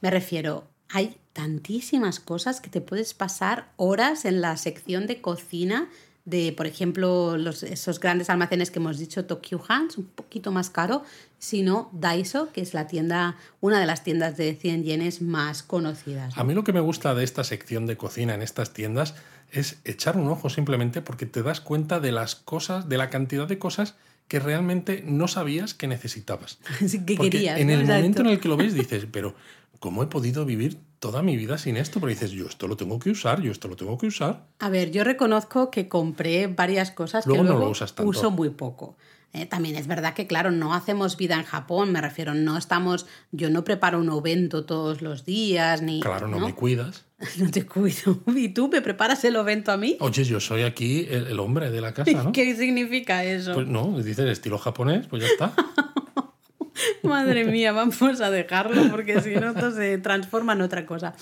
Me 0.00 0.10
refiero, 0.10 0.64
hay 0.88 1.16
tantísimas 1.32 2.20
cosas 2.20 2.60
que 2.60 2.70
te 2.70 2.80
puedes 2.80 3.12
pasar 3.12 3.72
horas 3.76 4.24
en 4.24 4.40
la 4.40 4.56
sección 4.56 5.06
de 5.06 5.20
cocina 5.20 5.88
de, 6.26 6.52
por 6.52 6.66
ejemplo, 6.66 7.38
los, 7.38 7.62
esos 7.62 8.00
grandes 8.00 8.28
almacenes 8.28 8.72
que 8.72 8.80
hemos 8.80 8.98
dicho, 8.98 9.24
Tokyo 9.24 9.62
Hands, 9.66 9.96
un 9.96 10.06
poquito 10.06 10.50
más 10.50 10.70
caro, 10.70 11.04
sino 11.38 11.88
Daiso, 11.92 12.52
que 12.52 12.60
es 12.60 12.74
la 12.74 12.88
tienda, 12.88 13.36
una 13.60 13.78
de 13.78 13.86
las 13.86 14.02
tiendas 14.02 14.36
de 14.36 14.54
100 14.54 14.82
yenes 14.82 15.22
más 15.22 15.62
conocidas. 15.62 16.36
A 16.36 16.42
mí 16.42 16.52
lo 16.52 16.64
que 16.64 16.72
me 16.72 16.80
gusta 16.80 17.14
de 17.14 17.22
esta 17.22 17.44
sección 17.44 17.86
de 17.86 17.96
cocina 17.96 18.34
en 18.34 18.42
estas 18.42 18.72
tiendas 18.72 19.14
es 19.52 19.78
echar 19.84 20.16
un 20.16 20.26
ojo 20.26 20.50
simplemente 20.50 21.00
porque 21.00 21.26
te 21.26 21.44
das 21.44 21.60
cuenta 21.60 22.00
de 22.00 22.10
las 22.10 22.34
cosas, 22.34 22.88
de 22.88 22.98
la 22.98 23.08
cantidad 23.08 23.46
de 23.46 23.60
cosas 23.60 23.94
que 24.26 24.40
realmente 24.40 25.04
no 25.06 25.28
sabías 25.28 25.74
que 25.74 25.86
necesitabas. 25.86 26.58
que 27.06 27.16
querías. 27.16 27.60
En 27.60 27.70
el 27.70 27.86
momento 27.86 28.22
en 28.22 28.26
el 28.26 28.40
que 28.40 28.48
lo 28.48 28.56
ves 28.56 28.74
dices, 28.74 29.06
pero 29.12 29.36
¿cómo 29.78 30.02
he 30.02 30.06
podido 30.06 30.44
vivir 30.44 30.78
toda 30.98 31.22
mi 31.22 31.36
vida 31.36 31.58
sin 31.58 31.76
esto? 31.76 32.00
Porque 32.00 32.14
dices, 32.14 32.30
yo 32.30 32.46
esto 32.46 32.68
lo 32.68 32.76
tengo 32.76 32.98
que 32.98 33.10
usar, 33.10 33.40
yo 33.40 33.52
esto 33.52 33.68
lo 33.68 33.76
tengo 33.76 33.98
que 33.98 34.06
usar. 34.06 34.46
A 34.58 34.68
ver, 34.68 34.90
yo 34.90 35.04
reconozco 35.04 35.70
que 35.70 35.88
compré 35.88 36.46
varias 36.46 36.90
cosas 36.90 37.24
que 37.24 37.30
luego 37.30 37.44
no 37.44 37.58
lo 37.58 37.70
usas 37.70 37.94
tanto. 37.94 38.08
uso 38.10 38.30
muy 38.30 38.50
poco. 38.50 38.96
Eh, 39.32 39.44
también 39.44 39.76
es 39.76 39.86
verdad 39.86 40.14
que, 40.14 40.26
claro, 40.26 40.50
no 40.50 40.72
hacemos 40.72 41.18
vida 41.18 41.34
en 41.34 41.42
Japón, 41.42 41.92
me 41.92 42.00
refiero, 42.00 42.32
no 42.32 42.56
estamos, 42.56 43.06
yo 43.32 43.50
no 43.50 43.64
preparo 43.64 43.98
un 44.00 44.08
ovento 44.08 44.64
todos 44.64 45.02
los 45.02 45.26
días, 45.26 45.82
ni... 45.82 46.00
Claro, 46.00 46.26
no, 46.26 46.38
me 46.40 46.54
cuidas. 46.54 47.04
No 47.38 47.50
te 47.50 47.64
cuido. 47.66 48.18
¿Y 48.34 48.50
tú 48.50 48.68
me 48.68 48.82
preparas 48.82 49.24
el 49.24 49.36
ovento 49.36 49.72
a 49.72 49.76
mí? 49.76 49.96
Oye, 50.00 50.24
yo 50.24 50.38
soy 50.38 50.62
aquí 50.62 51.06
el, 51.10 51.26
el 51.26 51.40
hombre 51.40 51.70
de 51.70 51.80
la 51.80 51.92
casa, 51.94 52.24
¿no? 52.24 52.32
¿Qué 52.32 52.54
significa 52.56 53.24
eso? 53.24 53.52
Pues 53.54 53.66
no, 53.66 54.00
dices 54.02 54.26
estilo 54.26 54.58
japonés, 54.58 55.06
pues 55.06 55.22
ya 55.22 55.28
está. 55.28 55.52
Madre 57.02 57.44
mía, 57.44 57.72
vamos 57.72 58.20
a 58.20 58.30
dejarlo 58.30 58.90
porque 58.90 59.20
si 59.20 59.34
no, 59.34 59.50
esto 59.50 59.70
se 59.70 59.98
transforma 59.98 60.52
en 60.54 60.60
otra 60.62 60.86
cosa. 60.86 61.14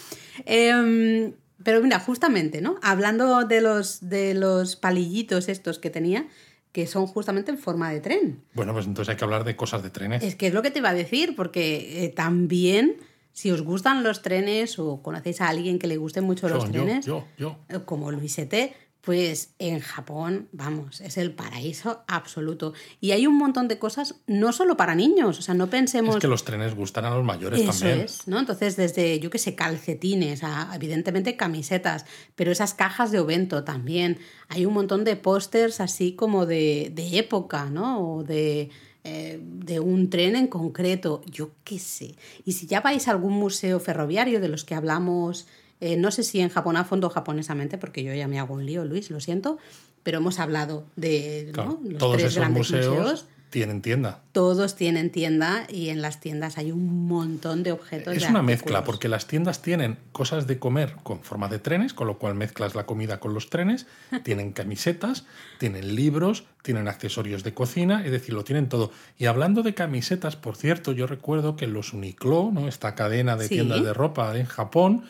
Em, 0.46 1.32
pero 1.62 1.80
mira, 1.80 1.98
justamente, 2.00 2.60
¿no? 2.60 2.76
Hablando 2.82 3.44
de 3.44 3.60
los, 3.60 4.08
de 4.08 4.34
los 4.34 4.76
palillitos 4.76 5.48
estos 5.48 5.78
que 5.78 5.90
tenía, 5.90 6.26
que 6.72 6.86
son 6.86 7.06
justamente 7.06 7.50
en 7.52 7.58
forma 7.58 7.90
de 7.90 8.00
tren. 8.00 8.42
Bueno, 8.52 8.72
pues 8.72 8.86
entonces 8.86 9.10
hay 9.10 9.16
que 9.16 9.24
hablar 9.24 9.44
de 9.44 9.54
cosas 9.56 9.82
de 9.82 9.90
trenes. 9.90 10.22
Es 10.24 10.34
que 10.34 10.48
es 10.48 10.54
lo 10.54 10.62
que 10.62 10.70
te 10.70 10.80
iba 10.80 10.88
a 10.90 10.94
decir, 10.94 11.36
porque 11.36 12.04
eh, 12.04 12.08
también, 12.08 12.96
si 13.32 13.50
os 13.52 13.62
gustan 13.62 14.02
los 14.02 14.22
trenes 14.22 14.78
o 14.78 15.00
conocéis 15.00 15.40
a 15.40 15.48
alguien 15.48 15.78
que 15.78 15.86
le 15.86 15.96
gusten 15.96 16.24
mucho 16.24 16.48
los 16.48 16.64
Yo, 16.64 16.70
trenes, 16.72 17.06
yo, 17.06 17.26
yo. 17.38 17.58
eh, 17.68 17.78
como 17.84 18.10
Luisete, 18.10 18.74
pues 19.04 19.54
en 19.58 19.80
Japón, 19.80 20.48
vamos, 20.52 21.02
es 21.02 21.18
el 21.18 21.32
paraíso 21.32 22.04
absoluto. 22.08 22.72
Y 23.00 23.10
hay 23.10 23.26
un 23.26 23.36
montón 23.36 23.68
de 23.68 23.78
cosas, 23.78 24.14
no 24.26 24.52
solo 24.52 24.78
para 24.78 24.94
niños, 24.94 25.38
o 25.38 25.42
sea, 25.42 25.54
no 25.54 25.68
pensemos... 25.68 26.16
Es 26.16 26.20
que 26.22 26.28
los 26.28 26.44
trenes 26.44 26.74
gustan 26.74 27.04
a 27.04 27.10
los 27.10 27.22
mayores 27.22 27.60
Eso 27.60 27.72
también. 27.72 28.00
es, 28.00 28.26
¿no? 28.26 28.38
Entonces, 28.38 28.76
desde, 28.76 29.20
yo 29.20 29.28
qué 29.28 29.38
sé, 29.38 29.54
calcetines, 29.54 30.42
a, 30.42 30.70
evidentemente 30.74 31.36
camisetas, 31.36 32.06
pero 32.34 32.50
esas 32.50 32.72
cajas 32.72 33.12
de 33.12 33.18
ovento 33.18 33.62
también. 33.62 34.18
Hay 34.48 34.64
un 34.64 34.72
montón 34.72 35.04
de 35.04 35.16
pósters 35.16 35.80
así 35.80 36.14
como 36.14 36.46
de, 36.46 36.90
de 36.94 37.18
época, 37.18 37.66
¿no? 37.66 38.16
O 38.16 38.24
de, 38.24 38.70
eh, 39.04 39.38
de 39.38 39.80
un 39.80 40.08
tren 40.08 40.34
en 40.34 40.46
concreto, 40.46 41.20
yo 41.26 41.50
qué 41.62 41.78
sé. 41.78 42.14
Y 42.46 42.52
si 42.52 42.66
ya 42.66 42.80
vais 42.80 43.06
a 43.06 43.10
algún 43.10 43.34
museo 43.34 43.80
ferroviario 43.80 44.40
de 44.40 44.48
los 44.48 44.64
que 44.64 44.74
hablamos, 44.74 45.46
eh, 45.80 45.96
no 45.96 46.10
sé 46.10 46.22
si 46.22 46.40
en 46.40 46.48
Japón 46.48 46.76
a 46.76 46.84
fondo 46.84 47.08
o 47.08 47.10
japonesamente, 47.10 47.78
porque 47.78 48.02
yo 48.02 48.14
ya 48.14 48.28
me 48.28 48.38
hago 48.38 48.54
un 48.54 48.64
lío, 48.66 48.84
Luis, 48.84 49.10
lo 49.10 49.20
siento, 49.20 49.58
pero 50.02 50.18
hemos 50.18 50.38
hablado 50.38 50.84
de 50.96 51.50
Claro, 51.52 51.78
¿no? 51.82 51.90
los 51.90 51.98
todos 51.98 52.16
tres 52.16 52.26
esos 52.28 52.38
grandes 52.38 52.58
museos, 52.70 52.96
museos 52.96 53.26
tienen 53.50 53.82
tienda. 53.82 54.20
todos 54.32 54.74
tienen 54.74 55.10
tienda 55.12 55.64
y 55.70 55.90
en 55.90 56.02
las 56.02 56.18
tiendas 56.18 56.58
hay 56.58 56.72
un 56.72 57.06
montón 57.06 57.62
de 57.62 57.70
objetos. 57.70 58.12
Es 58.16 58.22
de 58.22 58.28
una 58.28 58.40
artículos. 58.40 58.44
mezcla, 58.46 58.84
porque 58.84 59.08
las 59.08 59.28
tiendas 59.28 59.62
tienen 59.62 59.96
cosas 60.10 60.48
de 60.48 60.58
comer 60.58 60.96
con 61.04 61.20
forma 61.22 61.46
de 61.48 61.60
trenes, 61.60 61.94
con 61.94 62.08
lo 62.08 62.18
cual 62.18 62.34
mezclas 62.34 62.74
la 62.74 62.84
comida 62.84 63.20
con 63.20 63.32
los 63.32 63.50
trenes, 63.50 63.86
tienen 64.24 64.50
camisetas, 64.52 65.24
tienen 65.60 65.94
libros, 65.94 66.44
tienen 66.62 66.88
accesorios 66.88 67.44
de 67.44 67.54
cocina, 67.54 68.04
es 68.04 68.10
decir, 68.10 68.34
lo 68.34 68.42
tienen 68.42 68.68
todo. 68.68 68.90
Y 69.18 69.26
hablando 69.26 69.62
de 69.62 69.72
camisetas, 69.72 70.34
por 70.34 70.56
cierto, 70.56 70.90
yo 70.90 71.06
recuerdo 71.06 71.54
que 71.54 71.68
los 71.68 71.92
Uniqlo, 71.92 72.50
¿no? 72.52 72.66
esta 72.66 72.96
cadena 72.96 73.36
de 73.36 73.46
Sí. 73.46 73.54
tiendas 73.54 73.84
de 73.84 73.94
ropa 73.94 74.36
en 74.36 74.46
Japón, 74.46 75.04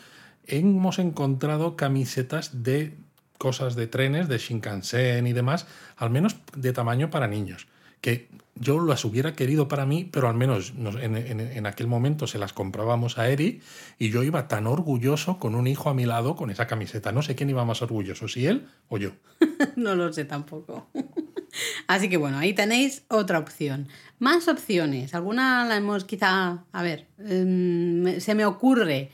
hemos 0.46 0.98
encontrado 0.98 1.76
camisetas 1.76 2.62
de 2.62 2.94
cosas 3.38 3.74
de 3.74 3.86
trenes, 3.86 4.28
de 4.28 4.38
Shinkansen 4.38 5.26
y 5.26 5.32
demás, 5.32 5.66
al 5.96 6.10
menos 6.10 6.36
de 6.56 6.72
tamaño 6.72 7.10
para 7.10 7.26
niños. 7.28 7.66
Que 8.00 8.28
yo 8.54 8.80
las 8.80 9.04
hubiera 9.04 9.32
querido 9.32 9.66
para 9.66 9.86
mí, 9.86 10.04
pero 10.04 10.28
al 10.28 10.34
menos 10.36 10.74
nos- 10.74 10.96
en, 10.96 11.16
en- 11.16 11.40
en 11.40 11.66
aquel 11.66 11.86
momento 11.86 12.26
se 12.26 12.38
las 12.38 12.52
comprábamos 12.52 13.18
a 13.18 13.28
Eri 13.28 13.60
y 13.98 14.10
yo 14.10 14.22
iba 14.22 14.46
tan 14.46 14.66
orgulloso 14.66 15.38
con 15.38 15.54
un 15.54 15.66
hijo 15.66 15.88
a 15.90 15.94
mi 15.94 16.04
lado 16.04 16.36
con 16.36 16.50
esa 16.50 16.66
camiseta. 16.66 17.12
No 17.12 17.22
sé 17.22 17.34
quién 17.34 17.50
iba 17.50 17.64
más 17.64 17.82
orgulloso, 17.82 18.28
si 18.28 18.46
él 18.46 18.66
o 18.88 18.98
yo. 18.98 19.10
no 19.76 19.94
lo 19.96 20.12
sé 20.12 20.24
tampoco. 20.26 20.88
Así 21.86 22.08
que 22.08 22.16
bueno, 22.16 22.38
ahí 22.38 22.52
tenéis 22.52 23.04
otra 23.08 23.38
opción. 23.38 23.88
Más 24.18 24.48
opciones. 24.48 25.14
Alguna 25.14 25.64
la 25.66 25.76
hemos 25.76 26.04
quizá, 26.04 26.64
a 26.72 26.82
ver, 26.82 27.06
em, 27.18 28.20
se 28.20 28.34
me 28.34 28.44
ocurre 28.44 29.10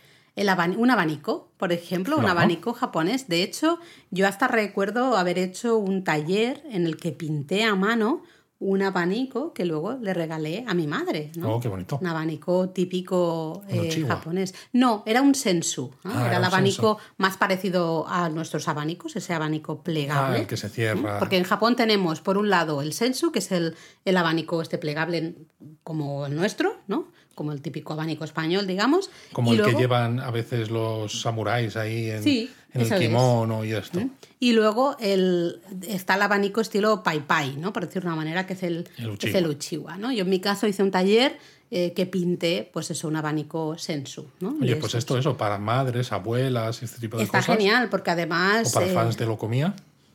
un 0.77 0.91
abanico, 0.91 1.51
por 1.57 1.73
ejemplo, 1.73 2.17
un 2.17 2.27
abanico 2.27 2.73
japonés. 2.73 3.29
De 3.29 3.43
hecho, 3.43 3.79
yo 4.11 4.27
hasta 4.27 4.49
recuerdo 4.49 5.17
haber 5.17 5.39
hecho 5.39 5.77
un 5.77 6.05
taller 6.05 6.63
en 6.71 6.87
el 6.87 6.97
que 6.97 7.13
pinté 7.13 7.65
a 7.65 7.75
mano 7.75 8.23
un 8.61 8.83
abanico 8.83 9.55
que 9.55 9.65
luego 9.65 9.95
le 9.95 10.13
regalé 10.13 10.65
a 10.69 10.75
mi 10.75 10.87
madre. 10.87 11.33
¿no? 11.37 11.57
Oh, 11.57 11.61
qué 11.61 11.69
bonito. 11.69 11.99
Un 11.99 12.07
abanico 12.07 12.69
típico 12.69 13.63
eh, 13.69 14.05
japonés. 14.07 14.55
No, 14.75 15.03
era 15.07 15.23
un 15.23 15.35
sensu. 15.35 15.91
¿no? 16.05 16.13
Ah, 16.13 16.27
era 16.27 16.37
el 16.37 16.45
abanico 16.45 16.99
más 17.17 17.39
parecido 17.39 18.07
a 18.07 18.29
nuestros 18.29 18.69
abanicos, 18.69 19.17
ese 19.17 19.33
abanico 19.33 19.83
plegable. 19.83 20.37
Ah, 20.37 20.41
el 20.41 20.47
que 20.47 20.59
se 20.59 20.69
cierra. 20.69 21.19
Porque 21.19 21.39
en 21.39 21.45
Japón 21.45 21.75
tenemos, 21.75 22.21
por 22.21 22.37
un 22.37 22.51
lado, 22.51 22.83
el 22.83 22.93
sensu, 22.93 23.33
que 23.33 23.39
es 23.39 23.51
el, 23.51 23.77
el 24.05 24.17
abanico 24.19 24.61
este 24.61 24.77
plegable 24.77 25.37
como 25.83 26.27
el 26.27 26.37
nuestro, 26.37 26.77
¿no? 26.87 27.09
Como 27.41 27.53
el 27.53 27.63
típico 27.63 27.95
abanico 27.95 28.23
español, 28.23 28.67
digamos. 28.67 29.09
Como 29.33 29.55
Y 29.55 29.57
el 29.57 29.65
que 29.65 29.73
llevan 29.73 30.21
a 30.21 30.31
veces 30.31 30.71
los 30.71 31.23
samuráis 31.23 31.75
ahí 31.75 32.11
en, 32.11 32.23
Sí, 32.23 32.51
en 32.75 32.83
el 32.83 32.99
kimono 32.99 33.65
y 33.65 33.73
esto. 33.73 33.99
Y 34.39 34.53
luego 34.53 34.95
el, 35.01 35.63
está 35.89 36.17
el 36.17 36.21
abanico 36.21 36.61
estilo 36.61 37.03
pai 37.03 37.27
pai, 37.27 37.57
¿no? 37.57 37.73
Por 37.73 37.87
decir 37.87 38.03
de 38.03 38.09
una 38.09 38.17
manera, 38.17 38.47
que 38.47 38.53
es 38.53 38.63
el, 38.63 38.87
El 38.99 39.17
que 39.17 39.31
es 39.31 39.35
el 39.35 39.47
uchiwa, 39.47 39.97
¿no? 39.97 40.13
Yo 40.13 40.25
en 40.25 40.29
mi 40.29 40.39
caso 40.39 40.67
hice 40.67 40.83
un 40.83 40.91
taller 40.91 41.39
eh, 41.71 41.95
que 41.95 42.05
pinté, 42.05 42.69
pues 42.71 42.91
eso, 42.91 43.09
un 43.09 43.17
abanico 43.17 43.79
sensu, 43.79 44.27
¿no? 44.41 44.57
Oye, 44.61 44.77
pues 44.77 44.95
esto, 44.95 45.17
eso, 45.17 45.39
para 45.39 45.57
madres, 45.57 46.13
abuelas, 46.13 46.83
este 46.83 47.01
tipo 47.01 47.17
de 47.17 47.23
Está 47.23 47.39
cosas. 47.39 47.57
genial, 47.57 47.89
porque 47.89 48.11
además... 48.11 48.69
O 48.69 48.73
para 48.75 48.87
eh, 48.87 48.93
fans 48.93 49.17
de 49.17 49.25
lo 49.25 49.39
comía. 49.39 49.75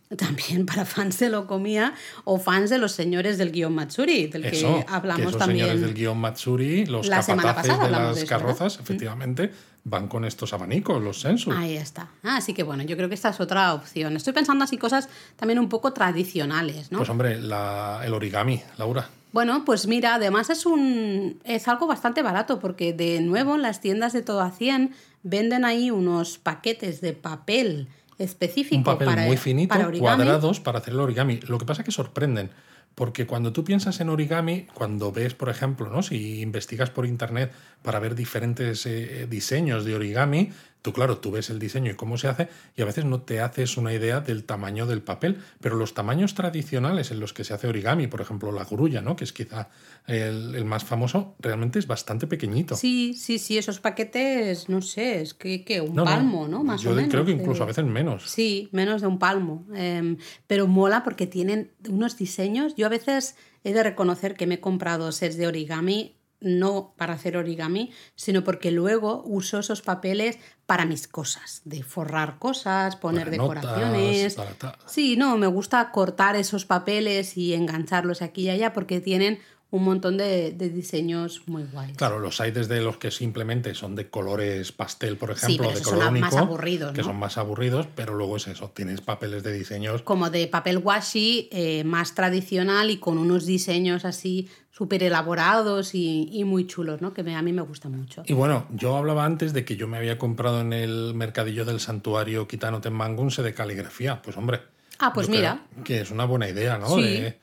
También 0.18 0.66
para 0.66 0.86
fans 0.86 1.18
de 1.20 1.30
lo 1.30 1.48
comía 1.48 1.94
o 2.24 2.38
fans 2.40 2.70
de 2.70 2.78
los 2.78 2.92
señores 2.92 3.38
del 3.38 3.52
guion 3.52 3.74
Matsuri, 3.74 4.28
del 4.28 4.46
Eso, 4.46 4.76
que 4.78 4.86
hablamos 4.88 5.22
que 5.24 5.28
esos 5.30 5.40
también. 5.40 5.66
señores 5.66 5.82
del 5.82 5.94
guion 5.94 6.18
Matsuri, 6.20 6.86
los 6.86 7.08
La 7.08 7.22
semana 7.22 7.50
capataces 7.50 7.72
pasada 7.78 7.88
de 8.12 8.16
las 8.20 8.24
carrozas, 8.26 8.80
efectivamente, 8.80 9.52
van 9.84 10.08
con 10.08 10.26
estos 10.26 10.54
abanicos, 10.54 11.02
los 11.04 11.20
sensu. 11.22 11.52
Ahí 11.52 11.76
está. 11.76 12.10
Ah, 12.24 12.38
así 12.38 12.54
que 12.54 12.64
bueno, 12.64 12.84
yo 12.84 12.96
creo 12.98 13.10
que 13.10 13.16
esta 13.16 13.30
es 13.30 13.40
otra 13.40 13.74
opción. 13.74 14.16
Estoy 14.16 14.34
pensando 14.34 14.64
así 14.64 14.78
cosas 14.78 15.10
también 15.36 15.60
un 15.60 15.70
poco 15.70 15.92
tradicionales, 15.94 16.92
¿no? 16.92 17.00
Pues 17.00 17.10
hombre, 17.10 17.40
la- 17.40 18.02
el 18.06 18.14
origami, 18.14 18.62
Laura. 18.78 19.10
Bueno, 19.32 19.66
pues 19.66 19.86
mira, 19.88 20.16
además 20.16 20.50
es 20.50 20.66
un 20.66 21.40
es 21.44 21.68
algo 21.68 21.88
bastante 21.88 22.22
barato 22.22 22.60
porque 22.60 22.94
de 22.94 23.20
nuevo 23.22 23.56
en 23.56 23.62
las 23.64 23.82
tiendas 23.82 24.14
de 24.14 24.22
todo 24.22 24.42
a 24.42 24.52
100 24.52 24.94
venden 25.24 25.66
ahí 25.66 25.92
unos 25.92 26.38
paquetes 26.38 27.02
de 27.02 27.14
papel 27.14 27.88
específico 28.18 28.78
Un 28.78 28.84
papel 28.84 29.08
para, 29.08 29.26
muy 29.26 29.38
finito, 29.38 29.74
para 29.74 29.92
cuadrados, 29.92 30.60
para 30.60 30.80
hacer 30.80 30.94
el 30.94 31.00
origami. 31.00 31.40
Lo 31.48 31.58
que 31.58 31.66
pasa 31.66 31.82
es 31.82 31.86
que 31.86 31.92
sorprenden, 31.92 32.50
porque 32.96 33.26
cuando 33.28 33.52
tú 33.52 33.64
piensas 33.64 34.00
en 34.00 34.10
origami, 34.10 34.68
cuando 34.74 35.12
ves, 35.12 35.34
por 35.34 35.50
ejemplo, 35.50 35.90
¿no? 35.90 36.02
si 36.02 36.42
investigas 36.42 36.90
por 36.90 37.06
internet 37.06 37.52
para 37.82 38.00
ver 38.00 38.16
diferentes 38.16 38.86
eh, 38.86 39.28
diseños 39.30 39.86
de 39.86 39.96
origami, 39.96 40.52
tú, 40.86 40.94
claro, 40.94 41.18
tú 41.18 41.32
ves 41.32 41.50
el 41.50 41.58
diseño 41.58 41.92
y 41.92 41.96
cómo 41.96 42.16
se 42.20 42.28
hace, 42.28 42.48
y 42.78 42.84
a 42.84 42.86
veces 42.86 43.06
no 43.06 43.22
te 43.22 43.40
haces 43.42 43.76
una 43.76 43.92
idea 43.92 44.20
del 44.22 44.44
tamaño 44.44 44.86
del 44.86 45.02
papel, 45.02 45.42
pero 45.60 45.76
los 45.78 45.96
tamaños 45.96 46.36
tradicionales 46.36 47.10
en 47.10 47.20
los 47.20 47.34
que 47.34 47.44
se 47.44 47.56
hace 47.56 47.68
origami, 47.68 48.06
por 48.06 48.22
ejemplo, 48.22 48.52
la 48.52 48.66
grulla, 48.66 49.02
¿no? 49.02 49.16
que 49.16 49.24
es 49.24 49.34
quizá 49.34 49.70
el, 50.06 50.54
el 50.54 50.64
más 50.66 50.84
famoso, 50.84 51.34
realmente 51.40 51.80
es 51.80 51.88
bastante 51.88 52.28
pequeñito. 52.28 52.76
Sí, 52.76 53.16
sí, 53.16 53.40
sí, 53.40 53.58
esos 53.58 53.80
paquetes, 53.80 54.70
no 54.70 54.84
sé, 54.84 55.22
es 55.22 55.34
que, 55.34 55.64
que 55.64 55.82
un 55.82 55.96
No, 55.96 56.04
palmo, 56.04 56.48
¿no? 56.48 56.64
Más 56.64 56.82
yo 56.82 56.92
o 56.92 56.94
menos. 56.94 57.10
creo 57.12 57.26
que 57.26 57.32
incluso 57.32 57.64
a 57.64 57.66
veces 57.66 57.84
menos. 57.86 58.30
Sí, 58.30 58.70
menos 58.72 59.02
de 59.02 59.08
un 59.08 59.18
palmo. 59.18 59.66
Em, 59.74 60.18
pero 60.46 60.68
mola 60.68 61.04
porque 61.04 61.26
tienen 61.26 61.72
unos 61.90 62.16
diseños. 62.18 62.76
Yo 62.76 62.86
a 62.86 62.90
veces 62.90 63.36
he 63.64 63.74
de 63.74 63.82
reconocer 63.82 64.36
que 64.36 64.46
me 64.46 64.56
he 64.56 64.60
comprado 64.60 65.12
sets 65.12 65.38
de 65.38 65.48
origami, 65.48 66.15
no 66.40 66.94
para 66.98 67.14
hacer 67.14 67.38
origami, 67.38 67.92
sino 68.16 68.44
porque 68.44 68.72
luego 68.72 69.24
uso 69.26 69.60
esos 69.60 69.82
papeles 69.82 70.38
para 70.66 70.86
mis 70.86 71.08
cosas, 71.08 71.62
de 71.66 71.84
forrar 71.84 72.40
cosas, 72.40 72.96
poner 72.96 73.26
Para 73.26 73.38
notas, 73.38 73.62
decoraciones. 73.62 74.36
para 74.36 74.78
Sí, 74.86 75.16
no, 75.16 75.38
me 75.38 75.48
gusta 75.48 75.92
cortar 75.92 76.36
esos 76.36 76.66
papeles 76.66 77.38
y 77.38 77.54
engancharlos 77.54 78.22
aquí 78.22 78.44
y 78.44 78.50
allá 78.50 78.74
porque 78.74 79.00
tienen 79.00 79.40
un 79.78 79.84
montón 79.84 80.18
de, 80.18 80.52
de 80.52 80.70
diseños 80.70 81.42
muy 81.48 81.64
guays. 81.72 81.98
Claro, 81.98 82.20
los 82.20 82.40
hay 82.42 82.52
desde 82.52 82.82
los 82.82 82.98
que 82.98 83.12
simplemente 83.12 83.74
son 83.76 83.96
de 83.96 84.10
colores 84.10 84.72
pastel, 84.72 85.18
por 85.18 85.36
Sí, 85.38 85.46
ejemplo, 85.56 85.68
pero 85.70 85.80
de 85.80 85.84
color 85.84 86.04
son 86.06 86.20
más 86.20 86.36
aburridos, 86.36 86.94
que 86.94 87.04
son 87.04 87.18
más 87.18 87.38
aburridos, 87.38 87.88
pero 87.96 88.14
luego 88.16 88.38
es 88.38 88.48
eso, 88.48 88.72
tienes 88.76 89.02
papeles 89.02 89.44
de 89.44 89.54
diseños. 89.54 90.02
como 90.02 90.30
de 90.30 90.48
papel 90.48 90.78
washi 90.80 91.50
eh, 91.52 91.84
más 91.84 92.16
tradicional 92.16 92.90
y 92.90 92.98
con 92.98 93.18
unos 93.18 93.46
diseños 93.46 94.06
así 94.06 94.50
súper 94.72 95.04
elaborados 95.04 95.96
y, 95.96 96.28
y 96.32 96.44
muy 96.44 96.68
chulos, 96.68 97.02
¿no? 97.02 97.14
Que 97.14 97.24
me- 97.24 97.36
a 97.36 97.42
mí 97.42 97.54
me 97.54 97.62
gustan 97.62 97.94
mucho. 97.98 98.24
Y 98.26 98.34
bueno, 98.34 98.68
yo 98.72 98.98
hablaba 98.98 99.24
antes 99.26 99.54
de 99.54 99.64
que 99.64 99.78
yo 99.78 99.88
me 99.88 99.98
había 99.98 100.18
comprado 100.18 100.60
en 100.62 100.74
el 100.74 101.14
mercadillo 101.16 101.64
del 101.66 101.80
santuario 101.80 102.48
Kitano 102.48 102.82
Tenmangu 102.82 103.24
un 103.24 103.32
set 103.32 103.46
de 103.46 103.54
caligrafía. 103.54 104.22
Pues 104.22 104.36
hombre. 104.36 104.62
Ah, 105.00 105.12
pues 105.14 105.30
mira. 105.30 105.66
Que 105.86 106.02
es 106.02 106.12
una 106.12 106.26
buena 106.26 106.50
idea, 106.50 106.78
¿no? 106.78 106.90
Sí. 106.96 107.02
De, 107.04 107.40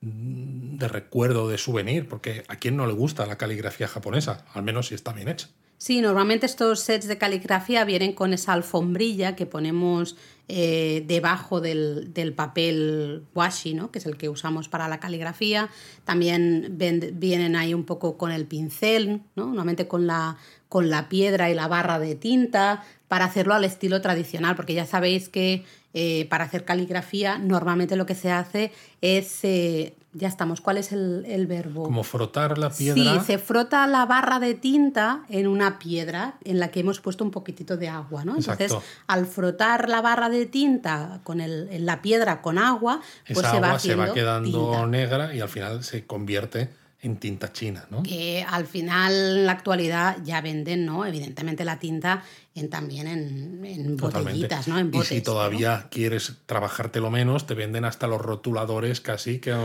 de 0.00 0.88
recuerdo, 0.88 1.48
de 1.48 1.58
souvenir, 1.58 2.08
porque 2.08 2.44
a 2.48 2.56
quién 2.56 2.76
no 2.76 2.86
le 2.86 2.92
gusta 2.92 3.26
la 3.26 3.36
caligrafía 3.36 3.86
japonesa, 3.86 4.44
al 4.54 4.62
menos 4.62 4.88
si 4.88 4.94
está 4.94 5.12
bien 5.12 5.28
hecha. 5.28 5.48
Sí, 5.76 6.02
normalmente 6.02 6.44
estos 6.44 6.80
sets 6.80 7.08
de 7.08 7.16
caligrafía 7.16 7.86
vienen 7.86 8.12
con 8.12 8.34
esa 8.34 8.52
alfombrilla 8.52 9.34
que 9.34 9.46
ponemos 9.46 10.14
eh, 10.46 11.04
debajo 11.06 11.62
del, 11.62 12.12
del, 12.12 12.34
papel 12.34 13.24
washi, 13.34 13.72
¿no? 13.72 13.90
que 13.90 13.98
es 13.98 14.04
el 14.04 14.18
que 14.18 14.28
usamos 14.28 14.68
para 14.68 14.88
la 14.88 15.00
caligrafía. 15.00 15.70
También 16.04 16.76
vienen 17.14 17.56
ahí 17.56 17.72
un 17.72 17.84
poco 17.84 18.18
con 18.18 18.30
el 18.30 18.44
pincel, 18.44 19.22
¿no? 19.36 19.46
normalmente 19.46 19.88
con 19.88 20.06
la, 20.06 20.36
con 20.68 20.90
la 20.90 21.08
piedra 21.08 21.48
y 21.48 21.54
la 21.54 21.66
barra 21.66 21.98
de 21.98 22.14
tinta, 22.14 22.84
para 23.08 23.24
hacerlo 23.24 23.54
al 23.54 23.64
estilo 23.64 24.02
tradicional, 24.02 24.56
porque 24.56 24.74
ya 24.74 24.84
sabéis 24.84 25.30
que 25.30 25.64
eh, 25.94 26.26
para 26.30 26.44
hacer 26.44 26.64
caligrafía 26.64 27.38
normalmente 27.38 27.96
lo 27.96 28.06
que 28.06 28.14
se 28.14 28.30
hace 28.30 28.72
es 29.00 29.40
eh, 29.44 29.94
ya 30.12 30.28
estamos. 30.28 30.60
¿Cuál 30.60 30.78
es 30.78 30.92
el, 30.92 31.46
verbo? 31.46 31.84
Como 31.84 32.02
frotar 32.02 32.58
la 32.58 32.70
piedra. 32.70 33.20
Sí, 33.20 33.26
se 33.26 33.38
frota 33.38 33.86
la 33.86 34.06
barra 34.06 34.40
de 34.40 34.54
tinta 34.54 35.24
en 35.28 35.46
una 35.46 35.78
piedra 35.78 36.34
en 36.44 36.58
la 36.58 36.68
que 36.68 36.80
hemos 36.80 37.00
puesto 37.00 37.24
un 37.24 37.30
poquitito 37.30 37.76
de 37.76 37.88
agua, 37.88 38.24
¿no? 38.24 38.36
Entonces, 38.36 38.74
al 39.06 39.26
frotar 39.26 39.88
la 39.88 40.00
barra 40.00 40.28
de 40.28 40.46
tinta 40.46 41.20
con 41.22 41.40
el, 41.40 41.68
en 41.70 41.86
la 41.86 42.02
piedra 42.02 42.42
con 42.42 42.58
agua, 42.58 43.00
pues 43.32 43.46
se 43.46 43.60
va 43.60 43.78
se 43.78 43.94
va 43.94 44.12
quedando 44.12 44.86
negra 44.86 45.34
y 45.34 45.40
al 45.40 45.48
final 45.48 45.84
se 45.84 46.04
convierte 46.06 46.70
en 47.02 47.16
tinta 47.16 47.52
china, 47.52 47.86
¿no? 47.90 48.02
Que 48.02 48.44
al 48.46 48.66
final, 48.66 49.12
en 49.12 49.46
la 49.46 49.52
actualidad, 49.52 50.18
ya 50.22 50.40
venden, 50.40 50.84
¿no? 50.84 51.06
Evidentemente 51.06 51.64
la 51.64 51.78
tinta 51.78 52.22
en, 52.54 52.68
también 52.68 53.06
en, 53.06 53.96
botellitas, 53.96 54.68
¿no? 54.68 54.78
En 54.78 54.90
botes, 54.90 55.12
y 55.12 55.14
si 55.16 55.20
todavía 55.22 55.88
quieres 55.90 56.34
trabajártelo 56.46 57.10
menos, 57.10 57.46
te 57.46 57.54
venden 57.54 57.84
hasta 57.84 58.06
los 58.06 58.20
rotuladores 58.20 59.00
casi 59.00 59.38
que 59.38 59.56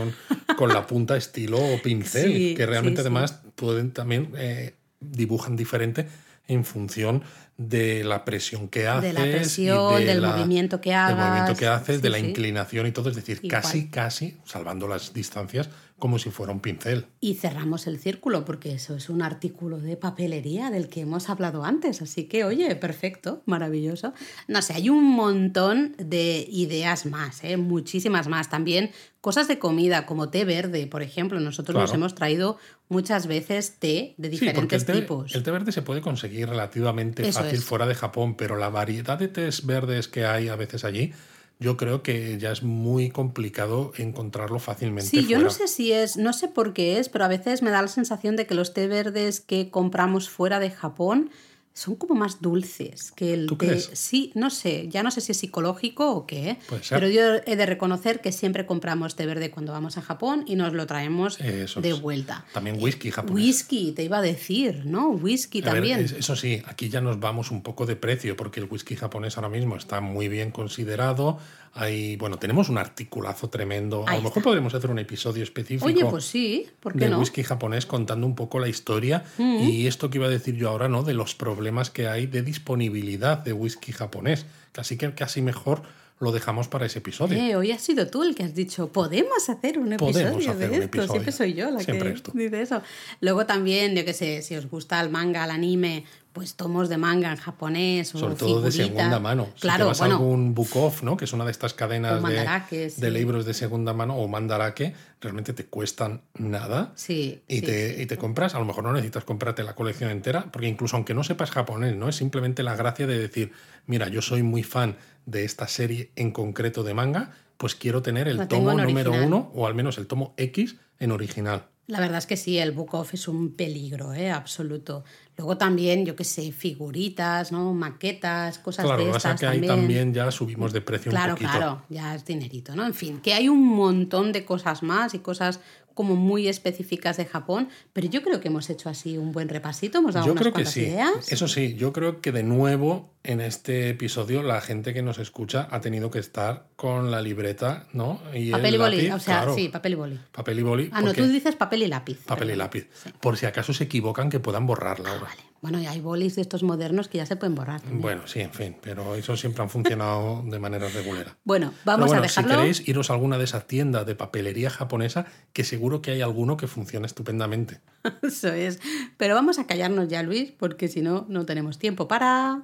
con, 0.56 0.68
la 0.70 0.86
punta 0.86 1.16
estilo 1.16 1.58
pincel, 1.82 2.54
que 2.56 2.64
realmente 2.64 3.02
además 3.02 3.40
pueden 3.54 3.90
también 3.90 4.32
eh, 4.36 4.74
dibujan 5.00 5.56
diferente 5.56 6.06
en 6.48 6.64
función 6.64 7.22
de 7.56 8.04
la 8.04 8.24
presión 8.24 8.68
que 8.68 8.86
haces. 8.86 9.02
De 9.02 9.12
la 9.12 9.22
presión, 9.22 10.04
del 10.04 10.20
movimiento 10.20 10.80
que 10.80 10.94
hagas. 10.94 11.16
Del 11.16 11.26
movimiento 11.26 11.58
que 11.58 11.66
haces, 11.66 12.02
de 12.02 12.10
la 12.10 12.18
inclinación 12.18 12.86
y 12.86 12.92
todo. 12.92 13.08
Es 13.08 13.16
decir, 13.16 13.40
casi, 13.48 13.88
casi, 13.88 14.36
salvando 14.44 14.86
las 14.86 15.12
distancias, 15.12 15.68
como 15.98 16.18
si 16.18 16.30
fuera 16.30 16.52
un 16.52 16.60
pincel. 16.60 17.06
Y 17.20 17.34
cerramos 17.34 17.86
el 17.86 17.98
círculo, 17.98 18.44
porque 18.44 18.72
eso 18.74 18.96
es 18.96 19.08
un 19.08 19.22
artículo 19.22 19.78
de 19.78 19.96
papelería 19.96 20.70
del 20.70 20.88
que 20.88 21.00
hemos 21.00 21.30
hablado 21.30 21.64
antes. 21.64 22.02
Así 22.02 22.24
que, 22.24 22.44
oye, 22.44 22.76
perfecto, 22.76 23.42
maravilloso. 23.46 24.12
No 24.46 24.60
sé, 24.60 24.74
hay 24.74 24.90
un 24.90 25.04
montón 25.04 25.94
de 25.98 26.46
ideas 26.50 27.06
más, 27.06 27.42
¿eh? 27.44 27.56
muchísimas 27.56 28.28
más. 28.28 28.50
También 28.50 28.90
cosas 29.22 29.48
de 29.48 29.58
comida, 29.58 30.04
como 30.04 30.28
té 30.28 30.44
verde, 30.44 30.86
por 30.86 31.02
ejemplo. 31.02 31.40
Nosotros 31.40 31.76
nos 31.76 31.94
hemos 31.94 32.14
traído 32.14 32.58
muchas 32.88 33.26
veces 33.26 33.78
té 33.78 34.14
de 34.18 34.28
diferentes 34.28 34.82
sí, 34.82 34.90
el 34.90 34.94
té, 34.94 35.00
tipos. 35.00 35.34
El 35.34 35.42
té 35.42 35.50
verde 35.50 35.72
se 35.72 35.80
puede 35.80 36.02
conseguir 36.02 36.50
relativamente 36.50 37.32
fácil 37.32 37.60
fuera 37.60 37.86
de 37.86 37.94
Japón, 37.94 38.36
pero 38.36 38.56
la 38.56 38.68
variedad 38.68 39.18
de 39.18 39.28
tés 39.28 39.64
verdes 39.64 40.08
que 40.08 40.26
hay 40.26 40.48
a 40.48 40.56
veces 40.56 40.84
allí 40.84 41.14
yo 41.58 41.76
creo 41.76 42.02
que 42.02 42.38
ya 42.38 42.52
es 42.52 42.62
muy 42.62 43.10
complicado 43.10 43.92
encontrarlo 43.96 44.58
fácilmente. 44.58 45.08
Sí, 45.08 45.26
yo 45.26 45.38
no 45.38 45.50
sé 45.50 45.68
si 45.68 45.92
es, 45.92 46.16
no 46.16 46.32
sé 46.32 46.48
por 46.48 46.74
qué 46.74 46.98
es, 46.98 47.08
pero 47.08 47.24
a 47.24 47.28
veces 47.28 47.62
me 47.62 47.70
da 47.70 47.80
la 47.80 47.88
sensación 47.88 48.36
de 48.36 48.46
que 48.46 48.54
los 48.54 48.74
té 48.74 48.88
verdes 48.88 49.40
que 49.40 49.70
compramos 49.70 50.28
fuera 50.28 50.60
de 50.60 50.70
Japón 50.70 51.30
son 51.76 51.96
como 51.96 52.14
más 52.14 52.40
dulces 52.40 53.12
que 53.12 53.34
el 53.34 53.46
¿Tú 53.46 53.58
Crees? 53.58 53.90
Sí, 53.92 54.32
no 54.34 54.48
sé, 54.48 54.88
ya 54.88 55.02
no 55.02 55.10
sé 55.10 55.20
si 55.20 55.32
es 55.32 55.38
psicológico 55.38 56.10
o 56.10 56.26
qué, 56.26 56.56
pero 56.88 57.06
yo 57.06 57.34
he 57.44 57.54
de 57.54 57.66
reconocer 57.66 58.22
que 58.22 58.32
siempre 58.32 58.64
compramos 58.64 59.14
té 59.14 59.26
verde 59.26 59.50
cuando 59.50 59.72
vamos 59.72 59.98
a 59.98 60.02
Japón 60.02 60.44
y 60.46 60.56
nos 60.56 60.72
lo 60.72 60.86
traemos 60.86 61.36
de 61.36 61.92
vuelta. 61.92 62.46
También 62.54 62.82
whisky 62.82 63.10
japonés. 63.10 63.44
Whisky, 63.44 63.92
te 63.92 64.04
iba 64.04 64.16
a 64.18 64.22
decir, 64.22 64.86
¿no? 64.86 65.10
Whisky 65.10 65.60
también. 65.60 66.00
eso 66.00 66.34
sí, 66.34 66.62
aquí 66.64 66.88
ya 66.88 67.02
nos 67.02 67.20
vamos 67.20 67.50
un 67.50 67.62
poco 67.62 67.84
de 67.84 67.94
precio 67.94 68.36
porque 68.36 68.60
el 68.60 68.68
whisky 68.70 68.96
japonés 68.96 69.36
ahora 69.36 69.50
mismo 69.50 69.76
está 69.76 70.00
muy 70.00 70.28
bien 70.28 70.52
considerado. 70.52 71.38
Hay, 71.76 72.16
bueno, 72.16 72.38
tenemos 72.38 72.68
un 72.68 72.78
articulazo 72.78 73.48
tremendo. 73.48 74.04
a 74.08 74.16
lo 74.16 74.22
mejor 74.22 74.42
podremos 74.42 74.74
hacer 74.74 74.90
un 74.90 74.98
episodio 74.98 75.42
específico. 75.42 75.86
Oye, 75.86 76.04
pues 76.04 76.24
sí, 76.24 76.66
¿por 76.80 76.94
qué 76.94 77.08
de 77.08 77.16
whisky 77.16 77.42
japonés 77.42 77.86
contando 77.86 78.26
un 78.26 78.34
poco 78.34 78.58
la 78.58 78.68
historia 78.68 79.24
mm. 79.38 79.58
y 79.60 79.86
esto 79.86 80.10
que 80.10 80.18
iba 80.18 80.26
a 80.26 80.30
decir 80.30 80.56
yo 80.56 80.70
ahora, 80.70 80.88
¿no? 80.88 81.02
De 81.02 81.14
los 81.14 81.34
problemas 81.34 81.90
que 81.90 82.08
hay 82.08 82.26
de 82.26 82.42
disponibilidad 82.42 83.38
de 83.38 83.52
whisky 83.52 83.92
japonés. 83.92 84.46
Casi 84.72 84.96
que 84.96 85.14
casi 85.14 85.42
mejor 85.42 85.82
lo 86.18 86.32
dejamos 86.32 86.68
para 86.68 86.86
ese 86.86 87.00
episodio. 87.00 87.38
Eh, 87.38 87.56
hoy 87.56 87.72
has 87.72 87.82
sido 87.82 88.06
tú 88.06 88.22
el 88.22 88.34
que 88.34 88.42
has 88.42 88.54
dicho, 88.54 88.90
podemos 88.90 89.48
hacer 89.50 89.78
un 89.78 89.92
episodio 89.92 90.54
de 90.54 90.76
esto. 90.76 91.08
Siempre 91.08 91.32
soy 91.32 91.54
yo 91.54 91.70
la 91.70 91.84
que 91.84 91.92
dice 92.34 92.62
eso. 92.62 92.82
Luego 93.20 93.44
también, 93.44 93.94
yo 93.94 94.04
qué 94.04 94.14
sé, 94.14 94.40
si 94.40 94.56
os 94.56 94.68
gusta 94.68 95.00
el 95.00 95.10
manga, 95.10 95.44
el 95.44 95.50
anime, 95.50 96.04
pues 96.36 96.54
tomos 96.54 96.90
de 96.90 96.98
manga 96.98 97.30
en 97.30 97.38
japonés 97.38 98.14
o 98.14 98.18
Sobre 98.18 98.34
todo 98.34 98.60
de 98.60 98.70
segunda 98.70 99.18
mano. 99.18 99.48
Claro, 99.58 99.78
si 99.78 99.78
te 99.78 99.84
vas 99.84 100.02
a 100.02 100.04
algún 100.04 100.54
book 100.54 100.68
off, 100.74 101.02
¿no? 101.02 101.16
Que 101.16 101.24
es 101.24 101.32
una 101.32 101.46
de 101.46 101.50
estas 101.50 101.72
cadenas 101.72 102.22
de, 102.22 103.10
libros 103.10 103.46
de 103.46 103.54
segunda 103.54 103.94
mano 103.94 104.16
o 104.16 104.28
mandarake, 104.28 104.92
realmente 105.18 105.54
te 105.54 105.64
cuestan 105.64 106.20
nada. 106.34 106.92
Sí. 106.94 107.40
Y, 107.48 107.62
te, 107.62 108.02
y 108.02 108.04
te 108.04 108.18
compras, 108.18 108.54
a 108.54 108.58
lo 108.58 108.66
mejor 108.66 108.84
no 108.84 108.92
necesitas 108.92 109.24
comprarte 109.24 109.62
la 109.62 109.74
colección 109.74 110.10
entera, 110.10 110.52
porque 110.52 110.68
incluso 110.68 110.96
aunque 110.96 111.14
no 111.14 111.24
sepas 111.24 111.50
japonés, 111.50 111.96
¿no? 111.96 112.06
Es 112.06 112.16
simplemente 112.16 112.62
la 112.62 112.76
gracia 112.76 113.06
de 113.06 113.18
decir, 113.18 113.52
mira, 113.86 114.08
yo 114.08 114.20
soy 114.20 114.42
muy 114.42 114.62
fan 114.62 114.98
de 115.24 115.46
esta 115.46 115.66
serie 115.68 116.10
en 116.16 116.32
concreto 116.32 116.82
de 116.82 116.92
manga, 116.92 117.30
pues 117.56 117.74
quiero 117.74 118.02
tener 118.02 118.28
el 118.28 118.46
tomo 118.46 118.74
número 118.74 119.10
uno 119.10 119.50
o 119.54 119.66
al 119.66 119.74
menos 119.74 119.96
el 119.96 120.06
tomo 120.06 120.34
X 120.36 120.76
en 120.98 121.12
original. 121.12 121.64
La 121.88 122.00
verdad 122.00 122.18
es 122.18 122.26
que 122.26 122.36
sí, 122.36 122.58
el 122.58 122.72
book 122.72 122.94
off 122.94 123.14
es 123.14 123.28
un 123.28 123.52
peligro, 123.52 124.12
¿eh? 124.12 124.30
absoluto. 124.30 125.04
Luego 125.36 125.56
también, 125.56 126.04
yo 126.04 126.16
qué 126.16 126.24
sé, 126.24 126.50
figuritas, 126.50 127.52
¿no? 127.52 127.74
Maquetas, 127.74 128.58
cosas 128.58 128.84
de 128.96 129.04
estas. 129.08 129.22
Claro, 129.22 129.38
que 129.38 129.46
ahí 129.46 129.66
también 129.66 130.12
ya 130.12 130.30
subimos 130.32 130.72
de 130.72 130.80
precio 130.80 131.12
un 131.12 131.16
poquito. 131.16 131.36
Claro, 131.36 131.58
claro, 131.58 131.82
ya 131.88 132.14
es 132.16 132.24
dinerito, 132.24 132.74
¿no? 132.74 132.84
En 132.84 132.94
fin, 132.94 133.20
que 133.20 133.34
hay 133.34 133.48
un 133.48 133.64
montón 133.64 134.32
de 134.32 134.44
cosas 134.44 134.82
más 134.82 135.14
y 135.14 135.20
cosas 135.20 135.60
como 135.96 136.14
muy 136.14 136.46
específicas 136.46 137.16
de 137.16 137.24
Japón, 137.24 137.70
pero 137.94 138.06
yo 138.06 138.22
creo 138.22 138.38
que 138.38 138.48
hemos 138.48 138.68
hecho 138.68 138.90
así 138.90 139.16
un 139.16 139.32
buen 139.32 139.48
repasito, 139.48 139.98
hemos 139.98 140.12
dado 140.12 140.26
yo 140.26 140.32
unas 140.32 140.42
creo 140.42 140.52
que 140.52 140.66
sí. 140.66 140.82
ideas. 140.82 141.32
Eso 141.32 141.48
sí, 141.48 141.74
yo 141.74 141.94
creo 141.94 142.20
que 142.20 142.32
de 142.32 142.42
nuevo 142.42 143.14
en 143.24 143.40
este 143.40 143.88
episodio 143.88 144.42
la 144.42 144.60
gente 144.60 144.92
que 144.92 145.00
nos 145.00 145.18
escucha 145.18 145.66
ha 145.70 145.80
tenido 145.80 146.10
que 146.10 146.18
estar 146.18 146.66
con 146.76 147.10
la 147.10 147.22
libreta, 147.22 147.86
¿no? 147.94 148.20
Y 148.34 148.50
papel 148.50 148.74
y 148.74 148.78
boli, 148.78 149.10
o 149.10 149.18
sea, 149.18 149.48
sí, 149.54 149.70
papel 149.70 149.92
y 149.92 149.94
boli. 149.96 150.20
Papel 150.32 150.58
y 150.58 150.62
boli. 150.62 150.90
Ah, 150.92 151.00
no, 151.00 151.14
tú 151.14 151.26
dices 151.26 151.56
papel 151.56 151.84
y 151.84 151.86
lápiz. 151.86 152.18
Papel 152.26 152.50
y 152.50 152.56
lápiz. 152.56 152.88
Por 153.20 153.38
si 153.38 153.46
acaso 153.46 153.72
se 153.72 153.84
equivocan 153.84 154.28
que 154.28 154.38
puedan 154.38 154.66
borrarla 154.66 155.08
ahora. 155.08 155.22
vale. 155.22 155.42
Bueno, 155.62 155.80
y 155.80 155.86
hay 155.86 156.00
bolis 156.00 156.36
de 156.36 156.42
estos 156.42 156.62
modernos 156.62 157.08
que 157.08 157.18
ya 157.18 157.26
se 157.26 157.36
pueden 157.36 157.54
borrar. 157.54 157.80
Bueno, 157.90 158.26
sí, 158.26 158.40
en 158.40 158.52
fin, 158.52 158.76
pero 158.80 159.14
esos 159.14 159.40
siempre 159.40 159.62
han 159.62 159.70
funcionado 159.70 160.42
de 160.46 160.58
manera 160.58 160.88
regular. 160.88 161.36
Bueno, 161.44 161.72
vamos 161.84 162.12
a 162.12 162.20
dejarlo. 162.20 162.50
Si 162.50 162.56
queréis, 162.56 162.88
iros 162.88 163.10
a 163.10 163.14
alguna 163.14 163.38
de 163.38 163.44
esas 163.44 163.66
tiendas 163.66 164.06
de 164.06 164.14
papelería 164.14 164.70
japonesa, 164.70 165.26
que 165.52 165.64
seguro 165.64 166.02
que 166.02 166.12
hay 166.12 166.20
alguno 166.20 166.56
que 166.56 166.66
funciona 166.66 167.06
estupendamente. 167.06 167.80
Eso 168.22 168.48
es. 168.48 168.80
Pero 169.16 169.34
vamos 169.34 169.58
a 169.58 169.66
callarnos 169.66 170.08
ya, 170.08 170.22
Luis, 170.22 170.52
porque 170.52 170.88
si 170.88 171.02
no, 171.02 171.26
no 171.28 171.46
tenemos 171.46 171.78
tiempo 171.78 172.08
para... 172.08 172.62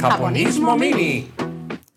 Japonismo 0.00 0.76
Mini. 0.76 1.28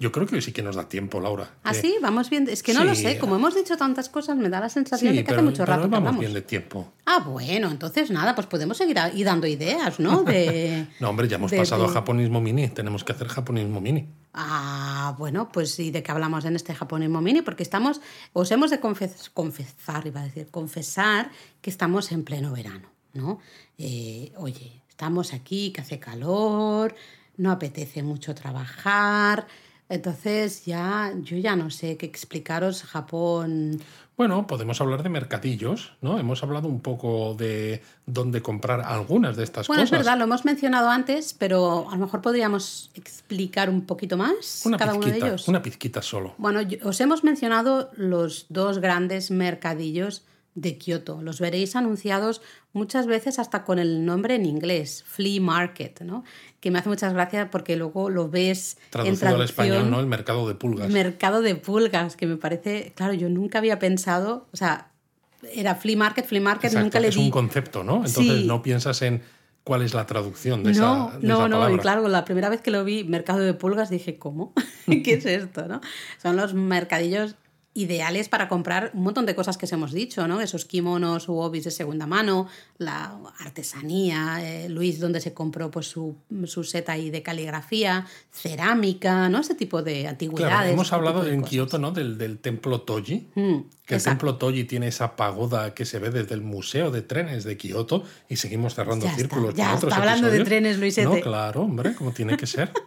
Yo 0.04 0.12
creo 0.12 0.28
que 0.28 0.42
sí 0.42 0.52
que 0.52 0.62
nos 0.62 0.76
da 0.76 0.90
tiempo, 0.90 1.22
Laura. 1.22 1.50
¿Ah, 1.64 1.74
sí? 1.74 1.96
Vamos 2.02 2.30
bien. 2.30 2.46
Es 2.50 2.62
que 2.62 2.74
no 2.74 2.84
lo 2.84 2.94
sé. 2.94 3.18
Como 3.18 3.38
hemos 3.38 3.56
dicho 3.56 3.78
tantas 3.78 4.10
cosas, 4.10 4.36
me 4.36 4.50
da 4.50 4.60
la 4.60 4.68
sensación 4.68 5.16
de 5.16 5.24
que 5.24 5.32
hace 5.32 5.42
mucho 5.42 5.66
rato 5.66 5.88
vamos, 5.88 6.04
vamos 6.04 6.20
bien 6.20 6.34
de 6.34 6.42
tiempo. 6.42 6.92
Ah, 7.06 7.20
bueno. 7.26 7.72
Entonces, 7.72 8.12
nada, 8.12 8.36
pues 8.36 8.48
podemos 8.48 8.76
seguir 8.76 9.00
ahí 9.00 9.24
dando 9.24 9.48
ideas, 9.48 10.02
¿no? 10.02 10.24
De, 10.24 10.88
no, 11.00 11.10
hombre, 11.10 11.30
ya 11.30 11.38
hemos 11.38 11.54
pasado 11.54 11.86
a 11.86 11.88
japonismo 11.88 12.42
mini. 12.42 12.68
Tenemos 12.68 13.06
que 13.06 13.14
hacer 13.14 13.30
japonismo 13.30 13.80
mini. 13.80 14.10
Ah, 14.34 15.16
bueno, 15.18 15.50
pues 15.54 15.72
sí, 15.72 15.90
de 15.90 16.04
qué 16.04 16.12
hablamos 16.12 16.44
en 16.44 16.58
este 16.58 16.76
japonismo 16.76 17.22
mini, 17.22 17.42
porque 17.42 17.64
estamos, 17.64 18.02
os 18.34 18.52
hemos 18.52 18.72
de 18.72 18.82
confesar, 18.82 20.06
iba 20.06 20.20
a 20.20 20.26
decir, 20.26 20.50
confesar 20.52 21.32
que 21.62 21.70
estamos 21.70 22.12
en 22.12 22.26
pleno 22.26 22.52
verano, 22.52 22.90
¿no? 23.14 23.40
Eh, 23.78 24.34
oye, 24.36 24.82
estamos 24.90 25.32
aquí, 25.32 25.72
que 25.72 25.80
hace 25.80 25.98
calor, 25.98 26.94
no 27.38 27.52
apetece 27.52 28.04
mucho 28.04 28.36
trabajar, 28.36 29.48
entonces 29.94 30.66
ya 30.66 31.14
yo 31.22 31.38
ya 31.38 31.56
no 31.56 31.70
sé 31.70 31.98
qué 31.98 32.06
explicaros 32.06 32.84
Japón. 32.84 33.80
Bueno, 34.18 34.46
podemos 34.46 34.80
hablar 34.80 35.02
de 35.02 35.10
mercadillos, 35.10 35.94
¿no? 36.02 36.20
Hemos 36.20 36.44
hablado 36.44 36.68
un 36.68 36.82
poco 36.82 37.36
de 37.36 37.82
dónde 38.06 38.42
comprar 38.42 38.82
algunas 38.82 39.36
de 39.38 39.44
estas 39.44 39.68
cosas. 39.68 39.68
Bueno, 39.68 39.84
es 39.84 39.92
verdad, 39.92 40.18
lo 40.18 40.26
hemos 40.26 40.46
mencionado 40.46 40.90
antes, 40.90 41.34
pero 41.34 41.88
a 41.90 41.96
lo 41.96 42.06
mejor 42.06 42.22
podríamos 42.22 42.92
explicar 42.94 43.70
un 43.70 43.82
poquito 43.82 44.18
más 44.18 44.64
una 44.66 44.78
cada 44.78 44.94
uno 44.94 45.08
de 45.08 45.18
ellos. 45.18 45.48
Una 45.48 45.62
pizquita 45.62 46.02
solo. 46.02 46.36
Bueno, 46.38 46.62
os 46.84 47.02
hemos 47.02 47.24
mencionado 47.24 47.92
los 47.96 48.46
dos 48.50 48.80
grandes 48.80 49.32
mercadillos 49.32 50.24
de 50.56 50.78
Kioto. 50.78 51.22
Los 51.22 51.40
veréis 51.40 51.76
anunciados 51.76 52.42
muchas 52.74 53.08
veces 53.08 53.40
hasta 53.40 53.64
con 53.64 53.80
el 53.80 54.06
nombre 54.06 54.36
en 54.36 54.46
inglés, 54.46 55.04
flea 55.06 55.42
market, 55.42 56.02
¿no? 56.02 56.24
Que 56.60 56.72
me 56.72 56.80
hace 56.80 56.90
muchas 56.90 57.14
gracias 57.14 57.50
porque 57.52 57.76
luego 57.76 58.10
lo 58.10 58.30
ves 58.30 58.78
Traducido 58.90 59.30
en 59.30 59.36
al 59.36 59.42
español, 59.42 59.92
¿no? 59.92 60.00
El 60.00 60.08
mercado 60.08 60.48
de 60.48 60.56
pulgas. 60.56 60.90
Mercado 60.90 61.42
de 61.42 61.56
pulgas, 61.56 62.16
que 62.16 62.28
me 62.28 62.38
parece, 62.38 62.94
claro, 62.96 63.14
yo 63.14 63.30
nunca 63.30 63.60
había 63.60 63.80
pensado, 63.80 64.48
o 64.52 64.58
sea, 64.58 64.92
era 65.54 65.76
flea 65.76 65.98
market, 65.98 66.26
flea 66.26 66.42
market, 66.42 66.74
nunca 66.74 67.00
le 67.00 67.10
es 67.10 67.16
di... 67.16 67.22
un 67.22 67.32
concepto, 67.32 67.84
¿no? 67.84 67.98
Entonces 68.06 68.46
no 68.46 68.62
piensas 68.62 69.02
en 69.02 69.22
cuál 69.64 69.82
es 69.82 69.94
la 69.94 70.06
traducción 70.06 70.64
de 70.64 70.74
no, 70.74 71.10
esa, 71.10 71.20
de 71.20 71.28
no, 71.28 71.38
esa 71.40 71.48
no, 71.48 71.70
y 71.70 71.78
claro, 71.78 72.08
la 72.08 72.26
primera 72.26 72.50
vez 72.50 72.62
que 72.62 72.72
lo 72.72 72.84
vi, 72.84 73.04
mercado 73.04 73.40
de 73.40 73.54
pulgas, 73.54 73.90
dije, 73.90 74.18
¿cómo? 74.18 74.54
¿Qué 74.86 75.14
es 75.14 75.26
esto? 75.26 75.68
¿no? 75.68 75.82
Son 76.22 76.36
los 76.36 76.54
mercadillos 76.54 77.36
ideales 77.74 78.30
para 78.30 78.48
comprar 78.48 78.92
un 78.94 79.04
montón 79.04 79.26
de 79.26 79.36
cosas 79.36 79.58
que 79.58 79.66
os 79.66 79.72
hemos 79.72 79.92
dicho, 79.92 80.28
¿no? 80.28 80.42
Esos 80.42 80.66
kimonos 80.66 81.28
u 81.28 81.34
hobbies 81.36 81.64
de 81.64 81.72
segunda 81.72 82.06
mano, 82.06 82.48
la 82.78 83.18
artesanía, 83.40 84.40
eh, 84.42 84.70
Luis 84.70 85.00
donde 85.00 85.20
se 85.20 85.34
compró 85.34 85.72
pues 85.72 85.88
su, 85.88 86.16
su 86.46 86.64
set 86.64 86.90
ahí 86.90 87.10
de 87.10 87.24
caligrafía, 87.24 88.06
cerámica, 88.32 89.30
¿no? 89.30 89.40
Ese 89.40 89.56
tipo 89.56 89.82
de 89.82 90.08
antigüedades. 90.08 90.56
Claro, 90.56 90.70
hemos 90.72 90.94
hablado 90.94 91.24
de 91.24 91.34
en 91.34 91.42
cosas. 91.42 91.50
Kioto 91.50 91.80
¿no? 91.80 91.92
del, 91.92 92.18
del 92.18 92.40
templo 92.40 92.82
Toji, 92.82 93.24
Mm, 93.36 93.62
que 93.86 93.96
el 93.96 94.04
templo 94.04 94.36
Toji 94.36 94.64
tiene 94.66 94.88
esa 94.88 95.16
pagoda 95.16 95.74
que 95.74 95.86
se 95.86 96.00
ve 96.00 96.12
desde 96.12 96.36
el 96.36 96.42
museo 96.42 96.92
de 96.92 97.02
trenes 97.02 97.44
de 97.44 97.58
Kioto 97.58 98.04
y 98.30 98.38
seguimos 98.38 98.76
cerrando 98.76 99.06
Ya 99.06 99.12
está, 99.12 99.22
círculos 99.22 99.56
ya 99.56 99.68
con 99.68 99.78
otros 99.78 99.92
está 99.92 100.02
hablando 100.02 100.30
de 100.30 100.44
trenes, 100.44 100.78
Luisete. 100.78 101.08
No, 101.08 101.20
claro, 101.22 101.62
hombre, 101.62 101.96
como 101.96 102.12
tiene 102.12 102.38
que 102.38 102.48
ser. 102.48 102.72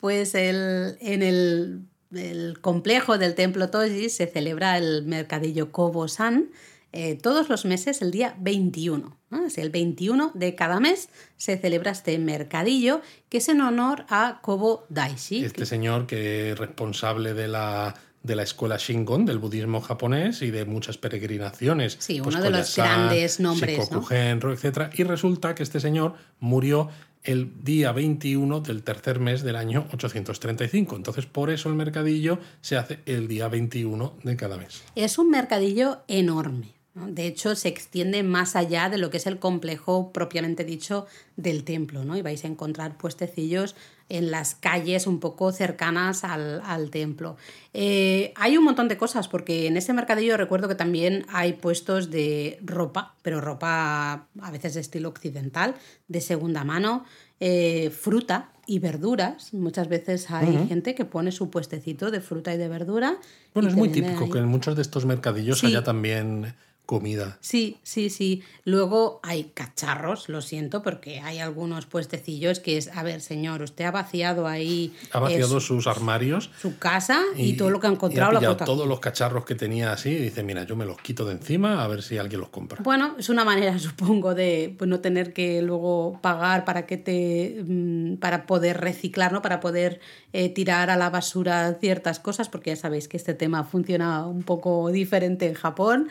Pues 0.00 0.34
el, 0.34 0.96
en 1.02 1.22
el, 1.22 1.82
el 2.12 2.60
complejo 2.60 3.18
del 3.18 3.34
templo 3.34 3.70
Toji 3.70 4.08
se 4.08 4.26
celebra 4.26 4.78
el 4.78 5.04
mercadillo 5.04 5.72
Kobo-san 5.72 6.50
eh, 6.92 7.14
todos 7.14 7.48
los 7.48 7.64
meses 7.64 8.02
el 8.02 8.10
día 8.10 8.34
21. 8.40 9.16
¿no? 9.30 9.46
Es 9.46 9.58
el 9.58 9.70
21 9.70 10.32
de 10.34 10.56
cada 10.56 10.80
mes 10.80 11.08
se 11.36 11.56
celebra 11.56 11.92
este 11.92 12.18
mercadillo 12.18 13.00
que 13.28 13.38
es 13.38 13.48
en 13.48 13.60
honor 13.60 14.06
a 14.08 14.40
Kobo 14.42 14.86
Daishi. 14.88 15.44
Este 15.44 15.66
señor 15.66 16.08
que 16.08 16.50
es 16.50 16.58
responsable 16.58 17.32
de 17.32 17.46
la, 17.46 17.94
de 18.24 18.34
la 18.34 18.42
escuela 18.42 18.76
Shingon, 18.76 19.24
del 19.24 19.38
budismo 19.38 19.80
japonés 19.80 20.42
y 20.42 20.50
de 20.50 20.64
muchas 20.64 20.98
peregrinaciones. 20.98 21.96
Sí, 22.00 22.20
pues 22.20 22.34
uno 22.34 22.42
de 22.42 22.50
los 22.50 22.74
grandes 22.74 23.38
nombres, 23.38 23.70
Shikoku 23.70 23.94
¿no? 23.94 24.02
Genro, 24.02 24.52
etc. 24.52 24.92
Y 24.94 25.04
resulta 25.04 25.54
que 25.54 25.62
este 25.62 25.78
señor 25.78 26.14
murió 26.40 26.88
el 27.22 27.62
día 27.62 27.92
21 27.92 28.60
del 28.60 28.82
tercer 28.82 29.20
mes 29.20 29.42
del 29.42 29.56
año 29.56 29.86
835. 29.92 30.96
Entonces, 30.96 31.26
por 31.26 31.50
eso 31.50 31.68
el 31.68 31.74
mercadillo 31.74 32.38
se 32.60 32.76
hace 32.76 33.00
el 33.06 33.28
día 33.28 33.48
21 33.48 34.18
de 34.22 34.36
cada 34.36 34.56
mes. 34.56 34.82
Es 34.94 35.18
un 35.18 35.30
mercadillo 35.30 35.98
enorme. 36.08 36.74
¿no? 36.94 37.06
De 37.06 37.26
hecho, 37.26 37.54
se 37.54 37.68
extiende 37.68 38.22
más 38.22 38.56
allá 38.56 38.88
de 38.88 38.98
lo 38.98 39.10
que 39.10 39.18
es 39.18 39.26
el 39.26 39.38
complejo 39.38 40.12
propiamente 40.12 40.64
dicho 40.64 41.06
del 41.36 41.64
templo, 41.64 42.04
¿no? 42.04 42.16
Y 42.16 42.22
vais 42.22 42.44
a 42.44 42.48
encontrar 42.48 42.98
puestecillos 42.98 43.76
en 44.10 44.30
las 44.30 44.54
calles 44.54 45.06
un 45.06 45.20
poco 45.20 45.52
cercanas 45.52 46.24
al, 46.24 46.60
al 46.64 46.90
templo. 46.90 47.36
Eh, 47.72 48.32
hay 48.36 48.56
un 48.58 48.64
montón 48.64 48.88
de 48.88 48.96
cosas, 48.98 49.28
porque 49.28 49.66
en 49.66 49.76
ese 49.76 49.92
mercadillo 49.92 50.36
recuerdo 50.36 50.68
que 50.68 50.74
también 50.74 51.24
hay 51.30 51.54
puestos 51.54 52.10
de 52.10 52.58
ropa, 52.62 53.14
pero 53.22 53.40
ropa 53.40 54.26
a 54.42 54.50
veces 54.50 54.74
de 54.74 54.80
estilo 54.80 55.08
occidental, 55.08 55.74
de 56.08 56.20
segunda 56.20 56.64
mano, 56.64 57.04
eh, 57.38 57.90
fruta 57.90 58.50
y 58.66 58.78
verduras. 58.80 59.54
Muchas 59.54 59.88
veces 59.88 60.30
hay 60.30 60.66
gente 60.68 60.94
que 60.94 61.04
pone 61.04 61.32
su 61.32 61.48
puestecito 61.50 62.10
de 62.10 62.20
fruta 62.20 62.52
y 62.54 62.58
de 62.58 62.68
verdura. 62.68 63.16
Bueno, 63.54 63.68
y 63.68 63.72
es 63.72 63.76
muy 63.78 63.88
típico 63.88 64.24
ahí. 64.24 64.30
que 64.30 64.38
en 64.38 64.46
muchos 64.48 64.76
de 64.76 64.82
estos 64.82 65.06
mercadillos 65.06 65.58
Sí. 65.60 65.66
haya 65.66 65.82
también 65.82 66.54
comida. 66.90 67.38
Sí, 67.40 67.76
sí, 67.84 68.10
sí. 68.10 68.42
Luego 68.64 69.20
hay 69.22 69.44
cacharros, 69.54 70.28
lo 70.28 70.42
siento, 70.42 70.82
porque 70.82 71.20
hay 71.20 71.38
algunos 71.38 71.86
puestecillos 71.86 72.58
que 72.58 72.78
es, 72.78 72.88
a 72.88 73.04
ver, 73.04 73.20
señor, 73.20 73.62
usted 73.62 73.84
ha 73.84 73.92
vaciado 73.92 74.48
ahí 74.48 74.92
Ha 75.12 75.18
eh, 75.18 75.20
vaciado 75.20 75.60
su, 75.60 75.76
sus 75.76 75.86
armarios 75.86 76.50
su 76.60 76.80
casa 76.80 77.22
y, 77.36 77.52
todo 77.52 77.70
lo 77.70 77.78
que 77.78 77.86
ha 77.86 77.90
y 77.90 77.92
encontrado 77.92 78.32
lo 78.32 78.40
ha 78.40 78.52
aquí. 78.54 78.64
todos 78.64 78.88
los 78.88 78.98
cacharros 78.98 79.44
que 79.44 79.54
tenía 79.54 79.92
así 79.92 80.08
y 80.08 80.16
dice, 80.16 80.42
mira, 80.42 80.64
yo 80.64 80.74
me 80.74 80.84
los 80.84 81.00
quito 81.00 81.24
de 81.24 81.34
encima 81.34 81.84
a 81.84 81.86
ver 81.86 82.02
si 82.02 82.18
alguien 82.18 82.40
los 82.40 82.48
compra. 82.48 82.82
Bueno, 82.82 83.14
es 83.20 83.28
una 83.28 83.44
manera, 83.44 83.78
supongo, 83.78 84.34
de 84.34 84.74
pues, 84.76 84.90
no 84.90 84.98
tener 84.98 85.32
que 85.32 85.62
luego 85.62 86.18
pagar 86.20 86.64
para 86.64 86.86
que 86.86 86.96
te 86.96 87.62
mm, 87.64 88.16
para 88.16 88.46
poder 88.46 88.80
reciclar, 88.80 89.32
¿no? 89.32 89.42
Para 89.42 89.60
poder 89.60 90.00
eh, 90.32 90.48
tirar 90.48 90.90
a 90.90 90.96
la 90.96 91.08
basura 91.08 91.72
ciertas 91.74 92.18
cosas, 92.18 92.48
porque 92.48 92.70
ya 92.70 92.76
sabéis 92.76 93.06
que 93.06 93.16
este 93.16 93.34
tema 93.34 93.62
funciona 93.62 94.26
un 94.26 94.42
poco 94.42 94.90
diferente 94.90 95.46
en 95.46 95.54
Japón. 95.54 96.08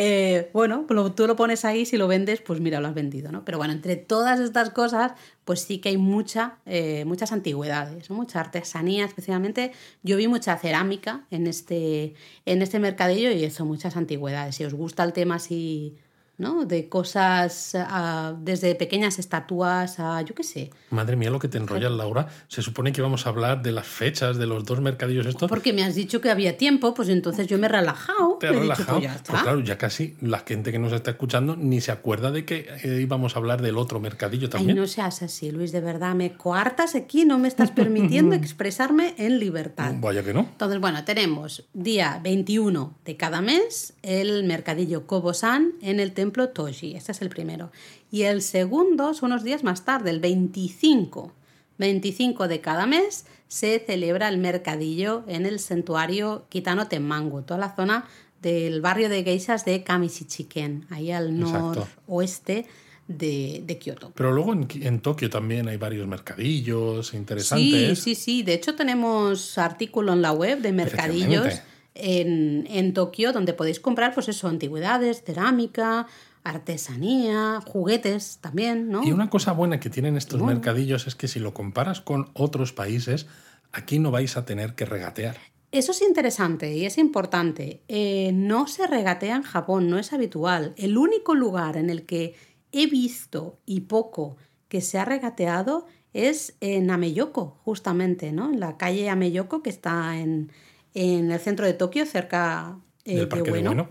Eh, 0.00 0.48
bueno, 0.52 0.86
tú 1.16 1.26
lo 1.26 1.34
pones 1.34 1.64
ahí, 1.64 1.84
si 1.84 1.96
lo 1.96 2.06
vendes, 2.06 2.40
pues 2.40 2.60
mira, 2.60 2.78
lo 2.78 2.86
has 2.86 2.94
vendido, 2.94 3.32
¿no? 3.32 3.44
Pero 3.44 3.58
bueno, 3.58 3.72
entre 3.72 3.96
todas 3.96 4.38
estas 4.38 4.70
cosas, 4.70 5.14
pues 5.44 5.62
sí 5.62 5.78
que 5.78 5.88
hay 5.88 5.96
mucha, 5.96 6.58
eh, 6.66 7.04
muchas 7.04 7.32
antigüedades, 7.32 8.08
mucha 8.08 8.38
artesanía, 8.38 9.04
especialmente. 9.04 9.72
Yo 10.04 10.16
vi 10.16 10.28
mucha 10.28 10.56
cerámica 10.56 11.26
en 11.32 11.48
este, 11.48 12.14
en 12.46 12.62
este 12.62 12.78
mercadillo 12.78 13.32
y 13.32 13.42
eso, 13.42 13.64
muchas 13.64 13.96
antigüedades. 13.96 14.54
Si 14.54 14.64
os 14.64 14.72
gusta 14.72 15.02
el 15.02 15.12
tema 15.12 15.34
así, 15.34 15.96
¿no? 16.38 16.64
De 16.64 16.88
cosas 16.88 17.74
ah, 17.74 18.34
desde 18.40 18.74
pequeñas 18.76 19.18
estatuas 19.18 19.98
a, 19.98 20.22
yo 20.22 20.34
qué 20.34 20.44
sé. 20.44 20.70
Madre 20.90 21.16
mía, 21.16 21.30
lo 21.30 21.38
que 21.38 21.48
te 21.48 21.58
enrollas, 21.58 21.90
Laura. 21.90 22.28
Se 22.46 22.62
supone 22.62 22.92
que 22.92 23.02
vamos 23.02 23.26
a 23.26 23.30
hablar 23.30 23.62
de 23.62 23.72
las 23.72 23.86
fechas 23.86 24.38
de 24.38 24.46
los 24.46 24.64
dos 24.64 24.80
mercadillos 24.80 25.26
estos. 25.26 25.48
Porque 25.48 25.72
me 25.72 25.84
has 25.84 25.96
dicho 25.96 26.20
que 26.20 26.30
había 26.30 26.56
tiempo, 26.56 26.94
pues 26.94 27.08
entonces 27.08 27.48
yo 27.48 27.58
me 27.58 27.66
he 27.66 27.68
relajado. 27.70 28.38
Te 28.38 28.46
has 28.46 28.52
dicho, 28.52 28.62
relajado. 28.62 28.98
pues 28.98 29.04
ya 29.04 29.14
está. 29.16 29.32
Pues 29.32 29.42
claro, 29.42 29.60
ya 29.60 29.78
casi 29.78 30.16
la 30.20 30.38
gente 30.40 30.70
que 30.70 30.78
nos 30.78 30.92
está 30.92 31.10
escuchando 31.10 31.56
ni 31.56 31.80
se 31.80 31.90
acuerda 31.90 32.30
de 32.30 32.44
que 32.44 32.68
eh, 32.84 33.00
íbamos 33.02 33.34
a 33.34 33.40
hablar 33.40 33.60
del 33.60 33.76
otro 33.76 33.98
mercadillo 33.98 34.46
Ay, 34.46 34.50
también. 34.50 34.76
no 34.76 34.86
seas 34.86 35.22
así, 35.22 35.50
Luis, 35.50 35.72
de 35.72 35.80
verdad, 35.80 36.14
me 36.14 36.32
coartas 36.34 36.94
aquí, 36.94 37.24
no 37.24 37.38
me 37.38 37.48
estás 37.48 37.72
permitiendo 37.72 38.34
expresarme 38.36 39.14
en 39.18 39.40
libertad. 39.40 39.92
Vaya 39.98 40.22
que 40.22 40.32
no. 40.32 40.40
Entonces, 40.40 40.80
bueno, 40.80 41.04
tenemos 41.04 41.64
día 41.74 42.20
21 42.22 42.96
de 43.04 43.16
cada 43.16 43.40
mes 43.40 43.94
el 44.02 44.44
mercadillo 44.44 45.06
Kobo-san 45.06 45.72
en 45.82 45.98
el 45.98 46.12
templo 46.12 46.27
Toji. 46.32 46.94
Este 46.94 47.12
es 47.12 47.22
el 47.22 47.28
primero. 47.28 47.70
Y 48.10 48.22
el 48.22 48.42
segundo 48.42 49.14
son 49.14 49.32
unos 49.32 49.44
días 49.44 49.64
más 49.64 49.84
tarde, 49.84 50.10
el 50.10 50.20
25. 50.20 51.32
25 51.78 52.48
de 52.48 52.60
cada 52.60 52.86
mes 52.86 53.26
se 53.46 53.78
celebra 53.78 54.28
el 54.28 54.38
mercadillo 54.38 55.24
en 55.28 55.46
el 55.46 55.58
santuario 55.60 56.44
Kitano 56.48 56.88
Tenmangu, 56.88 57.42
toda 57.42 57.58
la 57.60 57.74
zona 57.76 58.04
del 58.42 58.80
barrio 58.80 59.08
de 59.08 59.22
geishas 59.24 59.64
de 59.64 59.82
Kamishichiken, 59.84 60.86
ahí 60.90 61.10
al 61.12 61.38
noroeste 61.38 62.66
de, 63.06 63.62
de 63.64 63.78
Kioto. 63.78 64.12
Pero 64.14 64.32
luego 64.32 64.52
en, 64.52 64.68
en 64.82 65.00
Tokio 65.00 65.30
también 65.30 65.66
hay 65.68 65.76
varios 65.76 66.06
mercadillos 66.06 67.08
Sí, 67.08 67.16
interesantes. 67.16 67.98
sí, 68.00 68.14
sí. 68.14 68.42
De 68.42 68.54
hecho, 68.54 68.74
tenemos 68.74 69.56
artículo 69.58 70.12
en 70.12 70.22
la 70.22 70.32
web 70.32 70.60
de 70.60 70.72
mercadillos. 70.72 71.62
En, 71.98 72.66
en 72.70 72.94
Tokio 72.94 73.32
donde 73.32 73.52
podéis 73.52 73.80
comprar, 73.80 74.14
pues 74.14 74.28
eso, 74.28 74.48
antigüedades, 74.48 75.22
cerámica, 75.22 76.06
artesanía, 76.44 77.60
juguetes 77.66 78.38
también, 78.40 78.88
¿no? 78.88 79.04
Y 79.04 79.12
una 79.12 79.30
cosa 79.30 79.52
buena 79.52 79.80
que 79.80 79.90
tienen 79.90 80.16
estos 80.16 80.40
mercadillos 80.42 81.06
es 81.06 81.14
que 81.14 81.28
si 81.28 81.40
lo 81.40 81.52
comparas 81.52 82.00
con 82.00 82.30
otros 82.34 82.72
países, 82.72 83.26
aquí 83.72 83.98
no 83.98 84.10
vais 84.10 84.36
a 84.36 84.44
tener 84.44 84.74
que 84.74 84.84
regatear. 84.84 85.36
Eso 85.70 85.92
es 85.92 86.00
interesante 86.00 86.74
y 86.74 86.86
es 86.86 86.96
importante. 86.96 87.82
Eh, 87.88 88.30
no 88.32 88.66
se 88.66 88.86
regatea 88.86 89.36
en 89.36 89.42
Japón, 89.42 89.90
no 89.90 89.98
es 89.98 90.12
habitual. 90.12 90.72
El 90.76 90.96
único 90.96 91.34
lugar 91.34 91.76
en 91.76 91.90
el 91.90 92.06
que 92.06 92.34
he 92.72 92.86
visto 92.86 93.58
y 93.66 93.80
poco 93.80 94.36
que 94.68 94.80
se 94.80 94.98
ha 94.98 95.04
regateado 95.04 95.86
es 96.14 96.56
en 96.60 96.90
Ameyoko, 96.90 97.58
justamente, 97.64 98.32
¿no? 98.32 98.50
En 98.50 98.60
la 98.60 98.78
calle 98.78 99.10
Ameyoko, 99.10 99.62
que 99.62 99.68
está 99.68 100.18
en, 100.18 100.50
en 100.98 101.30
el 101.30 101.38
centro 101.38 101.64
de 101.64 101.74
Tokio, 101.74 102.04
cerca 102.06 102.76
eh, 103.04 103.12
del 103.12 103.20
de 103.20 103.26
Parque 103.28 103.44
de 103.44 103.52
Ueno. 103.52 103.70
Bueno. 103.70 103.88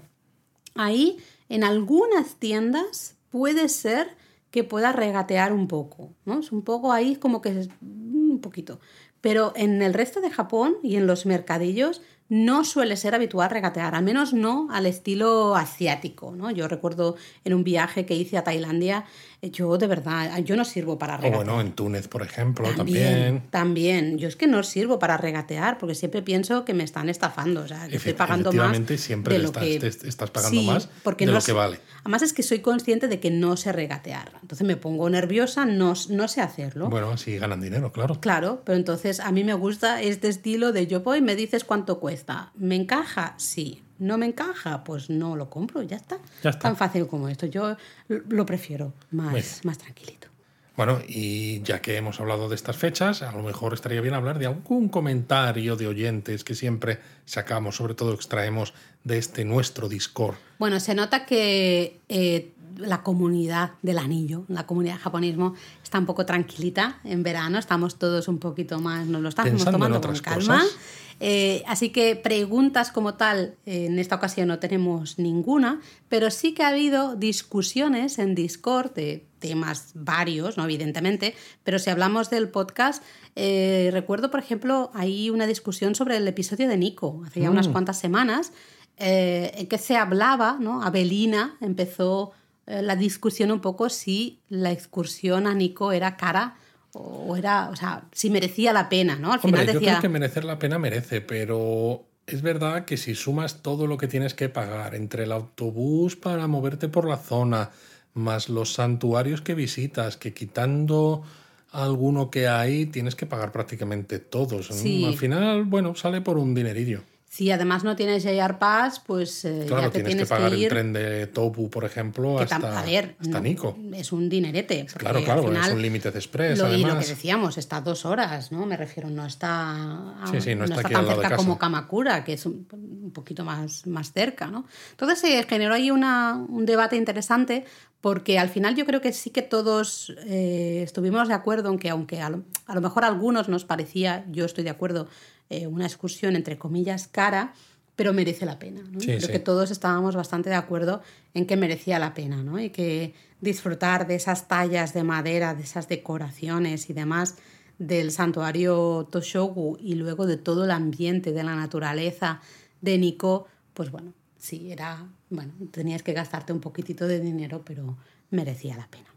Ahí, 0.76 1.18
en 1.48 1.64
algunas 1.64 2.36
tiendas, 2.36 3.16
puede 3.30 3.70
ser 3.70 4.10
que 4.52 4.66
pueda 4.66 4.92
regatear 4.92 5.54
un 5.54 5.70
poco, 5.70 6.14
¿no? 6.26 6.42
Es 6.42 6.52
un 6.52 6.64
poco 6.64 6.92
ahí 6.92 7.16
como 7.16 7.42
que 7.42 7.60
es 7.60 7.70
un 7.82 8.40
poquito. 8.42 8.82
Pero 9.22 9.54
en 9.56 9.82
el 9.82 9.94
resto 9.94 10.20
de 10.20 10.32
Japón 10.32 10.76
y 10.84 10.98
en 10.98 11.08
los 11.08 11.26
mercadillos 11.26 12.02
no 12.30 12.64
suele 12.66 12.98
ser 12.98 13.16
habitual 13.16 13.50
regatear, 13.50 13.96
al 13.96 14.04
menos 14.04 14.34
no 14.34 14.68
al 14.72 14.86
estilo 14.86 15.56
asiático, 15.56 16.34
¿no? 16.36 16.52
Yo 16.52 16.68
recuerdo 16.68 17.16
en 17.46 17.54
un 17.54 17.64
viaje 17.64 18.06
que 18.06 18.16
hice 18.16 18.38
a 18.38 18.44
Tailandia, 18.44 19.06
eh, 19.42 19.50
yo 19.52 19.78
de 19.78 19.88
verdad, 19.88 20.38
yo 20.44 20.56
no 20.56 20.66
sirvo 20.66 20.98
para 21.00 21.16
O 21.16 21.18
regatear. 21.18 21.46
bueno, 21.46 21.62
en 21.62 21.72
Túnez, 21.74 22.08
por 22.08 22.24
ejemplo, 22.24 22.68
También, 22.76 23.04
también. 23.06 23.44
también. 23.50 24.18
Yo 24.18 24.28
es 24.28 24.36
que 24.36 24.48
no 24.48 24.62
sirvo 24.64 25.00
para 25.00 25.16
regatear 25.18 25.78
porque 25.78 25.96
siempre 25.96 26.22
pienso 26.22 26.66
que 26.66 26.74
me 26.74 26.84
están 26.84 27.08
estafando. 27.10 27.62
O 27.62 27.68
sea, 27.68 27.88
que 27.88 27.98
estoy 27.98 28.14
pagando 28.14 28.50
más. 28.52 28.56
efectivamente, 28.56 28.98
siempre 28.98 29.34
de 29.34 29.40
le 29.40 29.44
lo 29.44 29.50
estás, 29.50 29.64
que... 29.64 29.80
te- 29.80 30.08
estás 30.10 30.32
pagando 30.32 30.60
Sí, 30.60 30.66
más 30.68 30.90
porque 31.04 31.26
de 31.26 31.32
no 31.32 31.38
lo 31.38 31.42
sé- 31.42 31.46
que 31.48 31.54
vale. 31.58 31.80
Además 32.02 32.22
es 32.24 32.34
que 32.34 32.42
soy 32.44 32.60
consciente 32.60 33.08
de 33.08 33.20
que 33.20 33.32
no 33.32 33.58
sé 33.58 33.72
regatear. 33.74 34.32
Entonces 34.42 34.66
me 34.66 34.76
pongo 34.78 35.10
nerviosa, 35.10 35.66
no, 35.66 35.94
no 36.10 36.28
sé 36.28 36.42
hacerlo. 36.42 36.90
Bueno, 36.90 37.12
así 37.12 37.38
ganan 37.38 37.60
dinero, 37.62 37.92
claro. 37.92 38.20
Claro, 38.20 38.62
pero 38.66 38.78
entonces 38.78 39.20
a 39.20 39.32
mí 39.32 39.44
me 39.44 39.54
gusta 39.54 40.02
este 40.02 40.30
estilo 40.30 40.72
de 40.72 40.88
yo 40.88 41.02
voy 41.02 41.20
y 41.20 41.22
me 41.22 41.36
dices 41.36 41.64
cuánto 41.64 42.00
cuesta. 42.00 42.17
¿Me 42.56 42.76
encaja? 42.76 43.36
Sí. 43.38 43.84
¿No 44.00 44.18
me 44.18 44.28
encaja? 44.28 44.84
Pues 44.84 45.10
no 45.10 45.36
lo 45.36 45.50
compro, 45.50 45.82
ya 45.82 45.96
está. 45.98 46.18
Ya 46.44 46.52
está. 46.52 46.60
Tan 46.62 46.78
fácil 46.78 47.08
como 47.08 47.30
esto. 47.30 47.46
Yo 47.48 47.76
lo 48.08 48.46
prefiero 48.46 48.94
Muy 49.12 49.24
bien. 49.30 49.34
más, 49.44 49.66
más 49.66 49.78
tranquilito. 49.78 50.28
Bueno, 50.76 51.00
y 51.08 51.64
ya 51.64 51.82
que 51.82 51.98
hemos 51.98 52.20
hablado 52.20 52.50
de 52.50 52.56
estas 52.56 52.78
fechas, 52.78 53.24
a 53.24 53.32
lo 53.32 53.42
mejor 53.42 53.74
estaría 53.74 54.00
bien 54.00 54.14
hablar 54.14 54.38
de 54.38 54.46
algún 54.46 54.90
comentario 54.90 55.76
de 55.76 55.88
oyentes 55.88 56.44
que 56.44 56.54
siempre 56.54 57.00
sacamos, 57.26 57.76
sobre 57.78 57.96
todo 57.96 58.14
extraemos 58.14 58.76
de 59.04 59.18
este 59.18 59.44
nuestro 59.44 59.90
Discord. 59.90 60.36
Bueno, 60.60 60.80
se 60.80 60.94
nota 60.94 61.26
que 61.26 62.00
eh, 62.10 62.52
la 62.78 63.02
comunidad 63.02 63.72
del 63.82 63.98
anillo, 63.98 64.44
la 64.50 64.68
comunidad 64.68 65.00
japonismo, 65.00 65.56
está 65.84 65.98
un 65.98 66.06
poco 66.06 66.28
tranquilita 66.28 67.00
en 67.04 67.24
verano, 67.24 67.58
estamos 67.58 67.98
todos 67.98 68.28
un 68.28 68.38
poquito 68.38 68.78
más, 68.80 69.08
nos 69.08 69.24
lo 69.24 69.30
estamos 69.30 69.50
Pensando 69.50 69.78
en 69.78 69.82
tomando 69.94 70.08
con 70.08 70.20
calma. 70.20 70.60
cosas. 70.62 70.78
Eh, 71.20 71.64
así 71.68 71.90
que 71.90 72.16
preguntas 72.16 72.92
como 72.92 73.16
tal, 73.16 73.56
eh, 73.66 73.86
en 73.88 73.98
esta 74.00 74.16
ocasión 74.16 74.48
no 74.48 74.60
tenemos 74.60 75.18
ninguna, 75.18 75.82
pero 76.10 76.30
sí 76.30 76.54
que 76.54 76.64
ha 76.64 76.70
habido 76.70 77.16
discusiones 77.16 78.20
en 78.20 78.36
Discord 78.36 78.94
de 78.94 79.26
temas 79.40 79.92
varios, 79.94 80.58
¿no? 80.58 80.64
evidentemente, 80.64 81.36
pero 81.64 81.80
si 81.80 81.90
hablamos 81.90 82.30
del 82.30 82.50
podcast, 82.50 83.04
eh, 83.36 83.90
recuerdo, 83.92 84.32
por 84.32 84.40
ejemplo, 84.40 84.92
hay 84.94 85.30
una 85.30 85.46
discusión 85.46 85.96
sobre 85.96 86.18
el 86.18 86.28
episodio 86.28 86.68
de 86.68 86.78
Nico, 86.78 87.22
hace 87.26 87.42
ya 87.42 87.52
unas 87.52 87.68
cuantas 87.68 88.00
semanas, 88.00 88.52
eh, 88.98 89.52
en 89.56 89.68
que 89.68 89.78
se 89.78 89.96
hablaba, 89.96 90.58
¿no? 90.60 90.82
Abelina 90.82 91.56
empezó 91.62 92.32
eh, 92.66 92.82
la 92.82 92.96
discusión 92.96 93.52
un 93.52 93.62
poco 93.62 93.90
si 93.90 94.40
la 94.50 94.72
excursión 94.72 95.46
a 95.46 95.54
Nico 95.54 95.92
era 95.92 96.18
cara 96.18 96.58
o 96.98 97.36
era, 97.36 97.70
o 97.70 97.76
sea, 97.76 98.04
si 98.12 98.30
merecía 98.30 98.74
la 98.74 98.90
pena, 98.90 99.16
¿no? 99.16 99.32
Al 99.32 99.40
Hombre, 99.44 99.62
final 99.62 99.68
yo 99.68 99.74
decía, 99.74 99.90
creo 99.94 100.02
que 100.02 100.10
merecer 100.10 100.44
la 100.44 100.60
pena 100.60 100.80
merece, 100.80 101.22
pero 101.22 102.06
es 102.26 102.42
verdad 102.42 102.86
que 102.86 102.98
si 102.98 103.16
sumas 103.16 103.62
todo 103.62 103.88
lo 103.88 103.98
que 103.98 104.08
tienes 104.08 104.34
que 104.34 104.50
pagar 104.50 104.96
entre 104.96 105.24
el 105.24 105.32
autobús 105.32 106.16
para 106.16 106.48
moverte 106.48 106.90
por 106.90 107.08
la 107.08 107.18
zona, 107.18 107.72
más 108.14 108.50
los 108.50 108.74
santuarios 108.74 109.42
que 109.42 109.54
visitas, 109.54 110.18
que 110.18 110.34
quitando 110.34 111.24
alguno 111.72 112.30
que 112.32 112.48
hay, 112.48 112.88
tienes 112.88 113.16
que 113.16 113.26
pagar 113.26 113.52
prácticamente 113.52 114.20
todos. 114.20 114.72
Al 114.72 115.16
final, 115.16 115.66
bueno, 115.66 115.96
sale 115.96 116.22
por 116.22 116.38
un 116.38 116.56
dinerillo. 116.56 117.04
Si 117.30 117.52
además 117.52 117.84
no 117.84 117.96
tienes 117.98 118.24
JR 118.24 118.58
Pass, 118.58 119.02
pues 119.06 119.44
eh, 119.44 119.66
Claro, 119.68 119.84
ya 119.84 119.88
te 119.90 119.94
tienes, 119.96 120.08
tienes 120.12 120.30
que 120.30 120.36
pagar 120.36 120.54
ir. 120.54 120.64
el 120.64 120.70
tren 120.70 120.94
de 120.94 121.28
Topu, 121.28 121.70
por 121.70 121.84
ejemplo, 121.84 122.40
hasta, 122.40 122.80
a 122.80 122.84
ver, 122.86 123.16
hasta 123.20 123.38
no, 123.38 123.42
Nico. 123.42 123.78
Es 123.94 124.12
un 124.14 124.30
dinerete. 124.30 124.86
porque 124.86 125.00
Claro, 125.00 125.18
al 125.20 125.26
claro, 125.26 125.52
es 125.54 125.72
un 125.72 125.82
límite 125.82 126.10
de 126.12 126.18
express, 126.20 126.58
Lo, 126.58 126.68
y 126.70 126.72
lo 126.72 126.78
que 126.78 126.86
además. 126.86 127.08
decíamos, 127.10 127.58
está 127.58 127.78
a 127.78 127.82
dos 127.82 128.06
horas, 128.06 128.52
¿no? 128.54 128.66
Me 128.66 128.78
refiero, 128.78 129.10
no 129.10 129.26
está, 129.26 130.24
a- 130.24 130.28
Sí, 130.32 130.40
sí, 130.40 130.56
no 130.56 130.64
está 130.64 130.80
aquí 130.80 130.94
tan 130.94 131.06
cerca 131.06 131.36
como 131.36 131.58
Kamakura, 131.60 132.24
que 132.24 132.34
es 132.34 132.46
un, 132.46 132.66
un 132.72 133.12
poquito 133.12 133.44
más, 133.44 133.86
más 133.88 134.14
cerca, 134.14 134.48
¿no? 134.48 134.66
Entonces 134.92 135.20
se 135.20 135.44
generó 135.44 135.74
ahí 135.74 135.92
una, 135.92 136.36
un 136.48 136.66
debate 136.66 136.96
interesante 136.96 137.66
porque 138.00 138.40
al 138.40 138.48
final 138.50 138.76
yo 138.76 138.86
creo 138.86 139.02
que 139.02 139.12
sí 139.12 139.32
que 139.32 139.42
todos 139.42 140.16
eh, 140.28 140.82
estuvimos 140.84 141.28
de 141.28 141.34
acuerdo 141.34 141.70
en 141.72 141.78
que 141.80 141.90
aunque 141.90 142.22
a 142.22 142.30
lo, 142.30 142.44
a 142.68 142.74
lo 142.76 142.80
mejor 142.82 143.04
a 143.04 143.08
algunos 143.08 143.50
nos 143.50 143.66
parecía, 143.66 144.24
yo 144.32 144.46
estoy 144.46 144.64
de 144.64 144.70
acuerdo, 144.70 145.08
eh, 145.50 145.68
una 145.68 145.86
excursión 145.86 146.36
entre 146.36 146.58
comillas 146.58 147.08
cara, 147.08 147.54
pero 147.96 148.14
merece 148.14 148.46
la 148.46 148.60
pena. 148.60 148.82
¿no? 148.92 149.00
Sí, 149.00 149.08
creo 149.08 149.22
sí. 149.22 149.32
que 149.32 149.40
todos 149.40 149.72
estábamos 149.72 150.16
bastante 150.16 150.50
de 150.50 150.56
acuerdo 150.56 151.02
en 151.34 151.46
que 151.46 151.58
merecía 151.58 152.00
la 152.00 152.14
pena, 152.14 152.44
¿no? 152.44 152.60
Y 152.60 152.70
que 152.70 153.14
disfrutar 153.42 154.08
de 154.08 154.16
esas 154.16 154.48
tallas 154.48 154.94
de 154.94 155.04
madera, 155.04 155.56
de 155.56 155.64
esas 155.64 155.88
decoraciones 155.88 156.90
y 156.90 156.94
demás 156.94 157.36
del 157.80 158.12
santuario 158.12 159.08
Toshogu 159.12 159.78
y 159.80 159.96
luego 159.96 160.26
de 160.26 160.38
todo 160.38 160.66
el 160.66 160.72
ambiente 160.72 161.32
de 161.32 161.44
la 161.44 161.56
naturaleza 161.56 162.42
de 162.82 162.98
Nico, 162.98 163.48
pues 163.74 163.92
bueno, 163.92 164.14
sí, 164.38 164.72
era, 164.72 165.08
bueno, 165.30 165.54
tenías 165.72 166.04
que 166.04 166.14
gastarte 166.14 166.54
un 166.54 166.60
poquitito 166.60 167.08
de 167.08 167.20
dinero, 167.20 167.64
pero 167.66 167.98
merecía 168.30 168.78
la 168.78 168.88
pena. 168.88 169.17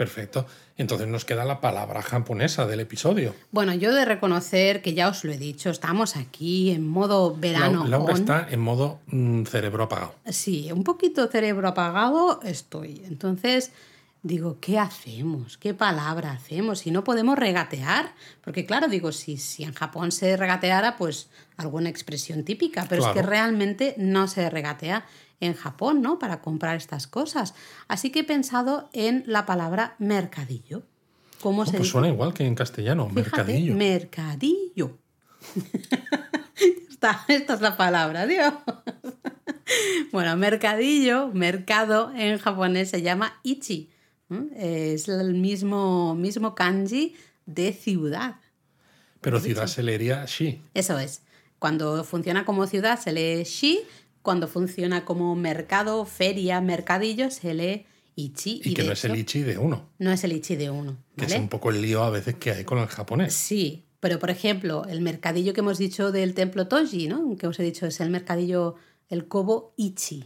Perfecto. 0.00 0.46
Entonces 0.78 1.06
nos 1.08 1.26
queda 1.26 1.44
la 1.44 1.60
palabra 1.60 2.00
japonesa 2.00 2.64
del 2.66 2.80
episodio. 2.80 3.34
Bueno, 3.50 3.74
yo 3.74 3.92
de 3.92 4.06
reconocer 4.06 4.80
que 4.80 4.94
ya 4.94 5.08
os 5.08 5.24
lo 5.24 5.32
he 5.32 5.36
dicho, 5.36 5.68
estamos 5.68 6.16
aquí 6.16 6.70
en 6.70 6.88
modo 6.88 7.36
verano. 7.36 7.84
Lau- 7.84 7.88
Laura 7.90 8.14
on. 8.14 8.20
está 8.22 8.46
en 8.50 8.60
modo 8.60 9.00
mm, 9.08 9.42
cerebro 9.44 9.84
apagado. 9.84 10.14
Sí, 10.24 10.72
un 10.72 10.84
poquito 10.84 11.26
cerebro 11.26 11.68
apagado 11.68 12.40
estoy. 12.44 13.02
Entonces 13.04 13.72
digo, 14.22 14.56
¿qué 14.58 14.78
hacemos? 14.78 15.58
¿Qué 15.58 15.74
palabra 15.74 16.30
hacemos? 16.32 16.78
Si 16.78 16.90
no 16.90 17.04
podemos 17.04 17.38
regatear, 17.38 18.14
porque 18.42 18.64
claro, 18.64 18.88
digo, 18.88 19.12
si, 19.12 19.36
si 19.36 19.64
en 19.64 19.74
Japón 19.74 20.12
se 20.12 20.34
regateara, 20.38 20.96
pues 20.96 21.28
alguna 21.58 21.90
expresión 21.90 22.42
típica, 22.44 22.86
pero 22.88 23.06
es 23.06 23.12
que 23.12 23.20
realmente 23.20 23.94
no 23.98 24.28
se 24.28 24.48
regatea 24.48 25.04
en 25.40 25.54
Japón, 25.54 26.02
¿no? 26.02 26.18
Para 26.18 26.40
comprar 26.42 26.76
estas 26.76 27.06
cosas. 27.06 27.54
Así 27.88 28.10
que 28.10 28.20
he 28.20 28.24
pensado 28.24 28.88
en 28.92 29.24
la 29.26 29.46
palabra 29.46 29.96
mercadillo. 29.98 30.82
¿Cómo 31.40 31.62
Oh, 31.62 31.64
se 31.64 31.70
pues 31.72 31.82
dice? 31.82 31.92
suena 31.92 32.08
igual 32.08 32.34
que 32.34 32.46
en 32.46 32.54
castellano, 32.54 33.08
Fíjate, 33.08 33.22
mercadillo. 33.22 33.74
Mercadillo. 33.74 34.98
Está, 36.90 37.24
esta 37.28 37.54
es 37.54 37.60
la 37.62 37.76
palabra, 37.78 38.26
Dios. 38.26 38.52
bueno, 40.12 40.36
mercadillo, 40.36 41.28
mercado 41.32 42.12
en 42.14 42.38
japonés 42.38 42.90
se 42.90 43.02
llama 43.02 43.40
ichi. 43.42 43.90
Es 44.54 45.08
el 45.08 45.34
mismo, 45.34 46.14
mismo 46.14 46.54
kanji 46.54 47.16
de 47.46 47.72
ciudad. 47.72 48.36
Pero 49.20 49.40
ciudad 49.40 49.66
se 49.66 49.82
leería 49.82 50.24
shi. 50.26 50.62
Eso 50.74 50.98
es. 50.98 51.22
Cuando 51.58 52.04
funciona 52.04 52.44
como 52.44 52.66
ciudad 52.66 53.00
se 53.00 53.12
lee 53.12 53.42
shi, 53.44 53.80
cuando 54.22 54.48
funciona 54.48 55.04
como 55.04 55.34
mercado, 55.34 56.04
feria, 56.04 56.60
mercadillo 56.60 57.30
se 57.30 57.54
lee 57.54 57.86
ichi. 58.14 58.60
Y, 58.64 58.74
que 58.74 58.82
de 58.82 58.88
no 58.88 58.92
es 58.92 59.04
el 59.04 59.12
hecho, 59.12 59.20
ichi 59.20 59.42
de 59.42 59.58
uno, 59.58 59.88
no 59.98 60.12
es 60.12 60.24
el 60.24 60.32
ichi 60.32 60.56
de 60.56 60.70
uno. 60.70 60.98
que 61.16 61.22
¿vale? 61.22 61.34
es 61.34 61.40
un 61.40 61.48
poco 61.48 61.70
el 61.70 61.80
lío 61.80 62.02
a 62.02 62.10
veces 62.10 62.34
que 62.36 62.50
hay 62.52 62.64
con 62.64 62.78
el 62.78 62.86
japonés. 62.86 63.32
Sí, 63.34 63.84
pero 64.00 64.18
por 64.18 64.30
ejemplo, 64.30 64.84
el 64.88 65.00
mercadillo 65.00 65.52
que 65.52 65.60
hemos 65.60 65.78
dicho 65.78 66.10
del 66.10 66.34
templo 66.34 66.66
Toji, 66.66 67.08
¿no? 67.08 67.36
Que 67.36 67.46
os 67.46 67.58
he 67.60 67.62
dicho 67.62 67.86
es 67.86 68.00
el 68.00 68.10
mercadillo, 68.10 68.76
el 69.08 69.28
Kobo 69.28 69.74
Ichi. 69.76 70.24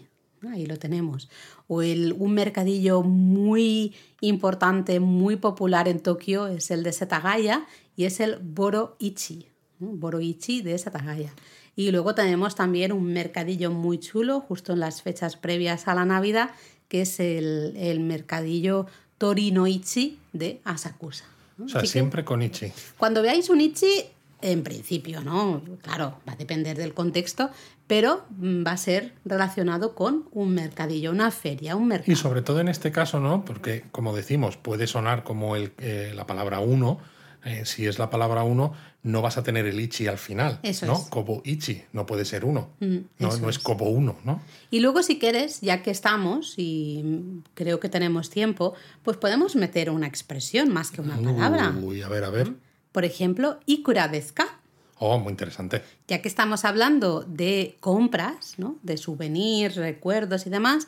Ahí 0.52 0.66
lo 0.66 0.78
tenemos. 0.78 1.28
O 1.66 1.82
el, 1.82 2.14
un 2.18 2.34
mercadillo 2.34 3.02
muy 3.02 3.94
importante, 4.20 5.00
muy 5.00 5.36
popular 5.36 5.88
en 5.88 6.00
Tokio 6.00 6.46
es 6.46 6.70
el 6.70 6.82
de 6.82 6.92
Setagaya 6.92 7.66
y 7.96 8.04
es 8.04 8.20
el 8.20 8.38
Boro 8.38 8.96
Ichi. 8.98 9.48
¿no? 9.78 9.88
Boro 9.88 10.20
Ichi 10.20 10.62
de 10.62 10.78
Setagaya. 10.78 11.32
Y 11.76 11.90
luego 11.90 12.14
tenemos 12.14 12.54
también 12.54 12.92
un 12.92 13.12
mercadillo 13.12 13.70
muy 13.70 13.98
chulo, 13.98 14.40
justo 14.40 14.72
en 14.72 14.80
las 14.80 15.02
fechas 15.02 15.36
previas 15.36 15.88
a 15.88 15.94
la 15.94 16.04
Navidad, 16.04 16.50
que 16.88 17.02
es 17.02 17.18
el, 17.20 17.74
el 17.76 18.00
mercadillo 18.00 18.86
Torinoichi 19.18 20.18
de 20.32 20.60
Asakusa. 20.64 21.24
¿no? 21.58 21.66
O 21.66 21.68
sea, 21.68 21.80
Así 21.80 21.88
siempre 21.88 22.24
con 22.24 22.42
ichi. 22.42 22.72
cuando 22.98 23.22
veáis 23.22 23.48
un 23.48 23.60
Ichi, 23.60 24.04
en 24.42 24.62
principio, 24.62 25.22
¿no? 25.22 25.62
Claro, 25.82 26.18
va 26.28 26.34
a 26.34 26.36
depender 26.36 26.76
del 26.76 26.92
contexto, 26.92 27.50
pero 27.86 28.24
mm, 28.38 28.66
va 28.66 28.72
a 28.72 28.76
ser 28.76 29.14
relacionado 29.24 29.94
con 29.94 30.28
un 30.32 30.54
mercadillo, 30.54 31.10
una 31.10 31.30
feria, 31.30 31.76
un 31.76 31.88
mercado. 31.88 32.12
Y 32.12 32.16
sobre 32.16 32.42
todo 32.42 32.60
en 32.60 32.68
este 32.68 32.92
caso, 32.92 33.20
¿no? 33.20 33.44
Porque, 33.44 33.84
como 33.90 34.14
decimos, 34.14 34.56
puede 34.58 34.86
sonar 34.86 35.24
como 35.24 35.56
el, 35.56 35.72
eh, 35.78 36.12
la 36.14 36.26
palabra 36.26 36.60
uno. 36.60 36.98
Eh, 37.44 37.64
si 37.66 37.86
es 37.86 37.98
la 37.98 38.08
palabra 38.08 38.42
uno, 38.42 38.72
no 39.02 39.20
vas 39.20 39.36
a 39.36 39.42
tener 39.42 39.66
el 39.66 39.78
ichi 39.78 40.06
al 40.06 40.18
final. 40.18 40.60
Eso 40.62 40.86
¿no? 40.86 40.94
es. 40.94 41.00
Kobo 41.10 41.42
ichi, 41.44 41.82
no 41.92 42.06
puede 42.06 42.24
ser 42.24 42.44
uno. 42.44 42.70
Mm, 42.80 42.96
no, 43.18 43.36
no 43.36 43.48
es 43.50 43.58
kobo 43.58 43.90
uno, 43.90 44.16
¿no? 44.24 44.40
Y 44.70 44.80
luego, 44.80 45.02
si 45.02 45.18
quieres, 45.18 45.60
ya 45.60 45.82
que 45.82 45.90
estamos 45.90 46.54
y 46.56 47.42
creo 47.54 47.80
que 47.80 47.88
tenemos 47.88 48.30
tiempo, 48.30 48.74
pues 49.02 49.16
podemos 49.18 49.56
meter 49.56 49.90
una 49.90 50.06
expresión 50.06 50.72
más 50.72 50.90
que 50.90 51.02
una 51.02 51.16
palabra. 51.16 51.74
Uy, 51.82 52.02
a 52.02 52.08
ver, 52.08 52.24
a 52.24 52.30
ver. 52.30 52.52
Por 52.92 53.04
ejemplo, 53.04 53.60
ikura 53.66 54.08
desu 54.08 54.34
ka? 54.34 54.60
Oh, 54.98 55.18
muy 55.18 55.32
interesante. 55.32 55.82
ya 56.08 56.22
que 56.22 56.28
estamos 56.28 56.64
hablando 56.64 57.24
de 57.26 57.76
compras, 57.80 58.54
¿no? 58.58 58.78
de 58.82 58.96
souvenirs, 58.96 59.76
recuerdos 59.76 60.46
y 60.46 60.50
demás, 60.50 60.86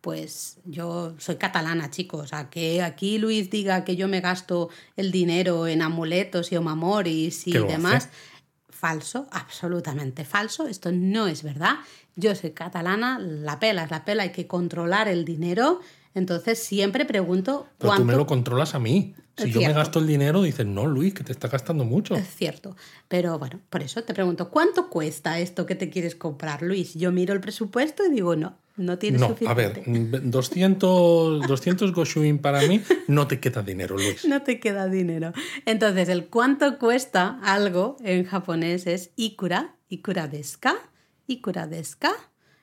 pues 0.00 0.58
yo 0.64 1.14
soy 1.18 1.36
catalana, 1.36 1.90
chicos. 1.90 2.32
A 2.32 2.50
que 2.50 2.82
aquí 2.82 3.18
Luis 3.18 3.50
diga 3.50 3.84
que 3.84 3.96
yo 3.96 4.08
me 4.08 4.20
gasto 4.20 4.68
el 4.96 5.10
dinero 5.10 5.66
en 5.66 5.82
amuletos 5.82 6.52
y 6.52 6.56
omamoris 6.56 7.46
y 7.46 7.52
demás. 7.52 8.08
Falso, 8.68 9.26
absolutamente 9.32 10.24
falso. 10.24 10.68
Esto 10.68 10.92
no 10.92 11.26
es 11.26 11.42
verdad. 11.42 11.76
Yo 12.14 12.34
soy 12.34 12.50
catalana, 12.50 13.18
la 13.18 13.58
pela 13.58 13.84
es 13.84 13.90
la 13.90 14.04
pela, 14.04 14.22
hay 14.24 14.32
que 14.32 14.46
controlar 14.46 15.08
el 15.08 15.24
dinero. 15.24 15.80
Entonces 16.14 16.58
siempre 16.62 17.04
pregunto 17.04 17.66
Pero 17.78 17.88
cuánto 17.88 18.02
tú 18.02 18.06
me 18.06 18.16
lo 18.16 18.26
controlas 18.26 18.74
a 18.74 18.78
mí. 18.78 19.14
Si 19.36 19.52
yo 19.52 19.60
me 19.60 19.72
gasto 19.72 20.00
el 20.00 20.06
dinero, 20.06 20.42
dices, 20.42 20.66
no, 20.66 20.86
Luis, 20.86 21.14
que 21.14 21.22
te 21.22 21.30
está 21.30 21.46
gastando 21.46 21.84
mucho. 21.84 22.16
Es 22.16 22.34
cierto. 22.34 22.76
Pero 23.06 23.38
bueno, 23.38 23.60
por 23.70 23.82
eso 23.82 24.02
te 24.02 24.12
pregunto, 24.12 24.50
¿cuánto 24.50 24.88
cuesta 24.90 25.38
esto 25.38 25.64
que 25.64 25.76
te 25.76 25.90
quieres 25.90 26.16
comprar, 26.16 26.62
Luis? 26.62 26.94
Yo 26.94 27.12
miro 27.12 27.34
el 27.34 27.40
presupuesto 27.40 28.04
y 28.04 28.10
digo, 28.10 28.34
no, 28.34 28.56
no 28.78 28.98
tienes 28.98 29.20
No, 29.20 29.26
a 29.26 29.28
suficiente. 29.30 29.82
ver, 29.86 29.88
mm, 29.88 30.30
200, 30.30 31.46
200 31.46 31.92
Goshuin 31.92 32.38
para 32.38 32.62
mí 32.62 32.80
no 33.08 33.26
te 33.26 33.40
queda 33.40 33.62
dinero, 33.62 33.96
Luis. 33.96 34.24
No 34.24 34.42
te 34.42 34.60
queda 34.60 34.88
dinero. 34.88 35.32
Entonces, 35.66 36.08
el 36.08 36.26
cuánto 36.26 36.78
cuesta 36.78 37.38
algo 37.42 37.96
en 38.02 38.24
japonés 38.24 38.86
es 38.86 39.10
ikura, 39.16 39.74
ikura 39.88 40.28
desu 40.28 40.58
ka, 40.60 40.74
ikura 41.26 41.66
desu 41.66 41.98
ka. 41.98 42.12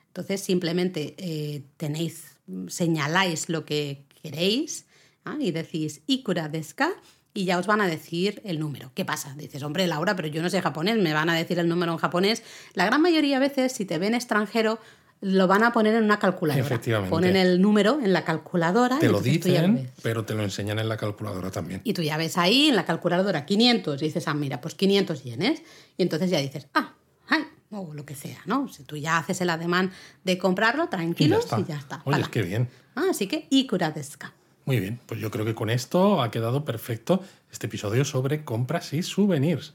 Entonces, 0.07 0.41
simplemente 0.41 1.15
eh, 1.17 1.63
tenéis, 1.77 2.37
señaláis 2.67 3.49
lo 3.49 3.65
que 3.65 4.05
queréis, 4.23 4.85
¿ah? 5.25 5.37
y 5.39 5.51
decís 5.51 6.01
ikura 6.07 6.47
desu 6.49 6.75
ka 6.75 6.91
y 7.33 7.43
ya 7.43 7.59
os 7.59 7.67
van 7.67 7.81
a 7.81 7.87
decir 7.87 8.41
el 8.45 8.59
número. 8.61 8.91
¿Qué 8.95 9.03
pasa? 9.03 9.35
Dices, 9.37 9.61
hombre, 9.61 9.87
Laura, 9.87 10.15
pero 10.15 10.29
yo 10.29 10.41
no 10.41 10.49
sé 10.49 10.61
japonés, 10.61 10.97
me 10.97 11.13
van 11.13 11.29
a 11.29 11.35
decir 11.35 11.59
el 11.59 11.67
número 11.67 11.91
en 11.91 11.97
japonés. 11.97 12.43
La 12.73 12.85
gran 12.85 13.01
mayoría 13.01 13.39
de 13.39 13.49
veces, 13.49 13.73
si 13.73 13.83
te 13.83 13.97
ven 13.97 14.15
extranjero, 14.15 14.79
lo 15.25 15.47
van 15.47 15.63
a 15.63 15.73
poner 15.73 15.95
en 15.95 16.03
una 16.03 16.19
calculadora. 16.19 16.63
Efectivamente. 16.63 17.09
Ponen 17.09 17.35
el 17.35 17.59
número 17.59 17.99
en 17.99 18.13
la 18.13 18.23
calculadora. 18.23 18.99
Te 18.99 19.07
y 19.07 19.09
lo 19.09 19.21
dicen, 19.21 19.89
pero 20.03 20.23
te 20.23 20.35
lo 20.35 20.43
enseñan 20.43 20.77
en 20.77 20.87
la 20.87 20.97
calculadora 20.97 21.49
también. 21.49 21.81
Y 21.83 21.93
tú 21.93 22.03
ya 22.03 22.15
ves 22.15 22.37
ahí 22.37 22.67
en 22.67 22.75
la 22.75 22.85
calculadora 22.85 23.43
500 23.43 23.99
y 23.99 24.05
dices, 24.05 24.27
ah, 24.27 24.35
mira, 24.35 24.61
pues 24.61 24.75
500 24.75 25.23
yenes. 25.23 25.63
Y 25.97 26.03
entonces 26.03 26.29
ya 26.29 26.37
dices, 26.37 26.67
ah, 26.75 26.93
ay, 27.27 27.43
o 27.71 27.91
lo 27.95 28.05
que 28.05 28.13
sea, 28.13 28.37
¿no? 28.45 28.67
Si 28.67 28.83
tú 28.83 28.97
ya 28.97 29.17
haces 29.17 29.41
el 29.41 29.49
ademán 29.49 29.91
de 30.23 30.37
comprarlo, 30.37 30.89
tranquilos 30.89 31.47
y 31.57 31.63
ya 31.63 31.77
está. 31.77 32.03
Oye, 32.05 32.17
Hala. 32.17 32.27
qué 32.29 32.43
bien. 32.43 32.69
Ah, 32.93 33.05
así 33.09 33.25
que, 33.25 33.47
ikura 33.49 33.89
desu 33.89 34.19
ka? 34.19 34.31
Muy 34.65 34.79
bien, 34.79 34.99
pues 35.07 35.19
yo 35.19 35.31
creo 35.31 35.43
que 35.43 35.55
con 35.55 35.71
esto 35.71 36.21
ha 36.21 36.29
quedado 36.29 36.65
perfecto 36.65 37.23
este 37.51 37.65
episodio 37.65 38.05
sobre 38.05 38.43
compras 38.43 38.93
y 38.93 39.01
souvenirs. 39.01 39.73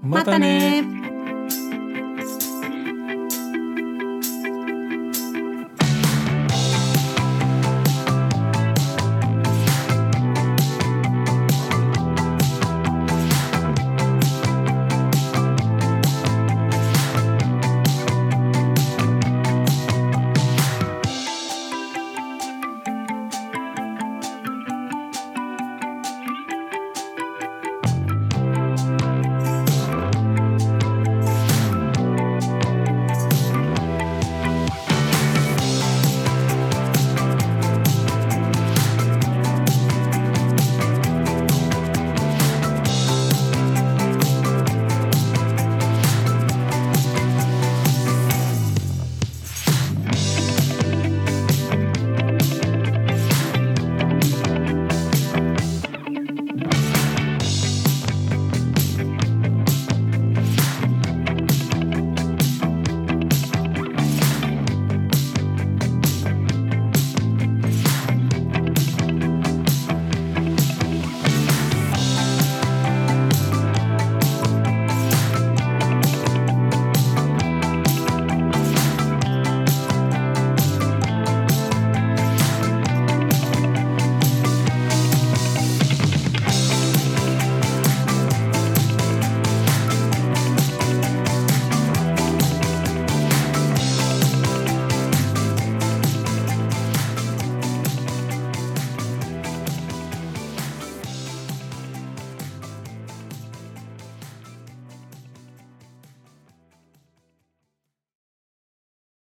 ¡Mátane! 0.00 1.19